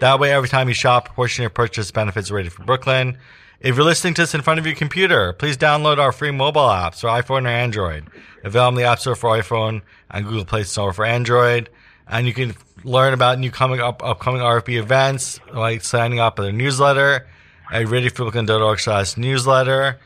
That 0.02 0.20
way, 0.20 0.34
every 0.34 0.49
time 0.49 0.68
you 0.68 0.74
shop, 0.74 1.10
portion 1.10 1.43
of 1.43 1.43
your 1.43 1.49
purchase 1.52 1.91
benefits 1.91 2.32
Radio 2.32 2.49
Free 2.49 2.66
Brooklyn. 2.66 3.20
If 3.60 3.76
you're 3.76 3.86
listening 3.86 4.16
to 4.16 4.24
this 4.24 4.34
in 4.34 4.41
front 4.41 4.60
of 4.60 4.66
your 4.66 4.74
computer, 4.74 5.32
please 5.32 5.58
download 5.58 5.99
our 5.99 6.12
free 6.12 6.32
mobile 6.32 6.62
apps 6.64 7.02
for 7.02 7.08
iPhone 7.08 7.45
or 7.45 7.49
Android. 7.49 8.08
Available 8.43 8.80
in 8.80 8.84
the 8.84 8.89
App 8.89 8.97
Store 8.97 9.16
for 9.16 9.38
iPhone 9.38 9.84
and 10.10 10.26
Google 10.26 10.43
Play 10.43 10.64
Store 10.64 10.91
for 10.91 11.06
Android. 11.06 11.70
And 12.08 12.26
you 12.26 12.34
can 12.34 12.56
learn 12.84 13.14
about 13.14 13.38
new 13.38 13.52
coming 13.52 13.80
up, 13.80 14.04
upcoming 14.04 14.41
RFB 14.41 14.80
events, 14.80 15.39
like 15.54 15.84
signing 15.84 16.20
up 16.20 16.39
at 16.39 16.45
a 16.45 16.52
newsletter 16.52 17.28
at 17.72 17.86
radiofreebrooklyn.org 17.86 18.80
slash 18.80 19.18
newsletter. 19.18 19.99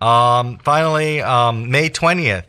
Um, 0.00 0.56
finally, 0.64 1.20
um, 1.20 1.70
May 1.70 1.90
20th, 1.90 2.46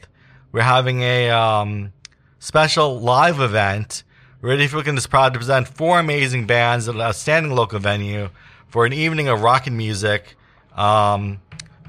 we're 0.54 0.62
having 0.62 1.02
a 1.02 1.32
um, 1.32 1.92
special 2.40 3.02
live 3.02 3.42
event. 3.42 4.06
Free 4.44 4.68
Brooklyn 4.68 4.98
is 4.98 5.08
proud 5.08 5.32
to 5.32 5.40
present 5.40 5.70
four 5.70 6.00
amazing 6.00 6.46
bands 6.46 6.90
at 6.90 6.96
an 6.96 7.00
outstanding 7.00 7.54
local 7.54 7.80
venue 7.80 8.30
for 8.68 8.86
an 8.86 8.92
evening 8.92 9.30
of 9.30 9.42
rock 9.42 9.68
and 9.68 9.78
music. 9.78 10.36
Um, 10.76 11.40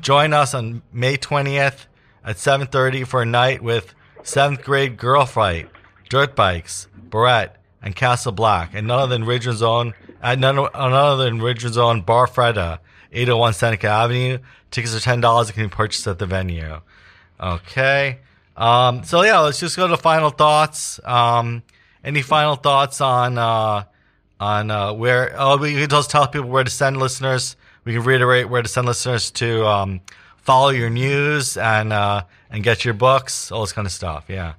join 0.00 0.32
us 0.32 0.54
on 0.54 0.82
May 0.92 1.16
20th 1.16 1.86
at 2.24 2.36
7.30 2.36 3.08
for 3.08 3.22
a 3.22 3.26
night 3.26 3.60
with 3.60 3.92
7th 4.22 4.62
grade 4.62 4.96
girl 4.96 5.26
fight, 5.26 5.68
dirt 6.08 6.36
bikes, 6.36 6.86
Barrette, 6.96 7.56
and 7.82 7.96
Castle 7.96 8.30
Black, 8.30 8.70
and 8.72 8.86
none 8.86 9.00
other 9.00 9.18
than 9.18 9.24
Ridgewood's 9.24 9.60
own, 9.60 9.92
at 10.22 10.38
none, 10.38 10.54
none 10.54 10.70
other 10.74 11.24
than 11.24 11.42
Ridgewood's 11.42 11.76
own 11.76 12.02
Bar 12.02 12.28
Freda, 12.28 12.78
801 13.10 13.54
Seneca 13.54 13.88
Avenue. 13.88 14.38
Tickets 14.70 14.94
are 14.94 15.00
ten 15.00 15.20
dollars 15.20 15.48
and 15.48 15.56
can 15.56 15.64
be 15.64 15.70
purchased 15.70 16.06
at 16.06 16.20
the 16.20 16.26
venue. 16.26 16.82
Okay. 17.40 18.20
Um, 18.56 19.02
so 19.02 19.22
yeah, 19.22 19.40
let's 19.40 19.58
just 19.58 19.76
go 19.76 19.88
to 19.88 19.96
final 19.96 20.30
thoughts. 20.30 21.00
Um, 21.02 21.64
any 22.04 22.22
final 22.22 22.54
thoughts 22.56 23.00
on 23.00 23.38
uh, 23.38 23.84
on 24.38 24.70
uh, 24.70 24.92
where? 24.92 25.34
Oh, 25.36 25.56
we 25.56 25.72
can 25.74 25.88
just 25.88 26.10
tell 26.10 26.28
people 26.28 26.50
where 26.50 26.62
to 26.64 26.70
send 26.70 26.98
listeners. 26.98 27.56
We 27.84 27.94
can 27.94 28.02
reiterate 28.02 28.48
where 28.48 28.62
to 28.62 28.68
send 28.68 28.86
listeners 28.86 29.30
to 29.32 29.66
um, 29.66 30.00
follow 30.36 30.68
your 30.70 30.90
news 30.90 31.56
and 31.56 31.92
uh, 31.92 32.22
and 32.50 32.62
get 32.62 32.84
your 32.84 32.94
books, 32.94 33.50
all 33.50 33.62
this 33.62 33.72
kind 33.72 33.86
of 33.86 33.92
stuff. 33.92 34.26
Yeah. 34.28 34.54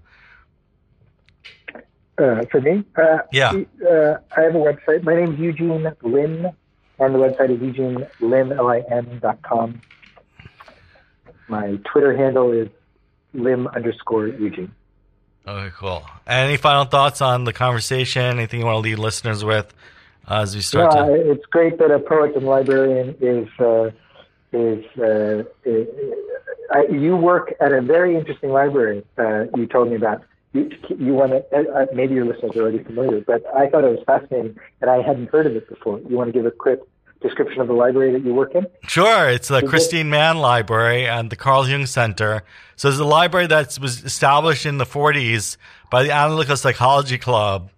Uh, 2.18 2.44
for 2.50 2.62
me, 2.62 2.84
uh, 2.96 3.18
Yeah. 3.32 3.52
uh, 3.52 4.18
I 4.38 4.42
have 4.42 4.56
a 4.56 4.60
website. 4.60 5.04
My 5.04 5.16
name 5.16 5.34
is 5.34 5.40
Eugene 5.40 5.84
Lim, 6.02 6.46
and 6.46 7.14
the 7.14 7.20
website 7.20 7.50
is 7.52 7.60
eugenelim.com. 7.60 9.82
My 11.50 11.76
Twitter 11.92 12.16
handle 12.16 12.52
is 12.54 12.70
lim 13.34 13.68
underscore 13.68 14.28
Eugene. 14.28 14.72
Okay, 15.48 15.74
cool. 15.78 16.04
Any 16.26 16.58
final 16.58 16.86
thoughts 16.86 17.22
on 17.22 17.44
the 17.44 17.54
conversation? 17.54 18.24
Anything 18.24 18.62
you 18.62 18.66
want 18.66 18.78
to 18.78 18.82
leave 18.82 19.00
listeners 19.00 19.44
with 19.44 19.72
uh, 20.28 20.42
as 20.42 20.56
we 20.56 20.62
start 20.62 20.94
I- 20.94 21.08
to? 21.08 21.32
it's 21.32 21.46
great 21.46 21.78
that 21.78 21.92
a 21.92 22.00
poet 22.00 22.36
and 22.36 22.46
librarian 22.46 23.16
is 23.22 23.48
uh, 23.60 23.92
is. 24.52 24.86
Uh, 24.98 25.44
I, 26.72 26.88
you 26.92 27.16
work 27.16 27.54
at 27.60 27.72
a 27.72 27.82
very 27.82 28.16
interesting 28.18 28.50
library. 28.50 29.06
Uh, 29.18 29.46
you 29.56 29.68
told 29.68 29.90
me 29.90 29.96
about. 29.96 30.24
You, 30.54 30.72
you 30.98 31.14
want 31.14 31.34
to? 31.34 31.44
Uh, 31.56 31.86
maybe 31.94 32.16
your 32.16 32.26
listeners 32.26 32.56
are 32.56 32.62
already 32.62 32.84
familiar, 32.84 33.22
but 33.22 33.44
I 33.54 33.68
thought 33.70 33.84
it 33.84 33.90
was 33.90 34.04
fascinating, 34.06 34.58
and 34.82 34.90
I 34.90 35.02
hadn't 35.02 35.30
heard 35.30 35.46
of 35.46 35.56
it 35.56 35.68
before. 35.70 36.00
You 36.00 36.16
want 36.16 36.30
to 36.30 36.32
give 36.32 36.46
a 36.46 36.52
quick 36.52 36.80
description 37.22 37.60
of 37.62 37.68
the 37.68 37.74
library 37.74 38.14
that 38.14 38.24
you 38.24 38.34
work 38.34 38.56
in? 38.56 38.66
Sure, 38.88 39.30
it's 39.30 39.48
the 39.50 39.62
Kristine 39.62 40.08
Mann 40.08 40.38
Library 40.38 41.08
and 41.08 41.30
the 41.30 41.36
Carl 41.36 41.68
Jung 41.68 41.86
Center. 41.86 42.44
So 42.78 42.90
it's 42.90 43.00
a 43.00 43.06
library 43.06 43.48
that 43.48 43.78
was 43.80 44.04
established 44.04 44.66
in 44.66 44.78
the 44.78 44.86
40s 44.86 45.56
by 45.90 46.04
the 46.04 46.12
Analytical 46.12 46.58
Psychology 46.58 47.18
Club, 47.18 47.70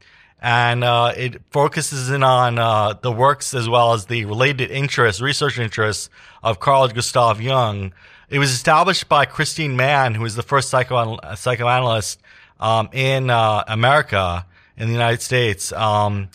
and 0.41 0.83
uh, 0.83 1.13
it 1.15 1.41
focuses 1.51 2.09
in 2.09 2.23
on 2.23 2.57
uh, 2.57 2.93
the 2.93 3.11
works 3.11 3.53
as 3.53 3.69
well 3.69 3.93
as 3.93 4.05
the 4.07 4.25
related 4.25 4.71
interests, 4.71 5.21
research 5.21 5.59
interests 5.59 6.09
of 6.41 6.59
Carl 6.59 6.87
Gustav 6.87 7.39
Jung. 7.41 7.93
It 8.29 8.39
was 8.39 8.51
established 8.51 9.07
by 9.07 9.25
Kristine 9.25 9.75
Mann, 9.75 10.15
who 10.15 10.23
was 10.23 10.35
the 10.35 10.43
first 10.43 10.71
psychoanal- 10.71 11.37
psychoanalyst 11.37 12.19
um, 12.59 12.89
in 12.91 13.29
uh, 13.29 13.63
America, 13.67 14.45
in 14.77 14.87
the 14.87 14.93
United 14.93 15.21
States, 15.21 15.71
um, 15.73 16.29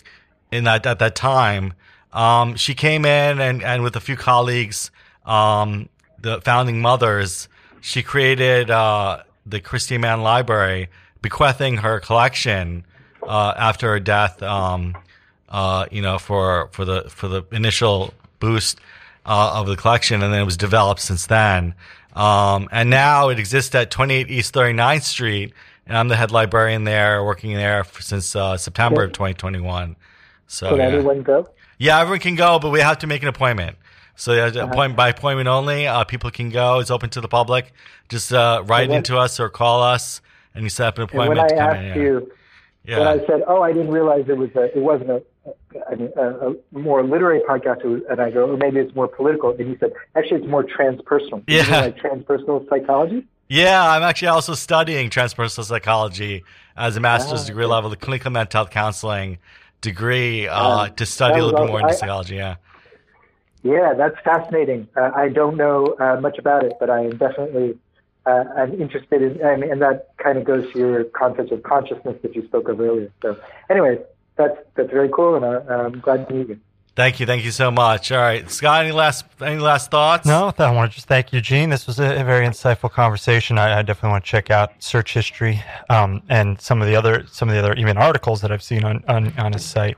in 0.51 0.63
that 0.63 0.85
at 0.85 0.99
that 0.99 1.15
time. 1.15 1.73
Um, 2.13 2.55
she 2.55 2.75
came 2.75 3.05
in 3.05 3.41
and, 3.41 3.61
and 3.61 3.83
with 3.83 3.95
a 3.95 3.99
few 3.99 4.15
colleagues, 4.15 4.91
um, 5.25 5.89
the 6.19 6.39
founding 6.41 6.79
mothers, 6.79 7.49
she 7.83 8.01
created 8.01 8.71
uh, 8.71 9.23
the 9.45 9.59
Christie 9.59 9.97
Mann 9.97 10.23
Library, 10.23 10.87
bequeathing 11.21 11.77
her 11.77 11.99
collection 11.99 12.85
uh, 13.21 13.53
after 13.57 13.89
her 13.89 13.99
death. 13.99 14.41
Um, 14.41 14.95
uh, 15.49 15.85
you 15.91 16.01
know, 16.01 16.17
for 16.17 16.69
for 16.71 16.85
the 16.85 17.03
for 17.09 17.27
the 17.27 17.43
initial 17.51 18.13
boost 18.39 18.79
uh, 19.25 19.51
of 19.55 19.67
the 19.67 19.75
collection, 19.75 20.23
and 20.23 20.33
then 20.33 20.41
it 20.41 20.45
was 20.45 20.55
developed 20.55 21.01
since 21.01 21.27
then. 21.27 21.75
Um, 22.13 22.69
and 22.71 22.89
now 22.89 23.27
it 23.27 23.37
exists 23.37 23.75
at 23.75 23.91
28 23.91 24.31
East 24.31 24.53
39th 24.53 25.03
Street, 25.03 25.53
and 25.85 25.97
I'm 25.97 26.07
the 26.07 26.15
head 26.15 26.31
librarian 26.31 26.85
there, 26.85 27.21
working 27.23 27.53
there 27.53 27.79
f- 27.79 28.01
since 28.01 28.33
uh, 28.33 28.55
September 28.55 29.03
of 29.03 29.11
2021. 29.11 29.97
So 30.47 30.69
Can 30.69 30.77
yeah. 30.77 30.85
go? 31.23 31.49
Yeah, 31.79 31.99
everyone 31.99 32.19
can 32.19 32.35
go, 32.35 32.59
but 32.59 32.69
we 32.69 32.79
have 32.79 32.99
to 32.99 33.07
make 33.07 33.23
an 33.23 33.27
appointment. 33.27 33.75
So 34.23 34.31
yeah, 34.31 34.45
Uh-huh. 34.45 34.59
appointment 34.71 34.95
by 34.95 35.09
appointment 35.09 35.49
only. 35.49 35.85
Uh, 35.85 36.05
people 36.05 36.31
can 36.31 36.49
go. 36.49 36.79
It's 36.79 36.89
open 36.97 37.09
to 37.09 37.19
the 37.19 37.27
public. 37.27 37.73
Just 38.07 38.31
uh, 38.31 38.63
write 38.65 38.87
when- 38.87 38.99
into 38.99 39.17
us 39.17 39.37
or 39.41 39.49
call 39.49 39.83
us, 39.83 40.21
and 40.55 40.63
you 40.63 40.69
set 40.69 40.87
up 40.87 40.97
an 40.97 41.01
And 41.03 41.11
when 41.11 41.37
appointment 41.37 41.51
I 41.51 41.55
to 41.55 41.61
come 41.61 41.75
asked 41.75 41.97
in. 41.97 42.01
you, 42.03 42.31
Yeah, 42.85 42.99
when. 42.99 43.07
I 43.07 43.17
said, 43.27 43.43
"Oh, 43.47 43.61
I 43.61 43.71
didn't 43.73 43.91
realize 43.91 44.23
it 44.29 44.37
was 44.37 44.49
a, 44.55 44.63
it 44.77 44.83
wasn't 44.91 45.09
a, 45.09 45.21
I 45.91 45.95
mean, 45.95 46.09
a, 46.15 46.27
a 46.51 46.55
more 46.71 47.03
literary 47.03 47.41
podcast, 47.41 47.81
and 48.09 48.21
I 48.21 48.29
go, 48.31 48.41
or 48.51 48.55
maybe 48.55 48.79
it's 48.79 48.95
more 48.95 49.09
political. 49.09 49.49
And 49.57 49.67
you 49.71 49.77
said, 49.81 49.91
actually, 50.15 50.37
it's 50.41 50.49
more 50.55 50.63
transpersonal. 50.63 51.43
Yeah. 51.47 51.81
like 51.81 51.97
transpersonal 51.97 52.67
psychology. 52.69 53.25
Yeah, 53.49 53.89
I'm 53.93 54.03
actually 54.03 54.29
also 54.29 54.53
studying 54.53 55.09
transpersonal 55.09 55.65
psychology 55.65 56.43
as 56.77 56.95
a 56.95 57.01
master's 57.01 57.43
Ah, 57.43 57.47
degree 57.47 57.65
level, 57.65 57.89
the 57.89 57.97
clinical 57.97 58.31
mental 58.31 58.59
health 58.59 58.69
counseling 58.71 59.37
degree, 59.81 60.47
uh, 60.47 60.53
Ah, 60.55 60.87
to 60.87 61.05
study 61.05 61.39
a 61.39 61.43
little 61.43 61.59
bit 61.59 61.67
more 61.69 61.81
into 61.81 61.91
I- 61.91 61.95
psychology. 61.97 62.35
Yeah. 62.35 62.55
Yeah, 63.63 63.93
that's 63.93 64.19
fascinating. 64.23 64.87
Uh, 64.95 65.11
I 65.15 65.29
don't 65.29 65.55
know 65.55 65.95
uh, 65.99 66.19
much 66.19 66.37
about 66.37 66.65
it, 66.65 66.73
but 66.79 66.89
I 66.89 67.05
am 67.05 67.17
definitely 67.17 67.79
uh, 68.25 68.43
I'm 68.55 68.79
interested 68.79 69.21
in, 69.21 69.41
and, 69.41 69.63
and 69.63 69.81
that 69.81 70.15
kind 70.17 70.37
of 70.37 70.45
goes 70.45 70.71
to 70.73 70.79
your 70.79 71.03
concept 71.05 71.51
of 71.51 71.63
consciousness 71.63 72.17
that 72.21 72.35
you 72.35 72.45
spoke 72.45 72.69
of 72.69 72.79
earlier. 72.79 73.11
So, 73.21 73.37
anyways, 73.69 73.99
that's 74.35 74.57
that's 74.75 74.91
very 74.91 75.09
cool, 75.09 75.35
and 75.35 75.45
I, 75.45 75.73
I'm 75.73 75.99
glad 75.99 76.27
to 76.27 76.33
meet 76.33 76.49
you. 76.49 76.59
Thank 76.95 77.19
you, 77.19 77.25
thank 77.25 77.43
you 77.43 77.51
so 77.51 77.71
much. 77.71 78.11
All 78.11 78.19
right, 78.19 78.49
Scott, 78.51 78.85
any 78.85 78.93
last 78.93 79.25
any 79.41 79.59
last 79.59 79.91
thoughts? 79.91 80.25
No, 80.25 80.53
I 80.57 80.71
want 80.71 80.91
to 80.91 80.95
just 80.95 81.07
thank 81.07 81.33
Eugene. 81.33 81.69
This 81.69 81.87
was 81.87 81.99
a, 81.99 82.21
a 82.21 82.23
very 82.23 82.45
insightful 82.45 82.91
conversation. 82.91 83.57
I, 83.57 83.79
I 83.79 83.81
definitely 83.81 84.11
want 84.11 84.25
to 84.25 84.29
check 84.29 84.51
out 84.51 84.71
search 84.79 85.13
history 85.13 85.61
um, 85.89 86.21
and 86.29 86.61
some 86.61 86.81
of 86.81 86.87
the 86.87 86.95
other 86.95 87.25
some 87.27 87.49
of 87.49 87.55
the 87.55 87.59
other 87.59 87.73
even 87.75 87.97
articles 87.97 88.41
that 88.41 88.51
I've 88.51 88.63
seen 88.63 88.83
on 88.83 89.03
on, 89.07 89.37
on 89.37 89.53
his 89.53 89.65
site. 89.65 89.97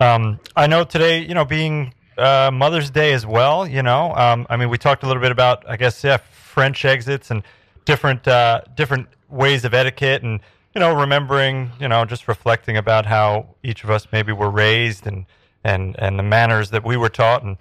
Um, 0.00 0.40
I 0.56 0.66
know 0.66 0.84
today, 0.84 1.20
you 1.20 1.32
know, 1.32 1.44
being 1.44 1.94
uh, 2.18 2.50
Mother's 2.52 2.90
Day 2.90 3.12
as 3.12 3.26
well. 3.26 3.66
You 3.66 3.82
know, 3.82 4.14
um, 4.14 4.46
I 4.50 4.56
mean, 4.56 4.68
we 4.68 4.78
talked 4.78 5.02
a 5.02 5.06
little 5.06 5.22
bit 5.22 5.32
about, 5.32 5.68
I 5.68 5.76
guess, 5.76 6.02
yeah, 6.04 6.16
French 6.16 6.84
exits 6.84 7.30
and 7.30 7.42
different 7.84 8.26
uh, 8.28 8.62
different 8.74 9.08
ways 9.28 9.64
of 9.64 9.74
etiquette, 9.74 10.22
and 10.22 10.40
you 10.74 10.80
know, 10.80 10.94
remembering, 10.94 11.70
you 11.80 11.88
know, 11.88 12.04
just 12.04 12.28
reflecting 12.28 12.76
about 12.76 13.06
how 13.06 13.54
each 13.62 13.84
of 13.84 13.90
us 13.90 14.06
maybe 14.12 14.32
were 14.32 14.50
raised 14.50 15.06
and 15.06 15.26
and 15.64 15.96
and 15.98 16.18
the 16.18 16.22
manners 16.22 16.70
that 16.70 16.84
we 16.84 16.96
were 16.96 17.08
taught, 17.08 17.42
and 17.42 17.56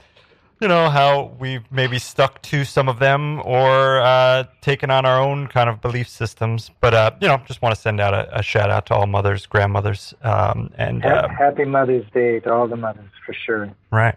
you 0.59 0.67
know 0.67 0.89
how 0.89 1.35
we've 1.39 1.63
maybe 1.71 1.97
stuck 1.97 2.41
to 2.43 2.63
some 2.63 2.87
of 2.87 2.99
them 2.99 3.41
or 3.43 3.99
uh, 3.99 4.43
taken 4.61 4.91
on 4.91 5.05
our 5.05 5.19
own 5.19 5.47
kind 5.47 5.69
of 5.69 5.81
belief 5.81 6.07
systems. 6.07 6.69
But 6.79 6.93
uh, 6.93 7.11
you 7.19 7.27
know, 7.27 7.41
just 7.45 7.61
want 7.61 7.75
to 7.75 7.81
send 7.81 7.99
out 7.99 8.13
a, 8.13 8.39
a 8.39 8.43
shout 8.43 8.69
out 8.69 8.85
to 8.87 8.93
all 8.93 9.07
mothers, 9.07 9.45
grandmothers, 9.45 10.13
um, 10.21 10.71
and 10.77 11.03
uh, 11.03 11.27
Happy 11.27 11.65
Mother's 11.65 12.05
Day 12.13 12.39
to 12.41 12.53
all 12.53 12.67
the 12.67 12.75
mothers 12.75 13.09
for 13.25 13.33
sure. 13.33 13.71
right. 13.91 14.15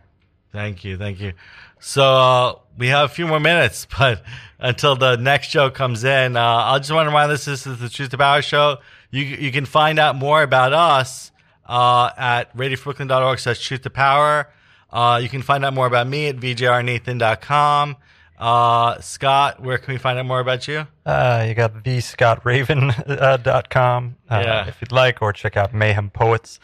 Thank 0.54 0.84
you, 0.84 0.96
thank 0.96 1.20
you. 1.20 1.32
So 1.80 2.02
uh, 2.02 2.54
we 2.78 2.88
have 2.88 3.10
a 3.10 3.12
few 3.12 3.26
more 3.26 3.40
minutes, 3.40 3.86
but 3.98 4.22
until 4.58 4.96
the 4.96 5.16
next 5.16 5.48
show 5.48 5.68
comes 5.68 6.04
in, 6.04 6.36
uh, 6.36 6.40
I 6.42 6.78
just 6.78 6.90
want 6.92 7.04
to 7.04 7.10
remind 7.10 7.30
this: 7.30 7.44
this 7.44 7.66
is 7.66 7.78
the 7.80 7.90
Truth 7.90 8.10
to 8.10 8.18
Power 8.18 8.40
show. 8.40 8.78
You 9.10 9.22
you 9.22 9.52
can 9.52 9.66
find 9.66 9.98
out 9.98 10.16
more 10.16 10.42
about 10.42 10.72
us 10.72 11.30
uh, 11.66 12.10
at 12.16 12.56
radiofreebrooklyn.org 12.56 13.38
slash 13.38 13.60
truth 13.66 13.82
to 13.82 13.90
power. 13.90 14.48
Uh, 14.90 15.18
you 15.22 15.28
can 15.28 15.42
find 15.42 15.62
out 15.64 15.74
more 15.74 15.86
about 15.86 16.06
me 16.06 16.28
at 16.28 16.36
vjrnathan.com. 16.36 17.96
Uh, 18.38 19.00
Scott, 19.00 19.60
where 19.60 19.78
can 19.78 19.94
we 19.94 19.98
find 19.98 20.18
out 20.18 20.26
more 20.26 20.40
about 20.40 20.66
you? 20.68 20.86
Uh, 21.06 21.44
you 21.48 21.54
got 21.54 21.72
thescottraven.com 21.84 24.16
uh, 24.30 24.34
uh, 24.34 24.40
Yeah. 24.40 24.68
if 24.68 24.80
you'd 24.80 24.92
like, 24.92 25.20
or 25.22 25.32
check 25.32 25.56
out 25.56 25.72
Mayhem 25.74 26.10
Poets. 26.10 26.60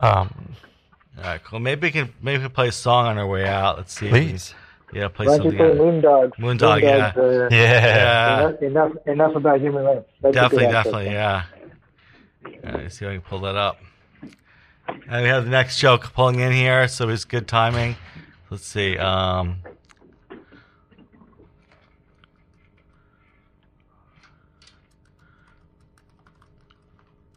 Um, 0.00 0.54
All 1.18 1.22
right, 1.24 1.42
cool. 1.44 1.60
Maybe 1.60 1.86
we 1.86 1.90
can 1.92 2.12
maybe 2.22 2.38
we 2.38 2.44
can 2.44 2.52
play 2.52 2.68
a 2.68 2.72
song 2.72 3.06
on 3.06 3.18
our 3.18 3.26
way 3.26 3.46
out. 3.46 3.78
Let's 3.78 3.92
see. 3.98 4.06
if 4.06 4.12
we 4.12 4.18
can- 4.20 4.28
please. 4.30 4.54
yeah, 4.92 5.08
play 5.08 5.26
Why 5.26 5.38
don't 5.38 5.44
you 5.52 5.58
something. 5.58 5.76
play 5.76 5.86
out. 5.88 6.02
Moondog? 6.02 6.32
Moondog, 6.36 6.82
yeah. 6.82 7.12
uh, 7.16 7.48
Yeah. 7.50 7.58
Yeah. 7.86 8.38
Enough, 8.48 8.62
enough, 8.62 8.92
enough 9.06 9.34
about 9.36 9.60
human 9.60 9.84
rights. 9.84 10.08
That's 10.20 10.36
a 10.36 10.40
Definitely, 10.40 10.66
accent. 10.66 10.84
definitely, 10.84 11.12
yeah. 11.12 11.42
All 12.44 12.72
right, 12.72 12.82
let's 12.82 12.98
see 12.98 13.04
if 13.06 13.10
I 13.10 13.14
can 13.14 13.22
pull 13.22 13.40
that 13.40 13.56
up. 13.56 13.78
And 15.08 15.22
we 15.22 15.28
have 15.28 15.44
the 15.44 15.50
next 15.50 15.78
joke 15.78 16.12
pulling 16.12 16.38
in 16.40 16.52
here, 16.52 16.86
so 16.86 17.08
it's 17.08 17.24
good 17.24 17.48
timing. 17.48 17.96
Let's 18.50 18.66
see. 18.66 18.96
Um, 18.98 19.56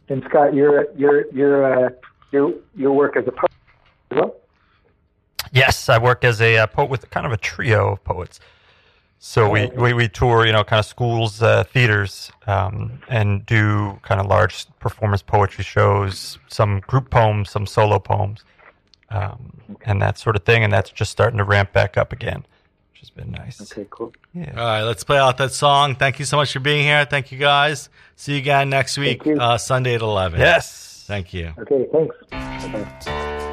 And 0.08 0.22
Scott, 0.28 0.54
your 0.54 0.86
your 0.96 1.30
your 1.32 1.86
uh, 1.86 1.90
your 2.32 2.54
your 2.74 2.92
work 2.92 3.16
as 3.16 3.26
a 3.26 3.30
poet 3.32 3.44
as 3.49 3.49
well. 4.10 4.36
Yes, 5.52 5.88
I 5.88 5.98
work 5.98 6.24
as 6.24 6.40
a 6.40 6.58
uh, 6.58 6.66
poet 6.66 6.90
with 6.90 7.10
kind 7.10 7.26
of 7.26 7.32
a 7.32 7.36
trio 7.36 7.92
of 7.92 8.04
poets. 8.04 8.40
So 9.22 9.50
we, 9.50 9.66
we, 9.76 9.92
we 9.92 10.08
tour, 10.08 10.46
you 10.46 10.52
know, 10.52 10.64
kind 10.64 10.80
of 10.80 10.86
schools, 10.86 11.42
uh, 11.42 11.64
theaters, 11.64 12.32
um, 12.46 13.02
and 13.06 13.44
do 13.44 13.98
kind 14.00 14.18
of 14.18 14.26
large 14.26 14.66
performance 14.78 15.20
poetry 15.20 15.62
shows, 15.62 16.38
some 16.48 16.80
group 16.80 17.10
poems, 17.10 17.50
some 17.50 17.66
solo 17.66 17.98
poems, 17.98 18.44
um, 19.10 19.60
and 19.82 20.00
that 20.00 20.16
sort 20.16 20.36
of 20.36 20.44
thing. 20.44 20.64
And 20.64 20.72
that's 20.72 20.88
just 20.88 21.10
starting 21.10 21.36
to 21.36 21.44
ramp 21.44 21.70
back 21.74 21.98
up 21.98 22.14
again, 22.14 22.46
which 22.92 23.00
has 23.00 23.10
been 23.10 23.30
nice. 23.32 23.60
Okay, 23.60 23.86
cool. 23.90 24.10
Yeah. 24.32 24.52
all 24.56 24.64
right, 24.64 24.82
let's 24.84 25.04
play 25.04 25.18
out 25.18 25.36
that 25.36 25.52
song. 25.52 25.96
Thank 25.96 26.18
you 26.18 26.24
so 26.24 26.38
much 26.38 26.54
for 26.54 26.60
being 26.60 26.82
here. 26.82 27.04
Thank 27.04 27.30
you, 27.30 27.36
guys. 27.36 27.90
See 28.16 28.32
you 28.32 28.38
again 28.38 28.70
next 28.70 28.96
week, 28.96 29.26
uh, 29.26 29.58
Sunday 29.58 29.96
at 29.96 30.00
11. 30.00 30.40
Yes. 30.40 31.04
Thank 31.06 31.34
you. 31.34 31.52
Okay, 31.58 31.86
thanks. 31.92 32.16
Bye-bye. 32.30 33.48